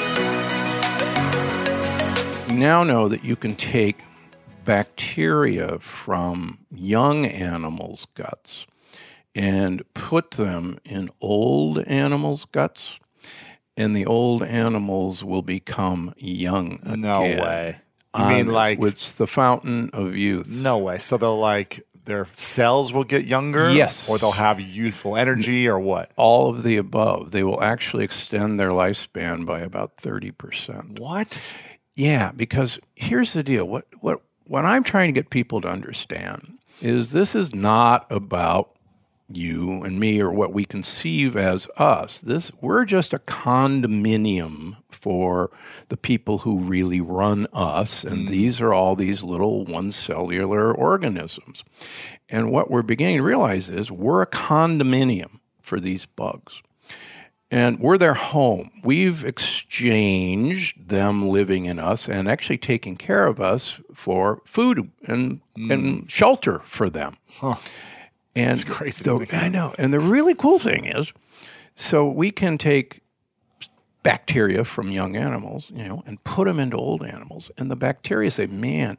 now 2.53 2.83
know 2.83 3.07
that 3.07 3.23
you 3.23 3.35
can 3.35 3.55
take 3.55 4.03
bacteria 4.65 5.79
from 5.79 6.59
young 6.69 7.25
animals' 7.25 8.07
guts 8.13 8.65
and 9.35 9.81
put 9.93 10.31
them 10.31 10.79
in 10.85 11.09
old 11.21 11.79
animals' 11.79 12.45
guts, 12.45 12.99
and 13.75 13.95
the 13.95 14.05
old 14.05 14.43
animals 14.43 15.23
will 15.23 15.41
become 15.41 16.13
young 16.17 16.79
again. 16.83 17.01
No 17.01 17.21
way. 17.21 17.77
You 18.17 18.25
mean 18.25 18.47
like 18.47 18.79
it's 18.79 19.13
the 19.13 19.25
fountain 19.25 19.89
of 19.91 20.15
youth? 20.15 20.47
no 20.47 20.77
way? 20.77 20.99
So 20.99 21.17
they'll 21.17 21.39
like 21.39 21.83
their 22.05 22.25
cells 22.33 22.93
will 22.93 23.03
get 23.03 23.25
younger. 23.25 23.71
Yes. 23.71 24.07
Or 24.07 24.17
they'll 24.19 24.31
have 24.31 24.59
youthful 24.59 25.17
energy, 25.17 25.67
or 25.67 25.79
what? 25.79 26.11
all 26.15 26.49
of 26.49 26.61
the 26.63 26.77
above. 26.77 27.31
They 27.31 27.43
will 27.43 27.61
actually 27.63 28.03
extend 28.03 28.59
their 28.59 28.69
lifespan 28.69 29.45
by 29.45 29.61
about 29.61 29.97
thirty 29.97 30.29
percent. 30.31 30.99
What? 30.99 31.41
Yeah, 31.95 32.32
because 32.36 32.79
here's 32.95 33.34
the 33.34 33.43
deal. 33.43 33.65
What 33.67 33.86
what 33.99 34.21
what 34.45 34.65
I'm 34.65 34.84
trying 34.84 35.13
to 35.13 35.19
get 35.19 35.29
people 35.29 35.62
to 35.62 35.67
understand 35.67 36.58
is 36.82 37.12
this 37.12 37.36
is 37.36 37.53
not 37.53 38.06
about 38.12 38.71
you 39.29 39.84
and 39.84 39.99
me 39.99 40.21
or 40.21 40.32
what 40.32 40.53
we 40.53 40.65
conceive 40.65 41.38
as 41.38 41.67
us. 41.77 42.19
This 42.21 42.51
we're 42.62 42.86
just 42.86 43.13
a 43.13 43.19
condominium 43.19 44.77
for 44.89 45.51
the 45.89 45.97
people 45.97 46.39
who 46.39 46.60
really 46.60 46.99
run 46.99 47.47
us 47.53 48.03
and 48.03 48.27
mm. 48.27 48.29
these 48.29 48.60
are 48.60 48.73
all 48.73 48.95
these 48.95 49.23
little 49.23 49.65
one 49.65 49.91
cellular 49.91 50.73
organisms. 50.73 51.63
And 52.29 52.51
what 52.51 52.69
we're 52.69 52.82
beginning 52.82 53.17
to 53.17 53.23
realize 53.23 53.69
is 53.69 53.91
we're 53.91 54.21
a 54.21 54.27
condominium 54.27 55.39
for 55.62 55.79
these 55.79 56.06
bugs 56.06 56.62
and 57.53 57.79
we're 57.79 57.99
their 57.99 58.15
home. 58.15 58.71
We've 58.83 59.23
exchanged 59.23 60.89
them 60.89 61.29
living 61.29 61.65
in 61.65 61.77
us 61.77 62.09
and 62.09 62.27
actually 62.27 62.57
taking 62.57 62.95
care 62.97 63.27
of 63.27 63.39
us 63.39 63.79
for 63.93 64.41
food 64.43 64.89
and 65.07 65.41
and 65.55 66.09
shelter 66.09 66.59
for 66.63 66.89
them. 66.89 67.17
And 68.35 68.51
It's 68.51 68.63
crazy 68.63 69.03
the- 69.03 69.27
I 69.31 69.49
know. 69.49 69.75
And 69.77 69.93
the 69.93 69.99
really 69.99 70.33
cool 70.33 70.57
thing 70.57 70.85
is, 70.85 71.13
so 71.75 72.09
we 72.09 72.31
can 72.31 72.57
take 72.57 73.01
bacteria 74.03 74.65
from 74.65 74.91
young 74.91 75.15
animals, 75.15 75.71
you 75.73 75.87
know, 75.87 76.03
and 76.05 76.21
put 76.25 76.45
them 76.45 76.59
into 76.59 76.75
old 76.77 77.03
animals. 77.03 77.51
And 77.57 77.71
the 77.71 77.75
bacteria 77.75 78.29
say, 78.29 78.47
man, 78.47 78.97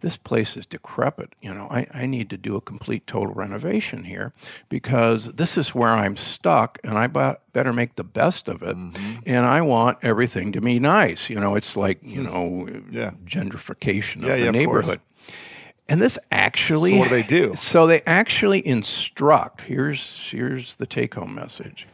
this 0.00 0.16
place 0.16 0.56
is 0.56 0.64
decrepit. 0.64 1.32
You 1.42 1.52
know, 1.52 1.66
I, 1.70 1.86
I 1.92 2.06
need 2.06 2.30
to 2.30 2.36
do 2.36 2.54
a 2.56 2.60
complete 2.60 3.06
total 3.06 3.34
renovation 3.34 4.04
here 4.04 4.32
because 4.68 5.32
this 5.34 5.58
is 5.58 5.74
where 5.74 5.90
I'm 5.90 6.16
stuck 6.16 6.78
and 6.84 6.96
I 6.96 7.08
better 7.08 7.72
make 7.72 7.96
the 7.96 8.04
best 8.04 8.48
of 8.48 8.62
it. 8.62 8.76
Mm-hmm. 8.76 9.20
And 9.26 9.44
I 9.44 9.60
want 9.60 9.98
everything 10.02 10.52
to 10.52 10.60
be 10.60 10.78
nice. 10.78 11.28
You 11.28 11.40
know, 11.40 11.56
it's 11.56 11.76
like, 11.76 11.98
you 12.02 12.22
know, 12.22 12.68
Yeah. 12.90 13.10
gentrification 13.24 14.18
of 14.18 14.24
Yeah, 14.28 14.36
the 14.36 14.40
yeah, 14.42 14.48
of 14.48 14.54
neighborhood. 14.54 15.00
And 15.88 16.00
this 16.00 16.18
actually 16.30 16.92
So 16.92 16.98
what 16.98 17.08
do 17.10 17.14
they 17.16 17.22
do? 17.22 17.52
So 17.54 17.86
they 17.86 18.00
actually 18.06 18.66
instruct. 18.66 19.62
Here's 19.62 20.30
here's 20.30 20.76
the 20.76 20.86
take 20.86 21.14
home 21.14 21.34
message. 21.34 21.86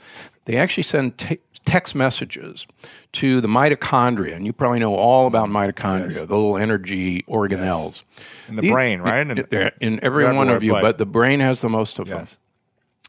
They 0.44 0.56
actually 0.56 0.84
send 0.84 1.18
te- 1.18 1.40
text 1.64 1.94
messages 1.94 2.66
to 3.12 3.40
the 3.40 3.48
mitochondria, 3.48 4.34
and 4.34 4.46
you 4.46 4.52
probably 4.52 4.78
know 4.78 4.94
all 4.94 5.26
about 5.26 5.48
mm, 5.48 5.52
mitochondria, 5.52 6.26
the 6.26 6.34
little 6.36 6.56
energy 6.56 7.22
organelles 7.22 8.02
In 8.48 8.56
the 8.56 8.62
These- 8.62 8.72
brain, 8.72 9.00
right? 9.00 9.28
In, 9.28 9.46
They're 9.48 9.72
in 9.80 10.02
every 10.02 10.24
one 10.34 10.48
of 10.48 10.62
you, 10.62 10.72
but- 10.72 10.82
but 10.82 10.98
the 10.98 11.06
brain 11.06 11.40
has 11.40 11.60
the 11.60 11.68
most 11.68 11.98
of 11.98 12.08
them 12.08 12.26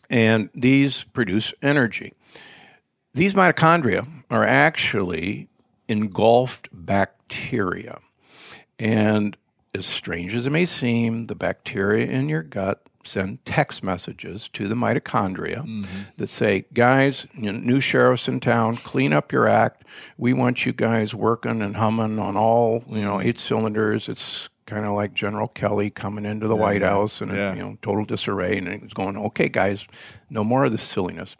and 0.10 0.50
these 0.54 1.06
produce 1.06 1.54
energy. 1.62 2.14
These 3.14 3.34
mitochondria 3.34 4.08
are 4.30 4.44
actually 4.44 5.48
engulfed 5.88 6.70
bacteria. 6.72 8.00
And 8.78 9.38
as 9.74 9.86
strange 9.86 10.36
as 10.36 10.46
it 10.48 10.50
may 10.52 10.66
seem, 10.66 11.28
the 11.28 11.36
bacteria 11.36 12.08
in 12.08 12.30
your 12.30 12.44
gut 12.44 12.82
send 13.04 13.44
text 13.46 13.84
messages 13.84 14.50
to 14.50 14.68
the 14.68 14.76
mitochondria 14.76 15.60
mm-hmm. 15.60 16.02
that 16.18 16.28
say, 16.28 16.66
guys, 16.74 17.28
you 17.34 17.52
know, 17.52 17.60
new 17.60 17.80
sheriff's 17.80 18.28
in 18.28 18.40
town, 18.40 18.76
clean 18.76 19.14
up 19.14 19.32
your 19.32 19.48
act. 19.48 19.84
We 20.18 20.34
want 20.34 20.66
you 20.66 20.74
guys 20.74 21.14
working 21.16 21.62
and 21.62 21.78
humming 21.78 22.20
on 22.20 22.38
all, 22.38 22.84
you 22.88 23.04
know, 23.04 23.22
eight 23.22 23.40
cylinders. 23.40 24.10
It's 24.10 24.50
kind 24.66 24.86
of 24.86 24.94
like 24.94 25.14
General 25.14 25.48
Kelly 25.50 25.90
coming 25.90 26.26
into 26.26 26.48
the 26.48 26.56
White 26.56 26.82
House 26.82 27.22
and, 27.22 27.32
Yeah. 27.32 27.54
you 27.54 27.62
know, 27.62 27.78
total 27.82 28.06
disarray. 28.06 28.58
And 28.58 28.68
it's 28.68 28.94
going, 28.94 29.18
okay, 29.18 29.50
guys, 29.50 29.88
no 30.30 30.44
more 30.44 30.66
of 30.66 30.72
this 30.72 30.84
silliness. 30.84 31.36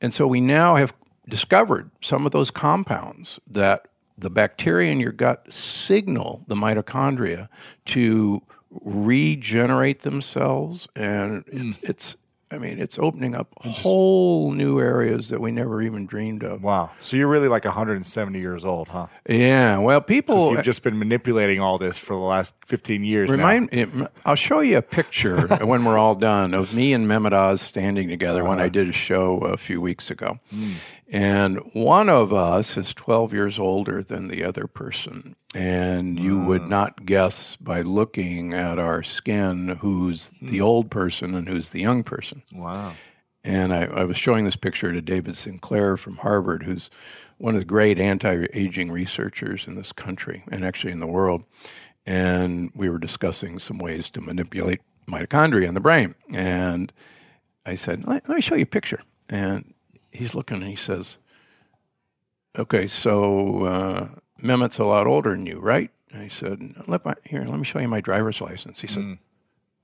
And 0.00 0.12
so 0.12 0.26
we 0.26 0.40
now 0.40 0.76
have 0.76 0.92
discovered 1.28 1.90
some 2.00 2.26
of 2.26 2.32
those 2.32 2.50
compounds 2.50 3.40
that 3.46 3.88
the 4.18 4.30
bacteria 4.30 4.90
in 4.90 5.00
your 5.00 5.12
gut 5.12 5.52
signal 5.52 6.44
the 6.46 6.54
mitochondria 6.54 7.48
to 7.84 8.42
regenerate 8.82 10.00
themselves. 10.00 10.88
And 10.96 11.44
hmm. 11.44 11.68
it's, 11.68 11.82
it's 11.82 12.16
I 12.48 12.58
mean, 12.58 12.78
it's 12.78 12.96
opening 12.96 13.34
up 13.34 13.52
whole 13.60 14.52
new 14.52 14.78
areas 14.78 15.30
that 15.30 15.40
we 15.40 15.50
never 15.50 15.82
even 15.82 16.06
dreamed 16.06 16.44
of. 16.44 16.62
Wow. 16.62 16.90
So 17.00 17.16
you're 17.16 17.26
really 17.26 17.48
like 17.48 17.64
170 17.64 18.38
years 18.38 18.64
old, 18.64 18.88
huh? 18.88 19.08
Yeah. 19.28 19.78
Well, 19.78 20.00
people 20.00 20.52
you've 20.52 20.62
just 20.62 20.84
been 20.84 20.96
manipulating 20.96 21.60
all 21.60 21.76
this 21.76 21.98
for 21.98 22.12
the 22.12 22.20
last 22.20 22.54
15 22.66 23.02
years. 23.02 23.30
now. 23.30 23.36
Remind 23.36 23.70
it, 23.72 23.88
I'll 24.24 24.36
show 24.36 24.60
you 24.60 24.78
a 24.78 24.82
picture 24.82 25.48
when 25.66 25.84
we're 25.84 25.98
all 25.98 26.14
done 26.14 26.54
of 26.54 26.72
me 26.72 26.92
and 26.92 27.08
Mehmet 27.08 27.32
Oz 27.32 27.60
standing 27.60 28.08
together 28.08 28.44
when 28.44 28.58
I 28.58 28.62
uh-huh. 28.62 28.70
did 28.70 28.88
a 28.90 28.92
show 28.92 29.38
a 29.38 29.56
few 29.56 29.80
weeks 29.80 30.08
ago. 30.08 30.38
Hmm. 30.54 30.72
And 31.08 31.60
one 31.72 32.08
of 32.08 32.32
us 32.32 32.76
is 32.76 32.92
12 32.92 33.32
years 33.32 33.58
older 33.58 34.02
than 34.02 34.26
the 34.28 34.42
other 34.42 34.66
person. 34.66 35.36
And 35.54 36.18
you 36.18 36.44
would 36.44 36.62
mm. 36.62 36.68
not 36.68 37.06
guess 37.06 37.56
by 37.56 37.82
looking 37.82 38.52
at 38.52 38.78
our 38.78 39.02
skin 39.02 39.78
who's 39.80 40.30
hmm. 40.38 40.46
the 40.46 40.60
old 40.60 40.90
person 40.90 41.34
and 41.34 41.48
who's 41.48 41.70
the 41.70 41.80
young 41.80 42.02
person. 42.02 42.42
Wow. 42.52 42.92
And 43.42 43.72
I, 43.72 43.84
I 43.84 44.04
was 44.04 44.16
showing 44.16 44.44
this 44.44 44.56
picture 44.56 44.92
to 44.92 45.00
David 45.00 45.36
Sinclair 45.36 45.96
from 45.96 46.16
Harvard, 46.16 46.64
who's 46.64 46.90
one 47.38 47.54
of 47.54 47.60
the 47.60 47.66
great 47.66 47.98
anti 47.98 48.46
aging 48.52 48.90
researchers 48.90 49.68
in 49.68 49.76
this 49.76 49.92
country 49.92 50.42
and 50.50 50.64
actually 50.64 50.92
in 50.92 51.00
the 51.00 51.06
world. 51.06 51.44
And 52.04 52.70
we 52.74 52.90
were 52.90 52.98
discussing 52.98 53.58
some 53.58 53.78
ways 53.78 54.10
to 54.10 54.20
manipulate 54.20 54.80
mitochondria 55.08 55.68
in 55.68 55.74
the 55.74 55.80
brain. 55.80 56.16
And 56.34 56.92
I 57.64 57.76
said, 57.76 58.06
let, 58.06 58.28
let 58.28 58.36
me 58.36 58.42
show 58.42 58.56
you 58.56 58.64
a 58.64 58.66
picture. 58.66 59.00
And 59.28 59.74
he's 60.16 60.34
looking 60.34 60.58
and 60.58 60.66
he 60.66 60.76
says, 60.76 61.18
Okay, 62.58 62.86
so 62.86 63.64
uh, 63.64 64.08
Mehmet's 64.42 64.78
a 64.78 64.84
lot 64.84 65.06
older 65.06 65.30
than 65.30 65.46
you, 65.46 65.60
right? 65.60 65.90
And 66.10 66.22
he 66.22 66.28
said, 66.28 66.74
let 66.88 67.04
my, 67.04 67.14
Here, 67.24 67.44
let 67.44 67.58
me 67.58 67.64
show 67.64 67.78
you 67.78 67.88
my 67.88 68.00
driver's 68.00 68.40
license. 68.40 68.80
He 68.80 68.86
said, 68.86 69.18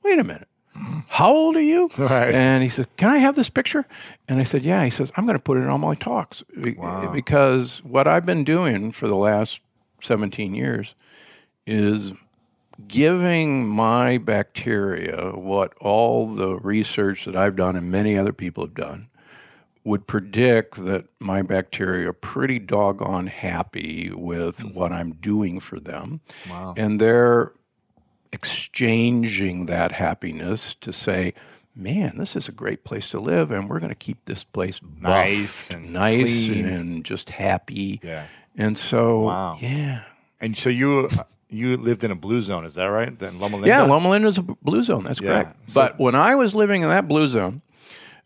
Wait 0.02 0.18
a 0.18 0.24
minute. 0.24 0.48
How 1.10 1.30
old 1.30 1.56
are 1.56 1.60
you? 1.60 1.90
Right. 1.98 2.34
And 2.34 2.62
he 2.62 2.68
said, 2.70 2.88
Can 2.96 3.10
I 3.10 3.18
have 3.18 3.36
this 3.36 3.50
picture? 3.50 3.86
And 4.28 4.40
I 4.40 4.42
said, 4.42 4.62
Yeah. 4.62 4.84
He 4.84 4.90
says, 4.90 5.12
I'm 5.16 5.26
going 5.26 5.38
to 5.38 5.42
put 5.42 5.58
it 5.58 5.62
in 5.62 5.68
all 5.68 5.78
my 5.78 5.94
talks 5.94 6.42
Be- 6.60 6.76
because 7.12 7.84
what 7.84 8.06
I've 8.06 8.24
been 8.24 8.44
doing 8.44 8.92
for 8.92 9.06
the 9.06 9.16
last 9.16 9.60
17 10.00 10.54
years 10.54 10.94
is 11.66 12.12
giving 12.88 13.68
my 13.68 14.18
bacteria 14.18 15.32
what 15.34 15.74
all 15.80 16.26
the 16.34 16.56
research 16.56 17.26
that 17.26 17.36
I've 17.36 17.54
done 17.54 17.76
and 17.76 17.90
many 17.90 18.16
other 18.16 18.32
people 18.32 18.64
have 18.64 18.74
done 18.74 19.08
would 19.84 20.06
predict 20.06 20.76
that 20.84 21.06
my 21.18 21.42
bacteria 21.42 22.08
are 22.08 22.12
pretty 22.12 22.58
doggone 22.58 23.26
happy 23.26 24.10
with 24.14 24.60
what 24.64 24.92
I'm 24.92 25.12
doing 25.14 25.58
for 25.60 25.80
them. 25.80 26.20
Wow. 26.48 26.74
And 26.76 27.00
they're 27.00 27.52
exchanging 28.32 29.66
that 29.66 29.92
happiness 29.92 30.74
to 30.74 30.92
say, 30.92 31.34
man, 31.74 32.18
this 32.18 32.36
is 32.36 32.48
a 32.48 32.52
great 32.52 32.84
place 32.84 33.10
to 33.10 33.20
live, 33.20 33.50
and 33.50 33.68
we're 33.68 33.78
going 33.80 33.90
to 33.90 33.94
keep 33.96 34.24
this 34.24 34.44
place 34.44 34.80
Nice 35.00 35.68
buffed, 35.68 35.80
and 35.82 35.92
nice 35.92 36.46
clean. 36.48 36.64
and 36.66 37.04
just 37.04 37.30
happy. 37.30 38.00
Yeah. 38.02 38.26
And 38.56 38.76
so, 38.76 39.20
Wow. 39.24 39.54
yeah. 39.60 40.04
And 40.40 40.56
so 40.56 40.68
you 40.70 41.08
you 41.48 41.76
lived 41.76 42.02
in 42.02 42.10
a 42.10 42.14
blue 42.16 42.40
zone, 42.40 42.64
is 42.64 42.74
that 42.76 42.86
right? 42.86 43.16
Then 43.18 43.38
Loma 43.38 43.56
Linda? 43.56 43.68
Yeah, 43.68 43.82
Loma 43.82 44.08
Linda 44.08 44.26
is 44.28 44.38
a 44.38 44.42
blue 44.42 44.82
zone. 44.82 45.04
That's 45.04 45.20
Yeah. 45.20 45.28
correct. 45.42 45.70
So- 45.70 45.82
but 45.82 45.98
when 45.98 46.14
I 46.14 46.34
was 46.34 46.54
living 46.54 46.80
in 46.82 46.88
that 46.88 47.06
blue 47.06 47.28
zone, 47.28 47.60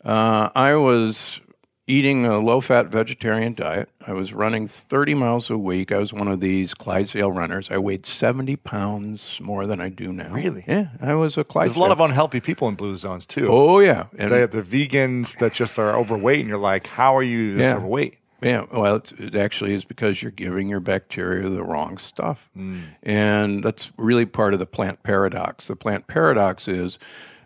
uh, 0.04 0.48
I 0.54 0.74
was 0.76 1.40
eating 1.88 2.26
a 2.26 2.38
low-fat 2.38 2.86
vegetarian 2.88 3.54
diet. 3.54 3.88
I 4.06 4.12
was 4.12 4.32
running 4.32 4.66
30 4.66 5.14
miles 5.14 5.50
a 5.50 5.56
week. 5.58 5.92
I 5.92 5.98
was 5.98 6.12
one 6.12 6.26
of 6.28 6.40
these 6.40 6.74
Clydesdale 6.74 7.30
runners. 7.30 7.70
I 7.70 7.78
weighed 7.78 8.04
70 8.04 8.56
pounds 8.56 9.40
more 9.40 9.66
than 9.66 9.80
I 9.80 9.88
do 9.88 10.12
now. 10.12 10.32
Really? 10.32 10.64
Yeah, 10.66 10.88
I 11.00 11.14
was 11.14 11.38
a 11.38 11.44
Clydesdale. 11.44 11.74
There's 11.74 11.76
a 11.76 11.80
lot 11.80 11.92
of 11.92 12.00
unhealthy 12.00 12.40
people 12.40 12.68
in 12.68 12.74
blue 12.74 12.96
zones 12.96 13.24
too. 13.24 13.46
Oh 13.48 13.78
yeah, 13.78 14.06
and 14.18 14.30
They 14.30 14.40
have 14.40 14.50
the 14.50 14.62
vegans 14.62 15.38
that 15.38 15.52
just 15.52 15.78
are 15.78 15.94
overweight, 15.96 16.40
and 16.40 16.48
you're 16.48 16.58
like, 16.58 16.88
how 16.88 17.16
are 17.16 17.22
you 17.22 17.54
this 17.54 17.64
Yeah. 17.66 17.76
overweight? 17.76 18.18
Yeah, 18.42 18.66
well, 18.72 18.96
it's, 18.96 19.12
it 19.12 19.34
actually 19.34 19.72
is 19.72 19.84
because 19.86 20.22
you're 20.22 20.30
giving 20.30 20.68
your 20.68 20.80
bacteria 20.80 21.48
the 21.48 21.62
wrong 21.64 21.96
stuff. 21.96 22.50
Mm. 22.56 22.80
And 23.02 23.64
that's 23.64 23.92
really 23.96 24.26
part 24.26 24.52
of 24.52 24.58
the 24.58 24.66
plant 24.66 25.02
paradox. 25.02 25.68
The 25.68 25.76
plant 25.76 26.06
paradox 26.06 26.68
is 26.68 26.98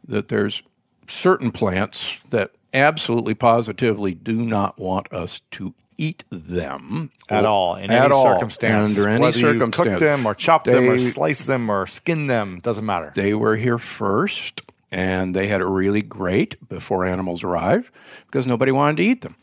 that 0.03 0.29
there's 0.29 0.63
certain 1.07 1.53
plants 1.53 2.21
that 2.31 2.51
absolutely 2.75 3.35
positively 3.35 4.15
do 4.15 4.37
not 4.41 4.79
want 4.79 5.13
us 5.13 5.41
to 5.53 5.75
eat 5.99 6.25
them 6.31 7.11
At 7.29 7.45
all, 7.45 7.75
in 7.77 7.91
At 7.91 8.05
any 8.07 8.15
all, 8.15 8.25
circumstance. 8.35 8.97
Under 8.99 9.11
any 9.11 9.21
Whether 9.21 9.39
circumstance. 9.39 9.87
you 9.87 9.91
cook 9.93 10.01
them 10.01 10.25
or 10.27 10.35
chop 10.35 10.65
them 10.65 10.85
or 10.89 10.93
They- 10.93 10.99
slice 10.99 11.45
them 11.47 11.69
or 11.69 11.87
skin 11.87 12.27
them, 12.27 12.61
doesn't 12.61 12.87
matter. 12.87 13.13
they 13.15 13.35
were 13.35 13.57
here 13.57 13.77
first 13.79 14.63
and 14.91 15.35
they 15.37 15.47
had 15.49 15.61
it 15.61 15.67
really 15.67 16.03
great 16.03 16.69
before 16.69 17.05
animals 17.05 17.45
arrived 17.45 17.91
because 18.27 18.47
nobody 18.47 18.73
wanted 18.73 18.97
to 18.97 19.03
eat 19.05 19.21
them. 19.21 19.37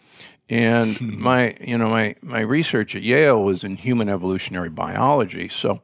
And 0.50 1.00
my, 1.20 1.56
you 1.62 1.78
know, 1.78 1.90
my, 1.90 2.16
my 2.24 2.40
research 2.40 2.96
at 2.96 3.02
Yale 3.04 3.44
was 3.44 3.64
in 3.64 3.76
human 3.76 4.10
evolutionary 4.10 4.70
biology. 4.70 5.48
So 5.50 5.82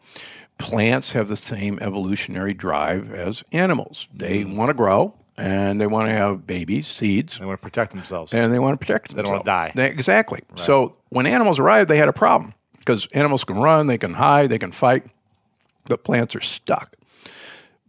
plants 0.57 1.11
have 1.13 1.27
the 1.27 1.35
same 1.35 1.77
evolutionary 1.81 2.53
drive 2.53 3.11
as 3.11 3.43
animals. 3.51 4.07
They 4.13 4.41
Hmm. 4.41 4.55
want 4.55 4.69
to 4.69 4.73
grow 4.73 5.13
and 5.37 5.79
they 5.81 5.87
want 5.87 6.07
to 6.09 6.13
have 6.13 6.45
babies, 6.45 6.87
seeds, 6.87 7.39
They 7.39 7.45
want 7.45 7.59
to 7.59 7.63
protect 7.63 7.91
themselves. 7.91 8.33
and 8.33 8.53
they 8.53 8.59
want 8.59 8.73
to 8.73 8.77
protect 8.85 9.09
themselves. 9.09 9.29
They 9.29 9.35
don't 9.35 9.45
wanna 9.45 9.67
die. 9.67 9.71
They- 9.75 9.89
exactly. 9.89 10.41
So 10.55 10.95
when 11.09 11.25
animals 11.25 11.59
arrived, 11.59 11.89
they 11.89 11.97
had 11.97 12.09
a 12.09 12.13
problem 12.13 12.53
because 12.79 13.07
animals 13.13 13.43
can 13.43 13.57
run, 13.57 13.87
they 13.87 13.97
can 13.97 14.13
hide, 14.15 14.49
they 14.49 14.59
can 14.59 14.71
fight, 14.71 15.05
but 15.85 16.03
plants 16.03 16.35
are 16.35 16.41
stuck. 16.41 16.95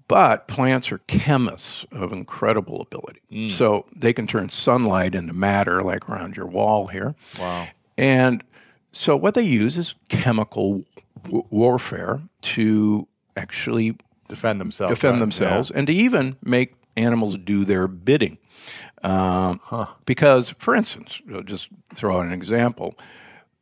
But 0.06 0.46
plants 0.48 0.92
are 0.92 0.98
chemists 1.06 1.86
of 1.90 2.12
incredible 2.12 2.82
ability. 2.82 3.20
Mm. 3.32 3.50
So 3.50 3.86
they 3.96 4.12
can 4.12 4.26
turn 4.26 4.50
sunlight 4.50 5.14
into 5.14 5.32
matter, 5.32 5.82
like 5.82 6.08
around 6.10 6.36
your 6.36 6.46
wall 6.46 6.88
here. 6.88 7.14
Wow. 7.40 7.68
And 7.96 8.44
so 8.92 9.16
what 9.16 9.32
they 9.34 9.42
use 9.42 9.78
is 9.78 9.94
chemical 10.10 10.84
w- 11.22 11.44
warfare 11.48 12.20
to 12.42 13.08
actually 13.34 13.96
defend 14.28 14.60
themselves. 14.60 14.94
defend 14.94 15.14
right? 15.14 15.20
themselves 15.20 15.70
and 15.70 15.86
to 15.86 15.92
even 15.92 16.36
make 16.42 16.74
animals 16.96 17.36
do 17.36 17.64
their 17.64 17.86
bidding. 17.88 18.38
Um, 19.02 19.60
Because, 20.06 20.50
for 20.58 20.74
instance, 20.74 21.20
just 21.44 21.68
throw 21.94 22.18
out 22.20 22.26
an 22.26 22.32
example. 22.32 22.94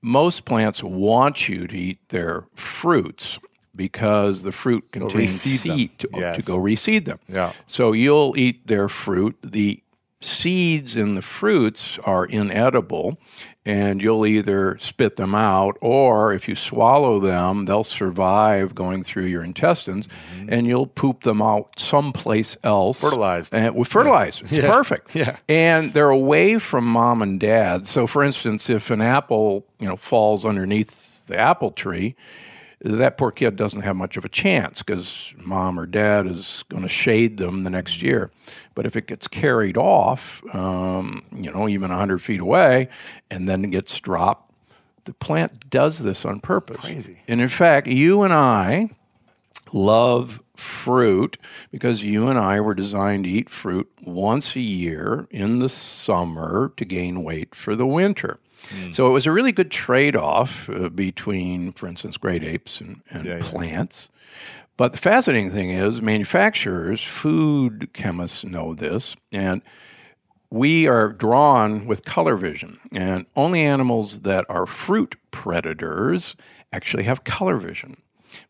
Most 0.00 0.44
plants 0.44 0.82
want 0.82 1.48
you 1.48 1.66
to 1.66 1.76
eat 1.76 1.98
their 2.08 2.46
fruits 2.54 3.38
because 3.74 4.42
the 4.42 4.52
fruit 4.52 4.90
contains 4.92 5.40
seed 5.40 5.98
to, 5.98 6.08
to 6.08 6.18
Yes. 6.18 6.46
go 6.46 6.58
reseed 6.58 7.04
them. 7.06 7.18
Yeah. 7.28 7.52
So 7.66 7.92
you'll 7.92 8.34
eat 8.36 8.66
their 8.66 8.88
fruit. 8.88 9.36
The 9.42 9.82
seeds 10.24 10.96
in 10.96 11.14
the 11.14 11.22
fruits 11.22 11.98
are 12.00 12.24
inedible, 12.24 13.18
and 13.64 14.02
you'll 14.02 14.26
either 14.26 14.76
spit 14.78 15.16
them 15.16 15.34
out, 15.34 15.76
or 15.80 16.32
if 16.32 16.48
you 16.48 16.54
swallow 16.54 17.20
them, 17.20 17.66
they'll 17.66 17.84
survive 17.84 18.74
going 18.74 19.02
through 19.02 19.26
your 19.26 19.44
intestines, 19.44 20.08
and 20.48 20.66
you'll 20.66 20.86
poop 20.86 21.22
them 21.22 21.40
out 21.40 21.78
someplace 21.78 22.56
else. 22.62 22.98
Mm-hmm. 22.98 23.08
Fertilized. 23.08 23.54
And 23.54 23.76
with 23.76 23.88
fertilized. 23.88 24.42
It's 24.42 24.60
perfect. 24.60 25.14
Yeah. 25.14 25.36
And 25.48 25.92
they're 25.92 26.08
away 26.08 26.58
from 26.58 26.84
mom 26.86 27.22
and 27.22 27.38
dad. 27.38 27.86
So, 27.86 28.06
for 28.06 28.22
instance, 28.22 28.68
if 28.68 28.90
an 28.90 29.00
apple, 29.00 29.66
you 29.78 29.86
know, 29.86 29.96
falls 29.96 30.44
underneath 30.44 31.26
the 31.26 31.38
apple 31.38 31.70
tree, 31.70 32.16
that 32.84 33.16
poor 33.16 33.30
kid 33.30 33.56
doesn't 33.56 33.82
have 33.82 33.96
much 33.96 34.16
of 34.16 34.24
a 34.24 34.28
chance 34.28 34.82
because 34.82 35.32
mom 35.36 35.78
or 35.78 35.86
dad 35.86 36.26
is 36.26 36.64
going 36.68 36.82
to 36.82 36.88
shade 36.88 37.36
them 37.36 37.62
the 37.62 37.70
next 37.70 38.02
year. 38.02 38.30
But 38.74 38.86
if 38.86 38.96
it 38.96 39.06
gets 39.06 39.28
carried 39.28 39.76
off, 39.76 40.42
um, 40.54 41.24
you 41.32 41.52
know, 41.52 41.68
even 41.68 41.90
100 41.90 42.18
feet 42.18 42.40
away, 42.40 42.88
and 43.30 43.48
then 43.48 43.64
it 43.64 43.70
gets 43.70 43.98
dropped, 44.00 44.52
the 45.04 45.14
plant 45.14 45.70
does 45.70 46.02
this 46.02 46.24
on 46.24 46.40
purpose. 46.40 46.80
Crazy. 46.80 47.20
And 47.28 47.40
in 47.40 47.48
fact, 47.48 47.86
you 47.86 48.22
and 48.22 48.32
I 48.32 48.90
love 49.72 50.42
fruit 50.56 51.38
because 51.70 52.04
you 52.04 52.28
and 52.28 52.38
I 52.38 52.60
were 52.60 52.74
designed 52.74 53.24
to 53.24 53.30
eat 53.30 53.48
fruit 53.48 53.90
once 54.02 54.54
a 54.56 54.60
year 54.60 55.26
in 55.30 55.58
the 55.58 55.68
summer 55.68 56.72
to 56.76 56.84
gain 56.84 57.22
weight 57.22 57.54
for 57.54 57.74
the 57.74 57.86
winter. 57.86 58.38
So 58.92 59.06
it 59.08 59.10
was 59.10 59.26
a 59.26 59.32
really 59.32 59.52
good 59.52 59.70
trade 59.70 60.16
off 60.16 60.70
uh, 60.70 60.88
between, 60.88 61.72
for 61.72 61.86
instance, 61.88 62.16
great 62.16 62.42
apes 62.44 62.80
and, 62.80 63.02
and 63.10 63.26
plants. 63.42 64.10
But 64.76 64.92
the 64.92 64.98
fascinating 64.98 65.50
thing 65.50 65.70
is, 65.70 66.00
manufacturers, 66.00 67.02
food 67.02 67.90
chemists 67.92 68.44
know 68.44 68.72
this, 68.74 69.14
and 69.30 69.62
we 70.50 70.86
are 70.86 71.12
drawn 71.12 71.86
with 71.86 72.04
color 72.04 72.36
vision, 72.36 72.78
and 72.92 73.26
only 73.36 73.62
animals 73.62 74.20
that 74.20 74.44
are 74.48 74.66
fruit 74.66 75.16
predators 75.30 76.36
actually 76.72 77.04
have 77.04 77.24
color 77.24 77.56
vision 77.56 77.96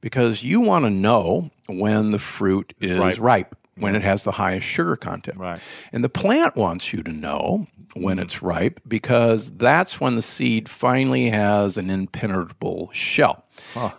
because 0.01 0.43
you 0.43 0.61
want 0.61 0.85
to 0.85 0.91
know 0.91 1.51
when 1.67 2.11
the 2.13 2.19
fruit 2.19 2.75
is 2.81 2.99
ripe, 2.99 3.19
ripe. 3.21 3.57
When 3.77 3.95
it 3.95 4.03
has 4.03 4.25
the 4.25 4.33
highest 4.33 4.66
sugar 4.66 4.97
content. 4.97 5.39
Right. 5.39 5.61
And 5.93 6.05
the 6.05 6.09
plant 6.09 6.57
wants 6.57 6.93
you 6.93 7.03
to 7.03 7.12
know 7.12 7.66
when 7.95 8.16
mm-hmm. 8.16 8.25
it's 8.25 8.43
ripe 8.43 8.81
because 8.87 9.51
that's 9.53 10.01
when 10.01 10.16
the 10.16 10.23
seed 10.23 10.68
finally 10.68 11.31
has 11.31 11.77
an 11.77 11.91
impenetrable 11.91 12.91
shell. 12.93 13.45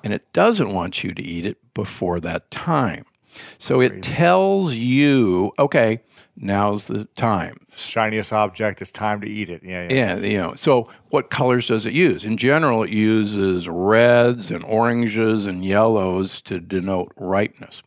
And 0.04 0.14
it 0.14 0.32
doesn't 0.34 0.74
want 0.74 1.04
you 1.04 1.14
to 1.14 1.22
eat 1.22 1.46
it 1.46 1.58
before 1.74 2.20
that 2.22 2.52
time. 2.52 3.06
So 3.58 3.82
it 3.82 4.04
tells 4.04 4.76
you, 4.76 5.52
okay, 5.58 6.02
now's 6.36 6.88
the 6.88 7.06
time. 7.16 7.58
Shiniest 7.68 8.34
object, 8.34 8.82
it's 8.82 8.92
time 8.92 9.22
to 9.22 9.28
eat 9.28 9.50
it. 9.50 9.62
Yeah, 9.64 9.88
yeah. 9.90 9.94
Yeah, 9.94 10.16
you 10.18 10.38
know. 10.38 10.54
So, 10.56 10.90
what 11.10 11.30
colors 11.30 11.68
does 11.68 11.86
it 11.86 11.94
use? 11.94 12.26
In 12.26 12.38
general, 12.38 12.84
it 12.84 12.90
uses 12.90 13.70
reds 13.70 14.52
and 14.52 14.64
oranges 14.64 15.46
and 15.46 15.64
yellows 15.64 16.42
to 16.44 16.60
denote 16.60 17.12
ripeness. 17.16 17.84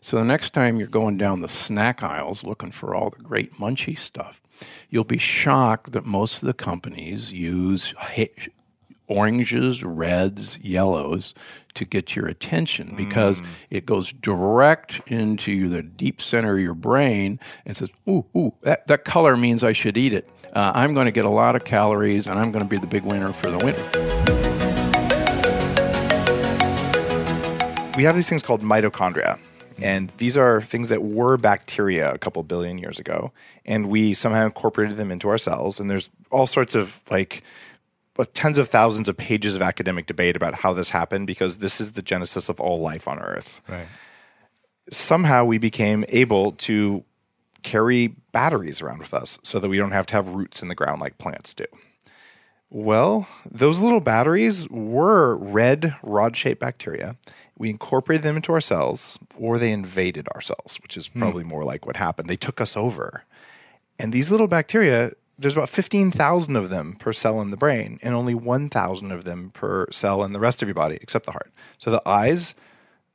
So, 0.00 0.16
the 0.16 0.24
next 0.24 0.50
time 0.50 0.78
you're 0.78 0.88
going 0.88 1.16
down 1.16 1.40
the 1.40 1.48
snack 1.48 2.02
aisles 2.02 2.44
looking 2.44 2.70
for 2.70 2.94
all 2.94 3.10
the 3.10 3.22
great 3.22 3.54
munchy 3.54 3.98
stuff, 3.98 4.40
you'll 4.88 5.04
be 5.04 5.18
shocked 5.18 5.92
that 5.92 6.04
most 6.04 6.42
of 6.42 6.46
the 6.46 6.54
companies 6.54 7.32
use 7.32 7.94
oranges, 9.10 9.84
reds, 9.84 10.58
yellows 10.60 11.34
to 11.74 11.84
get 11.84 12.16
your 12.16 12.26
attention 12.26 12.94
because 12.96 13.42
it 13.68 13.86
goes 13.86 14.12
direct 14.12 15.00
into 15.06 15.68
the 15.68 15.82
deep 15.82 16.20
center 16.20 16.54
of 16.56 16.60
your 16.60 16.74
brain 16.74 17.38
and 17.66 17.76
says, 17.76 17.90
"Ooh, 18.08 18.26
ooh, 18.36 18.54
that, 18.62 18.86
that 18.86 19.04
color 19.04 19.36
means 19.36 19.62
I 19.62 19.72
should 19.72 19.96
eat 19.96 20.12
it. 20.12 20.28
Uh, 20.54 20.72
I'm 20.74 20.94
going 20.94 21.06
to 21.06 21.12
get 21.12 21.24
a 21.24 21.30
lot 21.30 21.56
of 21.56 21.64
calories 21.64 22.26
and 22.26 22.38
I'm 22.38 22.52
going 22.52 22.64
to 22.64 22.68
be 22.68 22.78
the 22.78 22.86
big 22.86 23.04
winner 23.04 23.32
for 23.32 23.50
the 23.50 23.58
winter." 23.58 24.30
we 28.00 28.04
have 28.04 28.14
these 28.14 28.30
things 28.30 28.42
called 28.42 28.62
mitochondria. 28.62 29.38
And 29.78 30.10
these 30.16 30.34
are 30.34 30.62
things 30.62 30.88
that 30.88 31.02
were 31.02 31.36
bacteria 31.36 32.14
a 32.14 32.18
couple 32.18 32.42
billion 32.42 32.78
years 32.78 32.98
ago. 32.98 33.30
And 33.66 33.90
we 33.90 34.14
somehow 34.14 34.46
incorporated 34.46 34.96
them 34.96 35.10
into 35.10 35.28
our 35.28 35.36
cells. 35.36 35.78
And 35.78 35.90
there's 35.90 36.10
all 36.30 36.46
sorts 36.46 36.74
of 36.74 37.00
like 37.10 37.42
tens 38.24 38.58
of 38.58 38.68
thousands 38.68 39.08
of 39.08 39.16
pages 39.16 39.56
of 39.56 39.62
academic 39.62 40.06
debate 40.06 40.36
about 40.36 40.54
how 40.54 40.72
this 40.72 40.90
happened 40.90 41.26
because 41.26 41.58
this 41.58 41.80
is 41.80 41.92
the 41.92 42.02
genesis 42.02 42.48
of 42.48 42.60
all 42.60 42.80
life 42.80 43.08
on 43.08 43.18
Earth. 43.18 43.60
Right. 43.68 43.86
Somehow 44.90 45.44
we 45.44 45.58
became 45.58 46.04
able 46.08 46.52
to 46.52 47.04
carry 47.62 48.08
batteries 48.32 48.80
around 48.80 48.98
with 48.98 49.14
us 49.14 49.38
so 49.42 49.58
that 49.58 49.68
we 49.68 49.76
don't 49.76 49.92
have 49.92 50.06
to 50.06 50.14
have 50.14 50.34
roots 50.34 50.62
in 50.62 50.68
the 50.68 50.74
ground 50.74 51.00
like 51.00 51.18
plants 51.18 51.54
do. 51.54 51.66
Well, 52.70 53.26
those 53.50 53.82
little 53.82 54.00
batteries 54.00 54.68
were 54.68 55.36
red 55.36 55.96
rod 56.02 56.36
shaped 56.36 56.60
bacteria. 56.60 57.16
We 57.58 57.68
incorporated 57.68 58.22
them 58.22 58.36
into 58.36 58.52
our 58.52 58.60
cells, 58.60 59.18
or 59.36 59.58
they 59.58 59.72
invaded 59.72 60.28
our 60.34 60.40
cells, 60.40 60.78
which 60.82 60.96
is 60.96 61.08
hmm. 61.08 61.18
probably 61.18 61.44
more 61.44 61.64
like 61.64 61.84
what 61.84 61.96
happened. 61.96 62.28
They 62.28 62.36
took 62.36 62.60
us 62.60 62.76
over. 62.76 63.24
And 63.98 64.12
these 64.12 64.30
little 64.30 64.46
bacteria, 64.46 65.10
there's 65.40 65.56
about 65.56 65.70
15,000 65.70 66.54
of 66.54 66.68
them 66.68 66.92
per 66.98 67.12
cell 67.12 67.40
in 67.40 67.50
the 67.50 67.56
brain, 67.56 67.98
and 68.02 68.14
only 68.14 68.34
1,000 68.34 69.10
of 69.10 69.24
them 69.24 69.50
per 69.50 69.90
cell 69.90 70.22
in 70.22 70.34
the 70.34 70.38
rest 70.38 70.60
of 70.60 70.68
your 70.68 70.74
body, 70.74 70.98
except 71.00 71.24
the 71.24 71.32
heart. 71.32 71.50
So 71.78 71.90
the 71.90 72.06
eyes, 72.06 72.54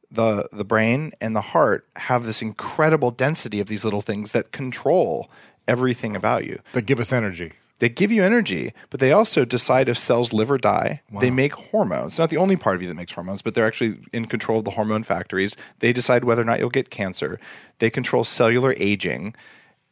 the, 0.10 0.48
the 0.52 0.66
brain, 0.66 1.12
and 1.22 1.36
the 1.36 1.42
heart 1.42 1.88
have 1.98 2.26
this 2.26 2.42
incredible 2.42 3.12
density 3.12 3.60
of 3.60 3.68
these 3.68 3.86
little 3.86 4.02
things 4.02 4.32
that 4.32 4.52
control 4.52 5.30
everything 5.68 6.16
about 6.16 6.46
you. 6.46 6.60
That 6.74 6.88
give 6.88 7.00
us 7.00 7.14
energy. 7.14 7.54
They 7.80 7.90
give 7.90 8.12
you 8.12 8.24
energy, 8.24 8.74
but 8.90 9.02
they 9.02 9.12
also 9.12 9.44
decide 9.44 9.90
if 9.90 9.98
cells 9.98 10.34
live 10.34 10.50
or 10.50 10.58
die. 10.58 11.02
They 11.20 11.30
make 11.30 11.54
hormones. 11.54 12.18
Not 12.18 12.30
the 12.30 12.38
only 12.38 12.56
part 12.56 12.78
of 12.78 12.82
you 12.82 12.88
that 12.88 12.94
makes 12.96 13.12
hormones, 13.12 13.42
but 13.42 13.54
they're 13.54 13.68
actually 13.68 13.98
in 14.14 14.26
control 14.26 14.60
of 14.60 14.66
the 14.66 14.72
hormone 14.72 15.04
factories. 15.04 15.58
They 15.80 15.92
decide 15.92 16.24
whether 16.24 16.42
or 16.42 16.46
not 16.46 16.60
you'll 16.60 16.70
get 16.70 16.90
cancer. 16.90 17.38
They 17.80 17.90
control 17.90 18.24
cellular 18.24 18.74
aging. 18.78 19.36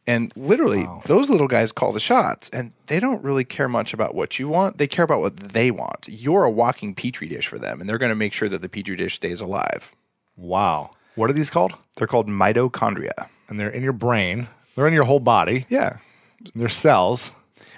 And 0.06 0.36
literally, 0.36 0.86
those 1.06 1.30
little 1.30 1.48
guys 1.48 1.72
call 1.72 1.92
the 1.92 2.00
shots, 2.00 2.50
and 2.50 2.72
they 2.86 3.00
don't 3.00 3.24
really 3.24 3.44
care 3.44 3.68
much 3.68 3.94
about 3.94 4.14
what 4.14 4.38
you 4.38 4.48
want. 4.48 4.76
They 4.76 4.86
care 4.86 5.04
about 5.04 5.20
what 5.20 5.36
they 5.36 5.70
want. 5.70 6.08
You're 6.08 6.44
a 6.44 6.50
walking 6.50 6.94
petri 6.94 7.28
dish 7.28 7.46
for 7.46 7.58
them, 7.58 7.80
and 7.80 7.88
they're 7.88 7.98
going 7.98 8.10
to 8.10 8.16
make 8.16 8.34
sure 8.34 8.48
that 8.48 8.60
the 8.60 8.68
petri 8.68 8.96
dish 8.96 9.14
stays 9.14 9.40
alive. 9.40 9.94
Wow. 10.36 10.90
What 11.14 11.30
are 11.30 11.32
these 11.32 11.48
called? 11.50 11.72
They're 11.96 12.06
called 12.06 12.28
mitochondria. 12.28 13.28
And 13.48 13.58
they're 13.58 13.70
in 13.70 13.82
your 13.82 13.92
brain. 13.92 14.48
They're 14.74 14.88
in 14.88 14.94
your 14.94 15.04
whole 15.04 15.20
body. 15.20 15.64
Yeah. 15.68 15.98
They're 16.54 16.68
cells. 16.68 17.32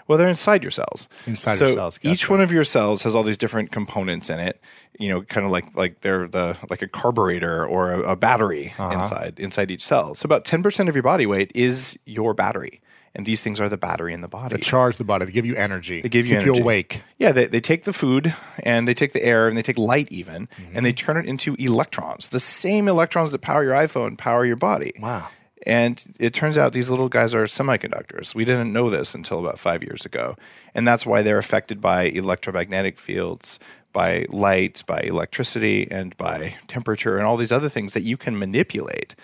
Well, 0.08 0.18
they're 0.18 0.28
inside 0.28 0.62
your 0.62 0.70
cells. 0.70 1.08
Inside 1.26 1.56
so 1.56 1.66
your 1.66 1.74
cells, 1.76 1.98
Each 2.02 2.28
one 2.30 2.40
of 2.40 2.52
your 2.52 2.64
cells 2.64 3.02
has 3.02 3.14
all 3.14 3.22
these 3.22 3.38
different 3.38 3.72
components 3.72 4.30
in 4.30 4.38
it. 4.40 4.60
You 4.98 5.08
know, 5.10 5.22
kind 5.22 5.44
of 5.44 5.52
like 5.52 5.76
like 5.76 6.00
they're 6.00 6.26
the 6.28 6.56
like 6.70 6.80
a 6.82 6.88
carburetor 6.88 7.66
or 7.66 7.92
a, 7.92 8.12
a 8.12 8.16
battery 8.16 8.72
Uh-huh. 8.78 8.98
inside 9.00 9.38
inside 9.38 9.70
each 9.70 9.84
cell. 9.84 10.14
So 10.14 10.26
about 10.26 10.44
ten 10.44 10.62
percent 10.62 10.88
of 10.88 10.94
your 10.94 11.02
body 11.02 11.26
weight 11.26 11.52
is 11.54 11.98
your 12.06 12.32
battery, 12.34 12.80
and 13.14 13.26
these 13.26 13.42
things 13.42 13.60
are 13.60 13.68
the 13.68 13.76
battery 13.76 14.14
in 14.14 14.20
the 14.22 14.28
body. 14.28 14.56
They 14.56 14.62
charge 14.62 14.96
the 14.96 15.04
body. 15.04 15.26
They 15.26 15.32
give 15.32 15.44
you 15.44 15.54
energy. 15.56 16.00
They 16.00 16.08
give 16.08 16.26
you 16.26 16.36
keep 16.36 16.42
energy. 16.44 16.58
you 16.58 16.62
awake. 16.64 17.02
Yeah, 17.18 17.32
they, 17.32 17.46
they 17.46 17.60
take 17.60 17.82
the 17.84 17.92
food 17.92 18.34
and 18.62 18.86
they 18.88 18.94
take 18.94 19.12
the 19.12 19.22
air 19.22 19.48
and 19.48 19.56
they 19.56 19.62
take 19.62 19.76
light 19.78 20.08
even, 20.10 20.46
Mm-hmm. 20.46 20.76
and 20.76 20.86
they 20.86 20.92
turn 20.92 21.16
it 21.18 21.26
into 21.26 21.54
electrons. 21.58 22.28
The 22.30 22.40
same 22.40 22.88
electrons 22.88 23.32
that 23.32 23.40
power 23.42 23.64
your 23.64 23.74
iPhone 23.74 24.16
power 24.16 24.46
your 24.46 24.56
body. 24.56 24.92
Wow. 25.00 25.28
And 25.64 26.04
it 26.20 26.34
turns 26.34 26.58
out 26.58 26.72
these 26.72 26.90
little 26.90 27.08
guys 27.08 27.34
are 27.34 27.44
semiconductors. 27.44 28.34
We 28.34 28.44
didn't 28.44 28.72
know 28.72 28.90
this 28.90 29.14
until 29.14 29.38
about 29.38 29.58
five 29.58 29.82
years 29.82 30.04
ago. 30.04 30.36
And 30.74 30.86
that's 30.86 31.06
why 31.06 31.22
they're 31.22 31.38
affected 31.38 31.80
by 31.80 32.04
electromagnetic 32.04 32.98
fields, 32.98 33.58
by 33.92 34.26
light, 34.30 34.82
by 34.86 35.00
electricity, 35.00 35.88
and 35.90 36.16
by 36.18 36.56
temperature, 36.66 37.16
and 37.16 37.26
all 37.26 37.38
these 37.38 37.52
other 37.52 37.70
things 37.70 37.94
that 37.94 38.02
you 38.02 38.16
can 38.18 38.38
manipulate. 38.38 39.14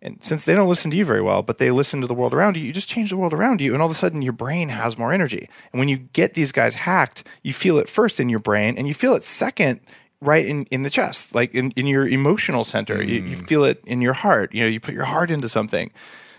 And 0.00 0.22
since 0.22 0.44
they 0.44 0.54
don't 0.54 0.68
listen 0.68 0.90
to 0.90 0.96
you 0.96 1.04
very 1.04 1.22
well, 1.22 1.42
but 1.42 1.58
they 1.58 1.70
listen 1.70 2.00
to 2.02 2.06
the 2.06 2.14
world 2.14 2.34
around 2.34 2.56
you, 2.56 2.62
you 2.62 2.72
just 2.72 2.88
change 2.88 3.10
the 3.10 3.16
world 3.16 3.32
around 3.32 3.60
you, 3.60 3.72
and 3.72 3.80
all 3.80 3.88
of 3.88 3.92
a 3.92 3.94
sudden 3.94 4.22
your 4.22 4.34
brain 4.34 4.68
has 4.68 4.98
more 4.98 5.12
energy. 5.12 5.48
And 5.72 5.78
when 5.78 5.88
you 5.88 5.96
get 5.96 6.34
these 6.34 6.52
guys 6.52 6.74
hacked, 6.74 7.24
you 7.42 7.52
feel 7.54 7.78
it 7.78 7.88
first 7.88 8.20
in 8.20 8.28
your 8.28 8.38
brain, 8.38 8.76
and 8.76 8.86
you 8.86 8.94
feel 8.94 9.14
it 9.14 9.24
second 9.24 9.80
right 10.24 10.44
in, 10.44 10.64
in 10.66 10.82
the 10.82 10.90
chest, 10.90 11.34
like 11.34 11.54
in, 11.54 11.70
in 11.72 11.86
your 11.86 12.06
emotional 12.08 12.64
center. 12.64 13.02
You, 13.02 13.20
you 13.20 13.36
mm. 13.36 13.46
feel 13.46 13.64
it 13.64 13.82
in 13.86 14.00
your 14.00 14.14
heart. 14.14 14.54
You 14.54 14.62
know, 14.62 14.68
you 14.68 14.80
put 14.80 14.94
your 14.94 15.04
heart 15.04 15.30
into 15.30 15.48
something. 15.48 15.90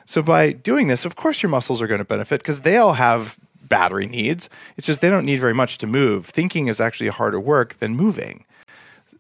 So 0.06 0.22
by 0.22 0.52
doing 0.52 0.88
this, 0.88 1.06
of 1.06 1.16
course 1.16 1.42
your 1.42 1.50
muscles 1.50 1.82
are 1.82 1.88
going 1.88 2.00
to 2.00 2.06
benefit 2.06 2.42
because 2.42 2.62
they 2.62 2.78
all 2.78 2.94
have 2.94 3.38
battery 3.68 4.06
needs. 4.06 4.50
It's 4.78 4.88
just 4.88 5.02
they 5.02 5.10
don't 5.10 5.26
need 5.26 5.40
very 5.40 5.54
much 5.54 5.78
to 5.80 5.88
move. 5.88 6.26
Thinking 6.26 6.68
is 6.68 6.80
actually 6.80 7.10
harder 7.10 7.40
work 7.40 7.76
than 7.76 7.96
moving. 7.96 8.46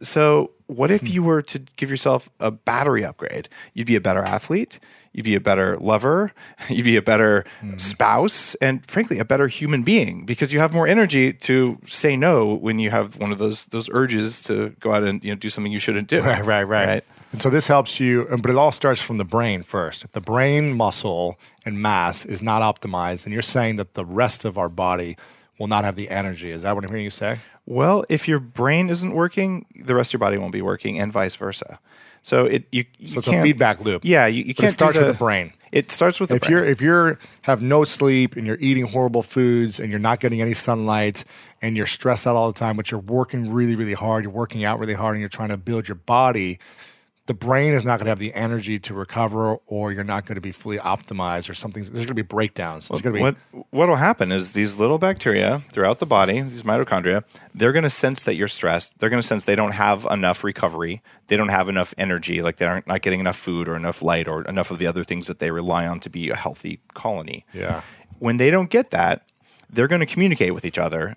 So, 0.01 0.51
what 0.67 0.91
if 0.91 1.01
hmm. 1.01 1.07
you 1.07 1.23
were 1.23 1.41
to 1.43 1.59
give 1.77 1.89
yourself 1.89 2.29
a 2.39 2.51
battery 2.51 3.05
upgrade? 3.05 3.49
You'd 3.73 3.87
be 3.87 3.95
a 3.95 4.01
better 4.01 4.21
athlete, 4.21 4.79
you'd 5.15 5.23
be 5.23 5.35
a 5.35 5.39
better 5.39 5.77
lover, 5.77 6.33
you'd 6.69 6.83
be 6.83 6.97
a 6.97 7.01
better 7.01 7.45
mm-hmm. 7.61 7.77
spouse, 7.77 8.53
and 8.55 8.85
frankly, 8.85 9.17
a 9.17 9.25
better 9.25 9.47
human 9.47 9.81
being 9.81 10.25
because 10.25 10.53
you 10.53 10.59
have 10.59 10.73
more 10.73 10.87
energy 10.87 11.31
to 11.31 11.79
say 11.85 12.17
no 12.17 12.53
when 12.53 12.79
you 12.79 12.91
have 12.91 13.17
one 13.17 13.31
of 13.31 13.37
those 13.37 13.67
those 13.67 13.89
urges 13.93 14.41
to 14.43 14.75
go 14.81 14.91
out 14.91 15.03
and 15.03 15.23
you 15.23 15.31
know 15.31 15.35
do 15.35 15.49
something 15.49 15.71
you 15.71 15.79
shouldn't 15.79 16.09
do. 16.09 16.21
Right, 16.21 16.45
right, 16.45 16.67
right. 16.67 16.87
right? 16.87 17.03
And 17.31 17.41
so 17.41 17.49
this 17.49 17.67
helps 17.67 17.99
you, 17.99 18.27
but 18.29 18.49
it 18.49 18.55
all 18.55 18.71
starts 18.71 19.01
from 19.01 19.17
the 19.17 19.25
brain 19.25 19.63
first. 19.63 20.03
If 20.03 20.11
the 20.11 20.21
brain 20.21 20.73
muscle 20.73 21.37
and 21.65 21.81
mass 21.81 22.25
is 22.25 22.43
not 22.43 22.61
optimized, 22.61 23.25
and 23.25 23.33
you're 23.33 23.41
saying 23.41 23.77
that 23.77 23.93
the 23.93 24.05
rest 24.05 24.45
of 24.45 24.57
our 24.57 24.69
body 24.69 25.17
will 25.57 25.67
not 25.67 25.83
have 25.83 25.95
the 25.95 26.09
energy. 26.09 26.51
Is 26.51 26.63
that 26.63 26.75
what 26.75 26.83
I'm 26.83 26.89
hearing 26.89 27.05
you 27.05 27.09
say? 27.09 27.39
Well, 27.65 28.03
if 28.09 28.27
your 28.27 28.39
brain 28.39 28.89
isn't 28.89 29.11
working, 29.11 29.65
the 29.75 29.95
rest 29.95 30.09
of 30.09 30.13
your 30.13 30.19
body 30.19 30.37
won't 30.37 30.51
be 30.51 30.61
working, 30.61 30.99
and 30.99 31.11
vice 31.11 31.35
versa. 31.35 31.79
So 32.25 32.47
it 32.47 32.65
you, 32.71 32.85
you 32.97 33.09
So 33.09 33.19
it's 33.19 33.27
a 33.27 33.39
feedback 33.43 33.81
loop. 33.85 34.01
Yeah, 34.03 34.25
you, 34.25 34.43
you 34.43 34.55
can't 34.55 34.69
it 34.69 34.73
starts 34.73 34.97
do 34.97 35.05
with 35.05 35.13
the 35.13 35.19
brain. 35.19 35.53
It 35.71 35.91
starts 35.91 36.19
with 36.19 36.29
the 36.29 36.37
if 36.37 36.41
brain. 36.41 36.51
you're 36.53 36.65
if 36.65 36.81
you're 36.81 37.19
have 37.43 37.61
no 37.61 37.83
sleep 37.83 38.35
and 38.35 38.47
you're 38.47 38.57
eating 38.59 38.87
horrible 38.87 39.21
foods 39.21 39.79
and 39.79 39.91
you're 39.91 39.99
not 39.99 40.21
getting 40.21 40.41
any 40.41 40.53
sunlight 40.53 41.23
and 41.61 41.77
you're 41.77 41.85
stressed 41.85 42.25
out 42.25 42.35
all 42.35 42.51
the 42.51 42.57
time, 42.57 42.77
but 42.77 42.89
you're 42.89 42.99
working 42.99 43.53
really 43.53 43.75
really 43.75 43.93
hard, 43.93 44.23
you're 44.23 44.33
working 44.33 44.63
out 44.63 44.79
really 44.79 44.95
hard, 44.95 45.13
and 45.13 45.19
you're 45.19 45.29
trying 45.29 45.49
to 45.49 45.57
build 45.57 45.87
your 45.87 45.95
body, 45.95 46.57
the 47.27 47.33
brain 47.33 47.73
is 47.73 47.83
not 47.83 47.97
going 47.97 48.05
to 48.05 48.11
have 48.11 48.19
the 48.19 48.33
energy 48.33 48.77
to 48.79 48.93
recover, 48.93 49.55
or 49.65 49.91
you're 49.91 50.03
not 50.03 50.25
going 50.25 50.35
to 50.35 50.41
be 50.41 50.51
fully 50.51 50.77
optimized, 50.77 51.49
or 51.49 51.55
something. 51.55 51.81
There's 51.81 52.05
going 52.05 52.07
to 52.07 52.13
be 52.13 52.21
breakdowns. 52.21 52.87
To 52.87 53.11
be 53.11 53.19
what 53.19 53.35
what 53.71 53.89
will 53.89 53.95
happen 53.95 54.31
is 54.31 54.53
these 54.53 54.79
little 54.79 54.99
bacteria 54.99 55.59
throughout 55.71 55.99
the 55.99 56.05
body, 56.05 56.41
these 56.41 56.63
mitochondria, 56.63 57.23
they're 57.53 57.71
going 57.71 57.83
to 57.83 57.89
sense 57.89 58.23
that 58.25 58.35
you're 58.35 58.47
stressed. 58.47 58.99
They're 58.99 59.09
going 59.09 59.21
to 59.21 59.27
sense 59.27 59.45
they 59.45 59.55
don't 59.55 59.73
have 59.73 60.05
enough 60.09 60.43
recovery. 60.43 61.01
They 61.27 61.37
don't 61.37 61.49
have 61.49 61.67
enough 61.67 61.95
energy, 61.97 62.41
like 62.41 62.57
they 62.57 62.65
aren't 62.65 62.87
not 62.87 63.01
getting 63.01 63.19
enough 63.19 63.37
food 63.37 63.67
or 63.67 63.75
enough 63.75 64.03
light 64.03 64.27
or 64.27 64.43
enough 64.43 64.69
of 64.69 64.77
the 64.77 64.85
other 64.85 65.03
things 65.03 65.25
that 65.27 65.39
they 65.39 65.49
rely 65.49 65.87
on 65.87 65.99
to 66.01 66.09
be 66.09 66.29
a 66.29 66.35
healthy 66.35 66.79
colony. 66.93 67.43
Yeah. 67.53 67.81
When 68.19 68.37
they 68.37 68.51
don't 68.51 68.69
get 68.69 68.91
that, 68.91 69.23
they're 69.69 69.87
going 69.87 69.99
to 69.99 70.05
communicate 70.05 70.53
with 70.53 70.63
each 70.63 70.77
other. 70.77 71.15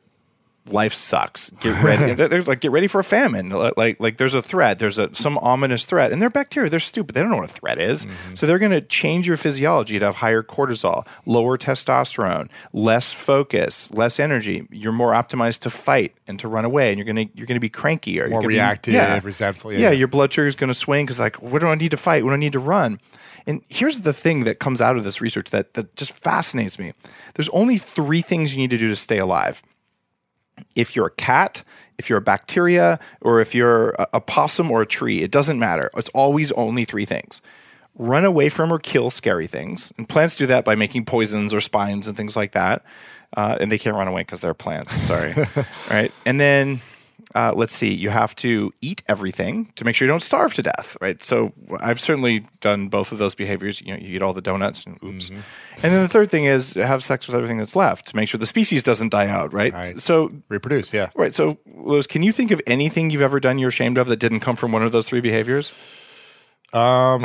Life 0.70 0.92
sucks. 0.92 1.50
Get 1.50 1.82
ready. 1.84 2.14
they're, 2.14 2.42
like 2.42 2.60
get 2.60 2.70
ready 2.70 2.86
for 2.86 3.00
a 3.00 3.04
famine. 3.04 3.50
Like 3.50 3.98
like 4.00 4.16
there's 4.16 4.34
a 4.34 4.42
threat. 4.42 4.78
There's 4.78 4.98
a 4.98 5.14
some 5.14 5.38
ominous 5.38 5.84
threat, 5.84 6.12
and 6.12 6.20
they're 6.20 6.30
bacteria. 6.30 6.70
They're 6.70 6.80
stupid. 6.80 7.14
They 7.14 7.20
don't 7.20 7.30
know 7.30 7.36
what 7.36 7.50
a 7.50 7.52
threat 7.52 7.78
is. 7.78 8.04
Mm-hmm. 8.04 8.34
So 8.34 8.46
they're 8.46 8.58
going 8.58 8.72
to 8.72 8.80
change 8.80 9.26
your 9.26 9.36
physiology 9.36 9.98
to 9.98 10.04
have 10.04 10.16
higher 10.16 10.42
cortisol, 10.42 11.06
lower 11.26 11.56
testosterone, 11.58 12.48
less 12.72 13.12
focus, 13.12 13.90
less 13.92 14.20
energy. 14.20 14.66
You're 14.70 14.92
more 14.92 15.12
optimized 15.12 15.60
to 15.60 15.70
fight 15.70 16.14
and 16.26 16.38
to 16.40 16.48
run 16.48 16.64
away, 16.64 16.90
and 16.90 16.98
you're 16.98 17.06
gonna 17.06 17.26
you're 17.34 17.46
gonna 17.46 17.60
be 17.60 17.70
crankier, 17.70 18.14
You're 18.14 18.28
More 18.30 18.40
gonna 18.40 18.48
be- 18.48 18.54
reactive, 18.54 19.24
resentful, 19.24 19.72
yeah. 19.72 19.78
Yeah, 19.78 19.90
your 19.90 20.08
blood 20.08 20.32
sugar 20.32 20.46
is 20.46 20.54
going 20.56 20.68
to 20.68 20.74
swing 20.74 21.06
because 21.06 21.18
like, 21.20 21.40
what 21.42 21.60
do 21.60 21.68
I 21.68 21.74
need 21.74 21.90
to 21.92 21.96
fight? 21.96 22.24
What 22.24 22.30
do 22.30 22.34
I 22.34 22.38
need 22.38 22.52
to 22.52 22.58
run? 22.58 23.00
And 23.46 23.62
here's 23.68 24.02
the 24.02 24.12
thing 24.12 24.44
that 24.44 24.58
comes 24.58 24.80
out 24.82 24.96
of 24.96 25.04
this 25.04 25.20
research 25.22 25.50
that 25.50 25.74
that 25.74 25.96
just 25.96 26.12
fascinates 26.12 26.78
me. 26.78 26.92
There's 27.34 27.48
only 27.50 27.78
three 27.78 28.20
things 28.20 28.54
you 28.54 28.60
need 28.60 28.70
to 28.70 28.78
do 28.78 28.88
to 28.88 28.96
stay 28.96 29.18
alive. 29.18 29.62
If 30.74 30.94
you're 30.94 31.06
a 31.06 31.12
cat, 31.12 31.62
if 31.98 32.08
you're 32.08 32.18
a 32.18 32.22
bacteria, 32.22 32.98
or 33.20 33.40
if 33.40 33.54
you're 33.54 33.90
a, 33.90 34.08
a 34.14 34.20
possum 34.20 34.70
or 34.70 34.82
a 34.82 34.86
tree, 34.86 35.22
it 35.22 35.30
doesn't 35.30 35.58
matter. 35.58 35.90
It's 35.96 36.08
always 36.10 36.52
only 36.52 36.84
three 36.84 37.04
things. 37.04 37.40
Run 37.96 38.24
away 38.24 38.48
from 38.48 38.72
or 38.72 38.78
kill 38.78 39.10
scary 39.10 39.46
things. 39.46 39.92
And 39.98 40.08
plants 40.08 40.36
do 40.36 40.46
that 40.46 40.64
by 40.64 40.76
making 40.76 41.04
poisons 41.04 41.52
or 41.52 41.60
spines 41.60 42.06
and 42.06 42.16
things 42.16 42.36
like 42.36 42.52
that. 42.52 42.84
Uh, 43.36 43.58
and 43.60 43.70
they 43.70 43.78
can't 43.78 43.96
run 43.96 44.08
away 44.08 44.22
because 44.22 44.40
they're 44.40 44.54
plants. 44.54 44.92
Sorry. 45.02 45.34
right. 45.90 46.12
And 46.24 46.40
then 46.40 46.80
uh, 47.34 47.52
let's 47.54 47.74
see, 47.74 47.92
you 47.92 48.08
have 48.08 48.34
to 48.36 48.72
eat 48.80 49.02
everything 49.06 49.70
to 49.76 49.84
make 49.84 49.94
sure 49.94 50.06
you 50.06 50.12
don't 50.12 50.22
starve 50.22 50.54
to 50.54 50.62
death, 50.62 50.96
right? 51.00 51.22
So 51.22 51.52
I've 51.78 52.00
certainly 52.00 52.46
done 52.60 52.88
both 52.88 53.12
of 53.12 53.18
those 53.18 53.34
behaviors. 53.34 53.80
You 53.80 53.92
know, 53.92 53.98
you 53.98 54.16
eat 54.16 54.22
all 54.22 54.32
the 54.32 54.40
donuts, 54.40 54.84
and 54.86 54.98
oops. 55.02 55.28
And 55.28 55.42
then 55.82 56.02
the 56.02 56.08
third 56.08 56.30
thing 56.30 56.44
is 56.44 56.72
have 56.74 57.04
sex 57.04 57.26
with 57.26 57.36
everything 57.36 57.58
that's 57.58 57.76
left 57.76 58.06
to 58.06 58.16
make 58.16 58.28
sure 58.28 58.38
the 58.38 58.46
species 58.46 58.82
doesn't 58.82 59.10
die 59.10 59.26
out, 59.28 59.52
right? 59.52 59.72
Right. 59.72 60.00
So 60.00 60.32
Reproduce, 60.48 60.94
yeah. 60.94 61.10
right. 61.14 61.34
So 61.34 61.58
Lewis, 61.66 62.06
can 62.06 62.22
you 62.22 62.32
think 62.32 62.50
of 62.50 62.62
anything 62.66 63.10
you've 63.10 63.22
ever 63.22 63.40
done 63.40 63.58
you're 63.58 63.68
ashamed 63.68 63.98
of 63.98 64.08
that 64.08 64.18
didn't 64.18 64.40
come 64.40 64.56
from 64.56 64.72
one 64.72 64.82
of 64.82 64.92
those 64.92 65.08
three 65.08 65.20
behaviors? 65.20 65.72
Um, 66.72 67.24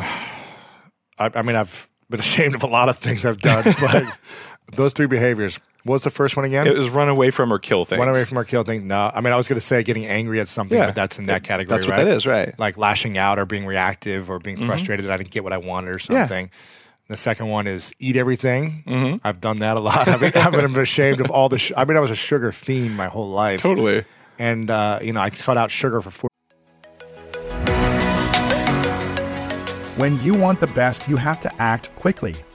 I, 1.18 1.32
I 1.36 1.42
mean, 1.42 1.56
I've 1.56 1.90
been 2.10 2.20
ashamed 2.20 2.56
of 2.56 2.64
a 2.64 2.68
lot 2.68 2.90
of 2.90 2.98
things 2.98 3.26
I've 3.26 3.40
done, 3.40 3.64
but 3.80 4.04
those 4.74 4.94
three 4.94 5.08
behaviors. 5.08 5.60
What 5.86 5.94
was 5.94 6.04
the 6.04 6.10
first 6.10 6.38
one 6.38 6.46
again? 6.46 6.66
It 6.66 6.78
was 6.78 6.90
run 6.90 7.10
away 7.10 7.30
from 7.30 7.52
or 7.52 7.60
kill 7.60 7.84
things. 7.84 8.00
Run 8.00 8.08
away 8.08 8.24
from 8.24 8.38
or 8.38 8.46
kill 8.46 8.64
thing. 8.64 8.88
No, 8.88 9.12
I 9.14 9.20
mean, 9.20 9.34
I 9.34 9.36
was 9.36 9.50
going 9.50 9.58
to 9.58 9.62
say 9.66 9.84
getting 9.84 10.06
angry 10.06 10.40
at 10.40 10.48
something, 10.48 10.78
Yeah. 10.78 10.86
but 10.86 10.96
that's 10.96 11.20
in 11.20 11.26
that 11.26 11.44
category. 11.44 11.76
That's 11.78 11.88
what 11.88 11.98
right? 11.98 12.06
that 12.06 12.16
is, 12.16 12.26
right? 12.26 12.58
Like 12.58 12.78
lashing 12.78 13.18
out 13.18 13.38
or 13.38 13.46
being 13.46 13.66
reactive 13.66 14.30
or 14.30 14.40
being 14.40 14.56
frustrated 14.58 15.06
that 15.06 15.12
I 15.12 15.18
didn't 15.18 15.32
get 15.32 15.44
what 15.44 15.52
I 15.52 15.58
wanted 15.58 15.94
or 15.94 16.00
something. 16.00 16.50
The 17.10 17.18
second 17.18 17.50
one 17.50 17.68
is 17.68 17.94
eat 18.00 18.16
everything. 18.16 18.84
Mm-hmm. 18.88 19.28
I've 19.28 19.42
done 19.42 19.58
that 19.60 19.76
a 19.76 19.82
lot. 19.82 20.08
I've 20.08 20.22
been, 20.22 20.32
I've 20.36 20.54
been 20.54 20.76
ashamed 20.80 21.20
of 21.20 21.30
all 21.30 21.50
the. 21.50 21.60
Sh- 21.60 21.74
I 21.76 21.84
mean, 21.84 21.98
I 21.98 22.00
was 22.00 22.12
a 22.12 22.16
sugar 22.16 22.54
fiend 22.54 22.96
my 22.96 23.08
whole 23.08 23.30
life. 23.30 23.62
Totally. 23.62 24.06
And 24.40 24.72
uh, 24.72 25.00
you 25.02 25.12
know, 25.12 25.20
I 25.20 25.30
cut 25.30 25.58
out 25.58 25.70
sugar 25.70 26.00
for 26.00 26.12
four. 26.12 26.30
When 29.98 30.20
you 30.24 30.34
want 30.34 30.60
the 30.60 30.68
best, 30.68 31.08
you 31.08 31.18
have 31.18 31.40
to 31.42 31.62
act 31.62 31.96
quickly, 31.96 32.36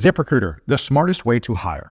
ZipRecruiter, 0.00 0.60
the 0.66 0.78
smartest 0.78 1.26
way 1.26 1.38
to 1.38 1.52
hire. 1.52 1.90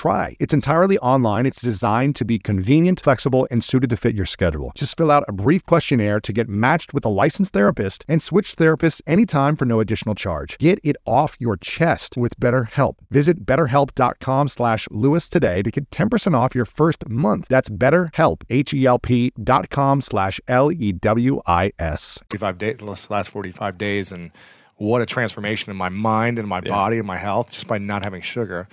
It's 0.39 0.53
entirely 0.53 0.97
online. 0.97 1.45
It's 1.45 1.61
designed 1.61 2.15
to 2.15 2.25
be 2.25 2.39
convenient, 2.39 2.99
flexible, 3.01 3.47
and 3.51 3.63
suited 3.63 3.91
to 3.91 3.97
fit 3.97 4.15
your 4.15 4.25
schedule. 4.25 4.71
Just 4.73 4.97
fill 4.97 5.11
out 5.11 5.23
a 5.27 5.31
brief 5.31 5.63
questionnaire 5.65 6.19
to 6.21 6.33
get 6.33 6.49
matched 6.49 6.91
with 6.91 7.05
a 7.05 7.09
licensed 7.09 7.53
therapist 7.53 8.03
and 8.07 8.19
switch 8.19 8.55
therapists 8.55 9.01
anytime 9.05 9.55
for 9.55 9.65
no 9.65 9.79
additional 9.79 10.15
charge. 10.15 10.57
Get 10.57 10.79
it 10.83 10.95
off 11.05 11.37
your 11.39 11.55
chest 11.55 12.17
with 12.17 12.39
BetterHelp. 12.39 12.95
Visit 13.11 13.45
betterhelp.com 13.45 14.47
slash 14.47 14.87
Lewis 14.89 15.29
today 15.29 15.61
to 15.61 15.69
get 15.69 15.91
10% 15.91 16.33
off 16.33 16.55
your 16.55 16.65
first 16.65 17.07
month. 17.07 17.47
That's 17.47 17.69
betterhelp, 17.69 18.41
H-E-L-P 18.49 19.33
dot 19.43 19.69
com 19.69 20.01
slash 20.01 20.41
L-E-W-I-S. 20.47 22.19
45 22.29 22.57
days, 22.57 23.09
last 23.11 23.29
45 23.29 23.77
days, 23.77 24.11
and 24.11 24.31
what 24.77 24.99
a 25.01 25.05
transformation 25.05 25.69
in 25.69 25.77
my 25.77 25.89
mind 25.89 26.39
and 26.39 26.47
my 26.47 26.59
body 26.59 26.97
and 26.97 27.05
my 27.05 27.17
health 27.17 27.51
just 27.51 27.67
by 27.67 27.77
not 27.77 28.03
having 28.03 28.23
sugar. 28.23 28.67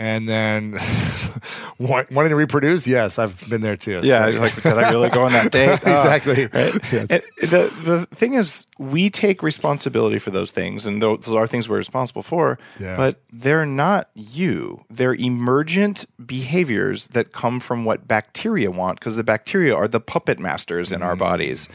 And 0.00 0.28
then 0.28 0.72
want- 1.78 2.10
wanting 2.12 2.30
to 2.30 2.36
reproduce, 2.36 2.86
yes, 2.86 3.18
I've 3.18 3.48
been 3.50 3.60
there 3.62 3.76
too. 3.76 4.00
Yeah, 4.04 4.22
So- 4.22 4.28
it's 4.28 4.40
like 4.40 4.54
did 4.62 4.72
I 4.78 4.90
really 4.92 5.10
go 5.10 5.24
on 5.24 5.32
that 5.32 5.50
date? 5.58 5.80
Oh, 5.84 5.90
exactly. 5.90 6.42
right? 6.46 6.92
Yes. 6.92 7.08
The 7.40 7.72
the 7.82 8.06
thing 8.14 8.34
is, 8.34 8.66
we 8.78 9.10
take 9.10 9.42
responsibility 9.42 10.18
for 10.20 10.30
those 10.30 10.52
things, 10.52 10.86
and 10.86 11.02
those 11.02 11.28
are 11.28 11.46
things 11.46 11.68
we're 11.68 11.78
responsible 11.78 12.22
for. 12.22 12.58
Yeah. 12.78 12.96
But 12.96 13.20
they're 13.32 13.66
not 13.66 14.08
you. 14.14 14.84
They're 14.88 15.14
emergent 15.14 16.04
behaviors 16.24 17.08
that 17.08 17.32
come 17.32 17.58
from 17.60 17.84
what 17.84 18.06
bacteria 18.06 18.70
want, 18.70 19.00
because 19.00 19.16
the 19.16 19.24
bacteria 19.24 19.74
are 19.74 19.88
the 19.88 20.00
puppet 20.00 20.38
masters 20.38 20.92
in 20.92 21.02
our 21.02 21.14
Mm. 21.16 21.18
bodies. 21.18 21.68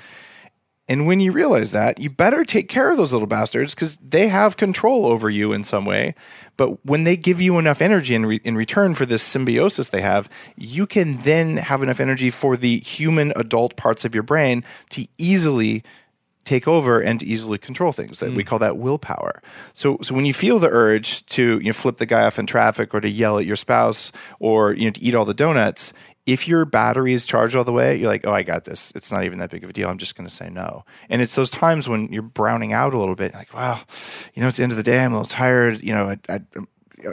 And 0.89 1.07
when 1.07 1.21
you 1.21 1.31
realize 1.31 1.71
that, 1.71 1.99
you 1.99 2.09
better 2.09 2.43
take 2.43 2.67
care 2.67 2.91
of 2.91 2.97
those 2.97 3.13
little 3.13 3.27
bastards 3.27 3.73
because 3.73 3.95
they 3.97 4.27
have 4.27 4.57
control 4.57 5.05
over 5.05 5.29
you 5.29 5.53
in 5.53 5.63
some 5.63 5.85
way. 5.85 6.13
But 6.57 6.85
when 6.85 7.05
they 7.05 7.15
give 7.15 7.39
you 7.39 7.57
enough 7.57 7.81
energy 7.81 8.13
in, 8.15 8.25
re- 8.25 8.41
in 8.43 8.55
return 8.55 8.93
for 8.93 9.05
this 9.05 9.23
symbiosis 9.23 9.89
they 9.89 10.01
have, 10.01 10.29
you 10.57 10.85
can 10.85 11.17
then 11.19 11.57
have 11.57 11.83
enough 11.83 12.01
energy 12.01 12.29
for 12.29 12.57
the 12.57 12.79
human 12.79 13.31
adult 13.37 13.77
parts 13.77 14.03
of 14.03 14.13
your 14.13 14.23
brain 14.23 14.63
to 14.89 15.07
easily 15.17 15.83
take 16.45 16.67
over 16.67 16.99
and 16.99 17.21
to 17.21 17.25
easily 17.25 17.57
control 17.57 17.91
things. 17.91 18.19
That 18.19 18.33
We 18.33 18.43
mm. 18.43 18.47
call 18.47 18.59
that 18.59 18.77
willpower. 18.77 19.41
So, 19.73 19.97
so 20.01 20.13
when 20.13 20.25
you 20.25 20.33
feel 20.33 20.59
the 20.59 20.69
urge 20.69 21.25
to 21.27 21.59
you 21.59 21.67
know, 21.67 21.73
flip 21.73 21.97
the 21.97 22.05
guy 22.05 22.25
off 22.25 22.37
in 22.37 22.45
traffic 22.45 22.93
or 22.93 22.99
to 22.99 23.09
yell 23.09 23.37
at 23.37 23.45
your 23.45 23.55
spouse 23.55 24.11
or 24.39 24.73
you 24.73 24.85
know, 24.85 24.91
to 24.91 25.01
eat 25.01 25.15
all 25.15 25.25
the 25.25 25.33
donuts, 25.33 25.93
if 26.25 26.47
your 26.47 26.63
battery 26.65 27.13
is 27.13 27.25
charged 27.25 27.55
all 27.55 27.63
the 27.65 27.73
way, 27.73 27.97
you're 27.97 28.07
like, 28.09 28.25
oh, 28.25 28.31
I 28.33 28.43
got 28.43 28.63
this. 28.63 28.91
It's 28.95 29.11
not 29.11 29.23
even 29.25 29.39
that 29.39 29.49
big 29.49 29.63
of 29.63 29.69
a 29.69 29.73
deal. 29.73 29.89
I'm 29.89 29.97
just 29.97 30.15
going 30.15 30.27
to 30.27 30.33
say 30.33 30.49
no. 30.49 30.85
And 31.09 31.21
it's 31.21 31.35
those 31.35 31.49
times 31.49 31.89
when 31.89 32.11
you're 32.13 32.21
browning 32.21 32.71
out 32.71 32.93
a 32.93 32.97
little 32.97 33.15
bit, 33.15 33.33
like, 33.33 33.53
wow, 33.53 33.81
you 34.33 34.41
know, 34.41 34.47
it's 34.47 34.57
the 34.57 34.63
end 34.63 34.71
of 34.71 34.77
the 34.77 34.83
day. 34.83 35.03
I'm 35.03 35.11
a 35.11 35.15
little 35.19 35.27
tired. 35.29 35.81
You 35.83 35.93
know, 35.93 36.09
I, 36.09 36.17
I, 36.29 36.33
I'm- 36.55 36.67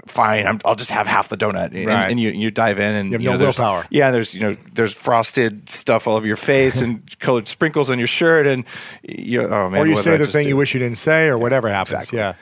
fine. 0.07 0.47
I'm, 0.47 0.61
I'll 0.65 0.77
just 0.77 0.93
have 0.93 1.09
half 1.09 1.29
the 1.31 1.37
donut. 1.37 1.75
And, 1.75 1.87
Right. 1.87 2.11
and 2.11 2.21
you, 2.21 2.31
you 2.31 2.53
dive 2.53 2.79
in 2.79 2.95
and 2.95 3.09
You 3.11 3.15
have 3.15 3.23
know, 3.25 3.33
no 3.33 3.39
there's- 3.39 3.59
willpower. 3.59 3.87
Yeah, 3.91 4.13
there's 4.13 4.33
you 4.35 4.41
know 4.43 4.57
there's 4.75 4.93
frosted 4.93 5.69
stuff 5.69 6.07
all 6.07 6.15
over 6.17 6.27
your 6.29 6.37
face 6.37 6.81
and 6.81 7.03
colored 7.19 7.49
sprinkles 7.49 7.91
on 7.91 7.99
your 7.99 8.07
shirt, 8.07 8.47
and 8.47 8.65
you 9.03 9.43
oh 9.43 9.69
man, 9.69 9.81
or 9.81 9.87
you 9.89 9.97
say 9.97 10.17
the 10.19 10.27
thing 10.29 10.45
do? 10.45 10.51
you 10.51 10.57
wish 10.57 10.75
you 10.75 10.81
didn't 10.81 10.99
say, 10.99 11.27
or 11.27 11.39
whatever 11.39 11.69
happens. 11.69 11.93
Exactly. 11.99 12.19
Yeah, 12.19 12.35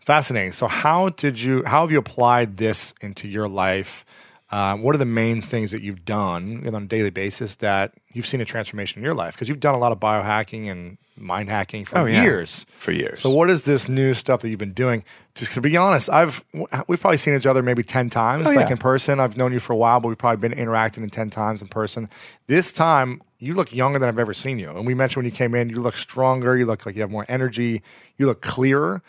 fascinating. 0.00 0.52
So, 0.52 0.66
how 0.66 1.10
did 1.10 1.40
you? 1.40 1.62
How 1.64 1.82
have 1.82 1.92
you 1.92 1.98
applied 1.98 2.56
this 2.58 2.92
into 3.00 3.28
your 3.28 3.48
life? 3.48 4.04
Um, 4.50 4.82
what 4.82 4.94
are 4.94 4.98
the 4.98 5.04
main 5.04 5.40
things 5.40 5.72
that 5.72 5.82
you've 5.82 6.04
done 6.04 6.62
on 6.66 6.74
a 6.84 6.86
daily 6.86 7.10
basis 7.10 7.56
that 7.56 7.92
you've 8.12 8.26
seen 8.26 8.40
a 8.40 8.44
transformation 8.44 9.00
in 9.00 9.04
your 9.04 9.14
life? 9.14 9.34
Because 9.34 9.48
you've 9.48 9.58
done 9.60 9.74
a 9.74 9.78
lot 9.78 9.90
of 9.90 9.98
biohacking 9.98 10.70
and 10.70 10.98
mind 11.18 11.48
hacking 11.48 11.84
for 11.84 11.98
Oh, 11.98 12.04
yeah. 12.04 12.22
years. 12.22 12.64
For 12.68 12.92
years. 12.92 13.20
So, 13.20 13.30
what 13.30 13.50
is 13.50 13.64
this 13.64 13.88
new 13.88 14.14
stuff 14.14 14.42
that 14.42 14.48
you've 14.48 14.60
been 14.60 14.72
doing? 14.72 15.02
Just 15.34 15.52
to 15.54 15.60
be 15.60 15.76
honest, 15.76 16.08
I've 16.10 16.44
we've 16.86 17.00
probably 17.00 17.16
seen 17.16 17.34
each 17.34 17.44
other 17.44 17.60
maybe 17.62 17.82
ten 17.82 18.08
times, 18.08 18.46
Oh, 18.46 18.50
like 18.50 18.66
yeah. 18.68 18.72
in 18.72 18.78
person. 18.78 19.18
I've 19.18 19.36
known 19.36 19.52
you 19.52 19.58
for 19.58 19.72
a 19.72 19.76
while, 19.76 19.98
but 19.98 20.08
we've 20.08 20.16
probably 20.18 20.48
been 20.48 20.56
interacting 20.56 21.02
in 21.02 21.10
ten 21.10 21.28
times 21.28 21.60
in 21.60 21.66
person. 21.68 22.08
This 22.46 22.72
time, 22.72 23.20
you 23.40 23.52
look 23.54 23.74
younger 23.74 23.98
than 23.98 24.08
I've 24.08 24.18
ever 24.18 24.32
seen 24.32 24.58
you. 24.60 24.70
And 24.70 24.86
we 24.86 24.94
mentioned 24.94 25.24
when 25.24 25.30
you 25.30 25.36
came 25.36 25.54
in, 25.56 25.68
you 25.70 25.80
look 25.80 25.96
stronger. 25.96 26.56
You 26.56 26.66
look 26.66 26.86
like 26.86 26.94
you 26.94 27.00
have 27.02 27.10
more 27.10 27.26
energy. 27.28 27.82
You 28.16 28.26
look 28.26 28.40
clearer. 28.42 29.02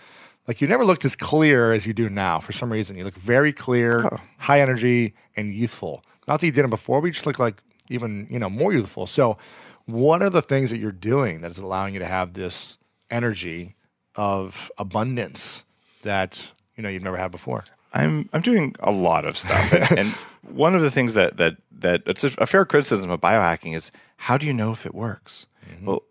Like 0.48 0.62
you 0.62 0.68
never 0.68 0.86
looked 0.86 1.04
as 1.06 1.16
clear 1.16 1.74
as 1.74 1.86
you 1.86 1.94
do 1.94 2.10
now. 2.10 2.40
For 2.40 2.52
some 2.54 2.72
reason, 2.72 2.98
you 2.98 3.04
look 3.04 3.16
very 3.16 3.52
clear, 3.52 4.06
Oh. 4.12 4.20
high 4.38 4.62
energy, 4.62 5.14
and 5.36 5.54
youthful. 5.54 6.04
Not 6.28 6.40
that 6.40 6.46
you 6.46 6.52
didn't 6.52 6.70
before, 6.70 7.02
but 7.02 7.08
you 7.08 7.14
just 7.14 7.26
look 7.26 7.40
like 7.40 7.62
even 7.90 8.28
you 8.30 8.40
know 8.40 8.50
more 8.50 8.72
youthful. 8.74 9.08
So, 9.08 9.38
what 9.86 10.22
are 10.22 10.30
the 10.30 10.42
things 10.42 10.72
that 10.72 10.78
you're 10.78 10.92
doing 10.92 11.42
that 11.42 11.52
is 11.52 11.58
allowing 11.58 11.94
you 11.94 12.00
to 12.00 12.06
have 12.06 12.34
this 12.34 12.78
energy 13.12 13.76
of 14.16 14.72
abundance 14.78 15.64
that 16.02 16.52
you 16.76 16.84
know 16.84 16.90
you've 16.90 17.04
never 17.04 17.18
had 17.18 17.32
before? 17.32 17.64
I'm 17.94 18.30
I'm 18.34 18.42
doing 18.42 18.76
a 18.80 18.92
lot 18.92 19.26
of 19.26 19.38
stuff, 19.38 19.74
and, 19.74 20.00
and 20.00 20.10
one 20.42 20.76
of 20.76 20.82
the 20.82 20.92
things 20.92 21.14
that 21.16 21.38
that 21.38 21.58
that 21.80 22.04
it's 22.06 22.24
a, 22.24 22.32
a 22.38 22.46
fair 22.46 22.64
criticism 22.66 23.10
of 23.12 23.20
biohacking 23.22 23.76
is 23.76 23.92
how 24.18 24.38
do 24.38 24.46
you 24.46 24.54
know 24.54 24.72
if 24.72 24.86
it 24.86 24.94
works? 24.96 25.46
Mm-hmm. 25.70 25.86
Well, 25.86 26.04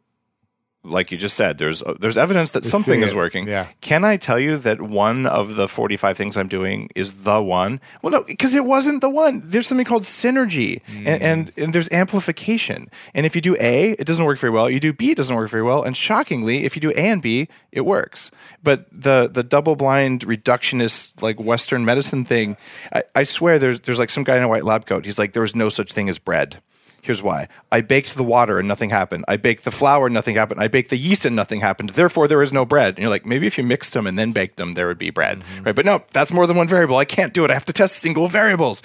like 0.86 1.10
you 1.10 1.18
just 1.18 1.36
said, 1.36 1.58
there's 1.58 1.82
uh, 1.82 1.94
there's 2.00 2.16
evidence 2.16 2.52
that 2.52 2.64
something 2.64 3.00
see 3.00 3.04
is 3.04 3.12
it, 3.12 3.16
working. 3.16 3.46
yeah. 3.46 3.66
Can 3.80 4.04
I 4.04 4.16
tell 4.16 4.38
you 4.38 4.56
that 4.58 4.80
one 4.80 5.26
of 5.26 5.56
the 5.56 5.68
45 5.68 6.16
things 6.16 6.36
I'm 6.36 6.48
doing 6.48 6.88
is 6.94 7.24
the 7.24 7.42
one? 7.42 7.80
Well, 8.02 8.12
no, 8.12 8.22
because 8.22 8.54
it 8.54 8.64
wasn't 8.64 9.00
the 9.00 9.10
one. 9.10 9.42
There's 9.44 9.66
something 9.66 9.84
called 9.86 10.02
synergy, 10.02 10.80
and, 10.88 11.22
and 11.22 11.52
and 11.56 11.72
there's 11.74 11.90
amplification. 11.90 12.88
And 13.14 13.26
if 13.26 13.34
you 13.34 13.40
do 13.42 13.56
A, 13.60 13.92
it 13.92 14.06
doesn't 14.06 14.24
work 14.24 14.38
very 14.38 14.52
well. 14.52 14.70
You 14.70 14.80
do 14.80 14.92
B, 14.92 15.10
it 15.10 15.16
doesn't 15.16 15.34
work 15.34 15.50
very 15.50 15.62
well. 15.62 15.82
And 15.82 15.96
shockingly, 15.96 16.64
if 16.64 16.76
you 16.76 16.80
do 16.80 16.90
A 16.90 17.08
and 17.08 17.22
B, 17.22 17.48
it 17.72 17.82
works. 17.82 18.30
But 18.62 18.86
the 18.90 19.28
the 19.32 19.42
double 19.42 19.76
blind 19.76 20.20
reductionist 20.26 21.22
like 21.22 21.40
Western 21.40 21.84
medicine 21.84 22.24
thing, 22.24 22.56
I, 22.92 23.02
I 23.14 23.22
swear 23.24 23.58
there's 23.58 23.80
there's 23.80 23.98
like 23.98 24.10
some 24.10 24.24
guy 24.24 24.36
in 24.36 24.42
a 24.42 24.48
white 24.48 24.64
lab 24.64 24.86
coat. 24.86 25.04
He's 25.04 25.18
like, 25.18 25.32
there 25.32 25.42
was 25.42 25.54
no 25.54 25.68
such 25.68 25.92
thing 25.92 26.08
as 26.08 26.18
bread. 26.18 26.58
Here's 27.06 27.22
why. 27.22 27.46
I 27.70 27.82
baked 27.82 28.16
the 28.16 28.24
water 28.24 28.58
and 28.58 28.66
nothing 28.66 28.90
happened. 28.90 29.24
I 29.28 29.36
baked 29.36 29.62
the 29.62 29.70
flour 29.70 30.06
and 30.06 30.14
nothing 30.14 30.34
happened. 30.34 30.60
I 30.60 30.66
baked 30.66 30.90
the 30.90 30.96
yeast 30.96 31.24
and 31.24 31.36
nothing 31.36 31.60
happened. 31.60 31.90
Therefore, 31.90 32.26
there 32.26 32.42
is 32.42 32.52
no 32.52 32.64
bread. 32.64 32.94
And 32.94 32.98
you're 32.98 33.10
like, 33.10 33.24
maybe 33.24 33.46
if 33.46 33.56
you 33.56 33.62
mixed 33.62 33.92
them 33.92 34.08
and 34.08 34.18
then 34.18 34.32
baked 34.32 34.56
them, 34.56 34.74
there 34.74 34.88
would 34.88 34.98
be 34.98 35.10
bread. 35.10 35.38
Mm-hmm. 35.38 35.62
Right? 35.62 35.74
But 35.76 35.84
no, 35.84 36.02
that's 36.12 36.32
more 36.32 36.48
than 36.48 36.56
one 36.56 36.66
variable. 36.66 36.96
I 36.96 37.04
can't 37.04 37.32
do 37.32 37.44
it. 37.44 37.50
I 37.52 37.54
have 37.54 37.64
to 37.66 37.72
test 37.72 37.98
single 37.98 38.26
variables. 38.26 38.82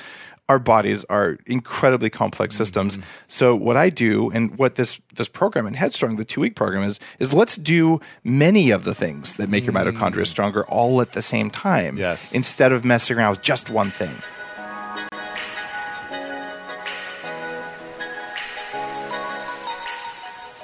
Our 0.48 0.60
bodies 0.60 1.04
are 1.06 1.40
incredibly 1.48 2.12
complex 2.12 2.54
mm-hmm. 2.54 2.62
systems. 2.62 3.00
So 3.28 3.56
what 3.56 3.76
I 3.76 3.90
do 3.90 4.30
and 4.30 4.56
what 4.56 4.76
this 4.76 5.02
this 5.16 5.28
program 5.28 5.66
in 5.66 5.74
Headstrong, 5.74 6.18
the 6.18 6.26
two 6.26 6.42
week 6.42 6.56
program 6.56 6.84
is, 6.84 7.00
is 7.18 7.34
let's 7.34 7.56
do 7.56 8.02
many 8.24 8.70
of 8.70 8.84
the 8.84 8.94
things 8.94 9.36
that 9.38 9.50
make 9.50 9.66
your 9.66 9.74
mitochondria 9.74 10.26
mm. 10.26 10.28
stronger 10.28 10.64
all 10.68 11.02
at 11.02 11.14
the 11.14 11.24
same 11.24 11.50
time. 11.50 11.98
Yes. 11.98 12.36
Instead 12.36 12.72
of 12.72 12.86
messing 12.86 13.18
around 13.18 13.32
with 13.32 13.42
just 13.42 13.72
one 13.72 13.90
thing. 13.90 14.14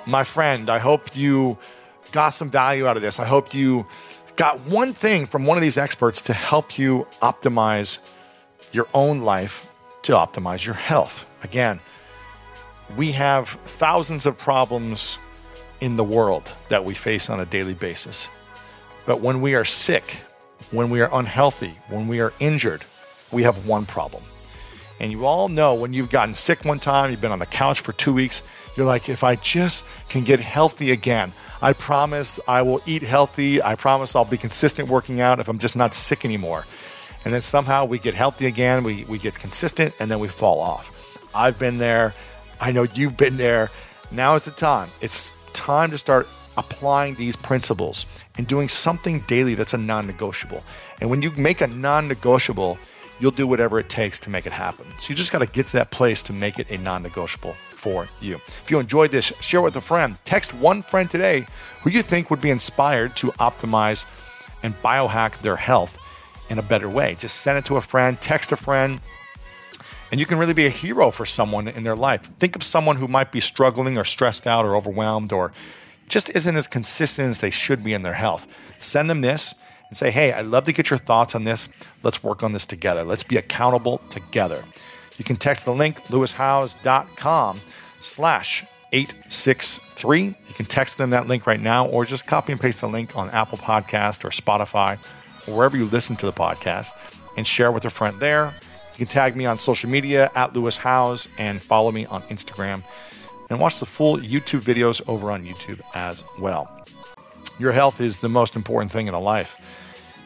My 0.08 0.24
friend, 0.24 0.70
I 0.70 0.80
hope 0.80 1.16
you 1.16 1.58
got 2.12 2.30
some 2.30 2.49
value 2.49 2.88
out 2.88 2.95
of 2.95 3.03
this. 3.03 3.20
I 3.20 3.26
hope 3.26 3.53
you 3.53 3.86
got 4.36 4.62
one 4.62 4.93
thing 4.93 5.26
from 5.26 5.45
one 5.45 5.58
of 5.58 5.62
these 5.62 5.78
experts 5.78 6.22
to 6.22 6.34
help 6.34 6.78
you 6.80 7.08
optimize 7.22 7.99
your 8.72 8.88
own 8.93 9.22
life, 9.22 9.70
to 10.03 10.14
optimize 10.14 10.66
your 10.66 10.76
health. 10.76 11.26
Again, 11.43 11.80
we 12.95 13.12
have 13.14 13.49
thousands 13.49 14.26
of 14.26 14.38
problems 14.38 15.18
in 15.82 15.97
the 15.97 16.03
world 16.03 16.53
that 16.70 16.86
we 16.86 16.93
face 16.93 17.30
on 17.30 17.39
a 17.39 17.45
daily 17.45 17.74
basis. 17.74 18.30
But 19.05 19.22
when 19.22 19.41
we 19.41 19.55
are 19.55 19.66
sick, 19.66 20.22
when 20.72 20.89
we 20.89 21.01
are 21.01 21.10
unhealthy, 21.12 21.78
when 21.89 22.08
we 22.08 22.20
are 22.20 22.34
injured, 22.39 22.84
we 23.32 23.43
have 23.43 23.68
one 23.68 23.86
problem. 23.86 24.24
And 24.99 25.12
you 25.12 25.26
all 25.26 25.49
know 25.49 25.76
when 25.76 25.93
you've 25.93 26.10
gotten 26.10 26.34
sick 26.34 26.66
one 26.66 26.80
time, 26.80 27.12
you've 27.12 27.22
been 27.22 27.32
on 27.32 27.39
the 27.39 27.45
couch 27.45 27.82
for 27.82 27.93
two 27.93 28.14
weeks, 28.14 28.41
you're 28.78 28.86
like, 28.86 29.09
if 29.09 29.23
I 29.23 29.36
just 29.36 29.84
can 30.07 30.23
get 30.23 30.39
healthy 30.39 30.91
again, 30.91 31.34
I 31.61 31.73
promise 31.73 32.39
I 32.47 32.61
will 32.61 32.80
eat 32.86 33.01
healthy. 33.01 33.61
I 33.61 33.73
promise 33.73 34.15
I'll 34.15 34.23
be 34.23 34.38
consistent 34.38 34.88
working 34.88 35.19
out 35.19 35.39
if 35.39 35.49
I'm 35.49 35.57
just 35.57 35.75
not 35.75 35.95
sick 35.95 36.23
anymore. 36.23 36.65
And 37.25 37.34
then 37.34 37.41
somehow 37.41 37.86
we 37.86 37.97
get 37.97 38.13
healthy 38.13 38.45
again, 38.45 38.84
we, 38.84 39.03
we 39.05 39.17
get 39.17 39.38
consistent, 39.38 39.95
and 39.99 40.09
then 40.11 40.19
we 40.19 40.28
fall 40.28 40.59
off. 40.59 40.93
I've 41.34 41.57
been 41.57 41.80
there. 41.80 42.13
I 42.61 42.71
know 42.71 42.84
you've 42.84 43.17
been 43.17 43.38
there. 43.38 43.71
Now 44.11 44.36
is 44.36 44.45
the 44.45 44.51
time. 44.51 44.89
It's 45.01 45.34
time 45.53 45.89
to 45.89 45.97
start 45.97 46.28
applying 46.55 47.15
these 47.15 47.36
principles 47.36 48.05
and 48.38 48.47
doing 48.47 48.69
something 48.69 49.21
daily 49.21 49.55
that's 49.55 49.73
a 49.73 49.78
non 49.78 50.05
negotiable. 50.05 50.63
And 51.01 51.09
when 51.09 51.23
you 51.23 51.32
make 51.32 51.61
a 51.61 51.67
non 51.67 52.07
negotiable, 52.07 52.78
you'll 53.19 53.32
do 53.32 53.47
whatever 53.47 53.80
it 53.80 53.89
takes 53.89 54.19
to 54.19 54.30
make 54.30 54.45
it 54.45 54.53
happen. 54.53 54.86
So 54.99 55.09
you 55.09 55.15
just 55.15 55.32
got 55.32 55.39
to 55.39 55.47
get 55.47 55.67
to 55.67 55.73
that 55.73 55.89
place 55.89 56.21
to 56.23 56.34
make 56.34 56.59
it 56.59 56.69
a 56.69 56.78
non 56.78 57.01
negotiable 57.01 57.55
for 57.78 58.07
you. 58.19 58.36
If 58.36 58.69
you 58.69 58.80
enjoyed 58.80 59.11
this, 59.11 59.25
share 59.41 59.61
with 59.61 59.75
a 59.75 59.82
friend. 59.82 60.17
Text 60.25 60.53
one 60.53 60.84
friend 60.84 61.09
today 61.09 61.47
who 61.82 61.89
you 61.89 62.01
think 62.01 62.30
would 62.30 62.41
be 62.41 62.49
inspired 62.49 63.15
to 63.17 63.28
optimize 63.34 64.05
and 64.63 64.73
biohack 64.82 65.39
their 65.39 65.55
health 65.55 65.97
in 66.49 66.59
a 66.59 66.63
better 66.63 66.89
way. 66.89 67.15
Just 67.19 67.41
send 67.41 67.57
it 67.57 67.65
to 67.65 67.78
a 67.78 67.82
friend, 67.82 68.19
text 68.19 68.51
a 68.51 68.55
friend, 68.55 68.99
and 70.11 70.19
you 70.19 70.25
can 70.25 70.38
really 70.38 70.53
be 70.53 70.65
a 70.65 70.69
hero 70.69 71.11
for 71.11 71.25
someone 71.25 71.67
in 71.67 71.84
their 71.84 71.95
life. 71.95 72.21
Think 72.39 72.55
of 72.55 72.63
someone 72.63 72.95
who 72.95 73.07
might 73.07 73.32
be 73.32 73.39
struggling 73.39 73.97
or 73.97 74.05
stressed 74.05 74.47
out 74.47 74.65
or 74.65 74.75
overwhelmed 74.75 75.32
or 75.34 75.51
just 76.07 76.34
isn't 76.36 76.55
as 76.55 76.67
consistent 76.67 77.30
as 77.30 77.41
they 77.41 77.49
should 77.49 77.84
be 77.84 77.93
in 77.93 78.03
their 78.03 78.13
health. 78.13 78.47
Send 78.80 79.09
them 79.09 79.21
this 79.21 79.55
and 79.89 79.97
say, 79.97 80.11
hey, 80.11 80.32
I'd 80.32 80.45
love 80.45 80.63
to 80.65 80.73
get 80.73 80.89
your 80.89 80.99
thoughts 80.99 81.36
on 81.36 81.43
this. 81.43 81.73
Let's 82.03 82.23
work 82.23 82.43
on 82.43 82.53
this 82.53 82.65
together. 82.65 83.03
Let's 83.03 83.23
be 83.23 83.38
accountable 83.38 83.99
together. 84.09 84.63
You 85.18 85.24
can 85.24 85.36
text 85.36 85.65
the 85.65 85.74
link, 85.74 86.01
lewishowes.com 86.03 87.59
slash 88.01 88.65
863. 88.93 90.24
You 90.24 90.53
can 90.53 90.65
text 90.65 90.97
them 90.97 91.09
that 91.09 91.28
link 91.28 91.45
right 91.45 91.59
now 91.59 91.88
or 91.88 92.05
just 92.05 92.28
copy 92.28 92.51
and 92.51 92.61
paste 92.61 92.82
the 92.82 92.88
link 92.88 93.15
on 93.18 93.30
Apple 93.32 93.57
Podcast 93.57 94.24
or 94.24 94.30
Spotify 94.30 94.97
or 95.47 95.57
wherever 95.57 95.76
you 95.76 95.86
listen 95.86 96.15
to 96.18 96.26
the 96.26 96.34
podcast 96.34 96.91
and 97.36 97.45
share 97.45 97.72
with 97.72 97.86
a 97.86 97.89
friend 97.89 98.20
there. 98.20 98.53
You 98.93 99.05
can 99.05 99.07
tag 99.07 99.36
me 99.36 99.45
on 99.45 99.57
social 99.59 99.89
media 99.89 100.32
at 100.36 100.53
Lewis 100.55 100.78
Howes 100.78 101.28
and 101.38 101.61
follow 101.61 101.91
me 101.91 102.05
on 102.05 102.22
Instagram 102.24 102.84
and 103.49 103.59
watch 103.59 103.80
the 103.80 103.86
full 103.86 104.18
YouTube 104.18 104.61
videos 104.61 105.07
over 105.07 105.32
on 105.32 105.43
YouTube 105.43 105.82
as 105.93 106.24
well. 106.39 106.86
Your 107.59 107.72
health 107.72 108.01
is 108.01 108.18
the 108.18 108.30
most 108.30 108.55
important 108.55 108.91
thing 108.91 109.07
in 109.07 109.13
a 109.13 109.20
life. 109.20 109.59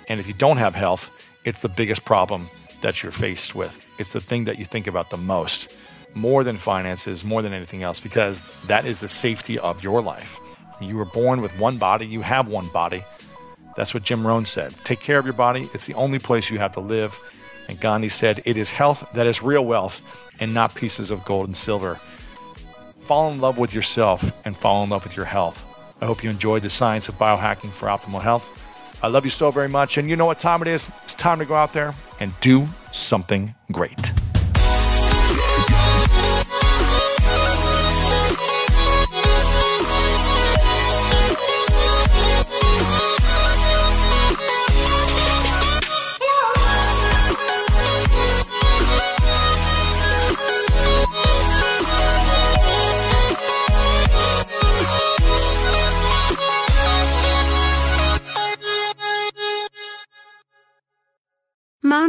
And 0.08 0.20
if 0.20 0.28
you 0.28 0.34
don't 0.34 0.58
have 0.58 0.76
health, 0.76 1.12
it's 1.46 1.62
the 1.62 1.70
biggest 1.70 2.06
problem 2.06 2.48
that 2.82 3.04
you're 3.04 3.12
faced 3.12 3.56
with. 3.56 3.91
It's 4.02 4.14
the 4.14 4.20
thing 4.20 4.46
that 4.46 4.60
you 4.60 4.66
think 4.66 4.88
about 4.88 5.12
the 5.12 5.18
most, 5.18 5.74
more 6.14 6.44
than 6.44 6.58
finances, 6.58 7.24
more 7.24 7.42
than 7.42 7.54
anything 7.54 7.84
else, 7.84 8.00
because 8.00 8.52
that 8.66 8.86
is 8.86 9.00
the 9.00 9.08
safety 9.08 9.58
of 9.60 9.84
your 9.84 10.02
life. 10.02 10.40
You 10.82 10.98
were 10.98 11.06
born 11.06 11.42
with 11.42 11.58
one 11.60 11.78
body, 11.78 12.08
you 12.08 12.22
have 12.22 12.48
one 12.48 12.68
body. 12.70 13.04
That's 13.76 13.94
what 13.94 14.04
Jim 14.04 14.26
Rohn 14.26 14.46
said. 14.46 14.74
Take 14.84 15.00
care 15.00 15.20
of 15.20 15.26
your 15.26 15.36
body, 15.36 15.70
it's 15.74 15.86
the 15.86 15.94
only 15.94 16.20
place 16.20 16.50
you 16.50 16.58
have 16.60 16.74
to 16.74 16.80
live. 16.80 17.18
And 17.70 17.80
Gandhi 17.80 18.10
said, 18.10 18.42
It 18.44 18.58
is 18.58 18.72
health 18.72 19.08
that 19.14 19.28
is 19.28 19.42
real 19.42 19.64
wealth 19.64 20.02
and 20.40 20.54
not 20.54 20.76
pieces 20.76 21.12
of 21.12 21.24
gold 21.24 21.48
and 21.48 21.56
silver. 21.56 22.00
Fall 23.00 23.32
in 23.32 23.40
love 23.40 23.58
with 23.58 23.74
yourself 23.74 24.34
and 24.46 24.58
fall 24.58 24.84
in 24.84 24.90
love 24.90 25.04
with 25.04 25.16
your 25.16 25.28
health. 25.28 25.64
I 26.02 26.06
hope 26.06 26.24
you 26.24 26.30
enjoyed 26.30 26.64
the 26.64 26.70
science 26.70 27.08
of 27.08 27.16
biohacking 27.16 27.70
for 27.70 27.88
optimal 27.88 28.22
health. 28.22 28.58
I 29.04 29.08
love 29.08 29.26
you 29.26 29.32
so 29.32 29.52
very 29.52 29.70
much. 29.70 29.98
And 29.98 30.10
you 30.10 30.16
know 30.16 30.26
what 30.26 30.40
time 30.40 30.62
it 30.62 30.68
is? 30.68 30.88
It's 31.04 31.16
time 31.16 31.40
to 31.40 31.46
go 31.46 31.56
out 31.56 31.74
there 31.74 31.94
and 32.20 32.32
do 32.40 32.68
something 32.92 33.56
great. 33.72 34.12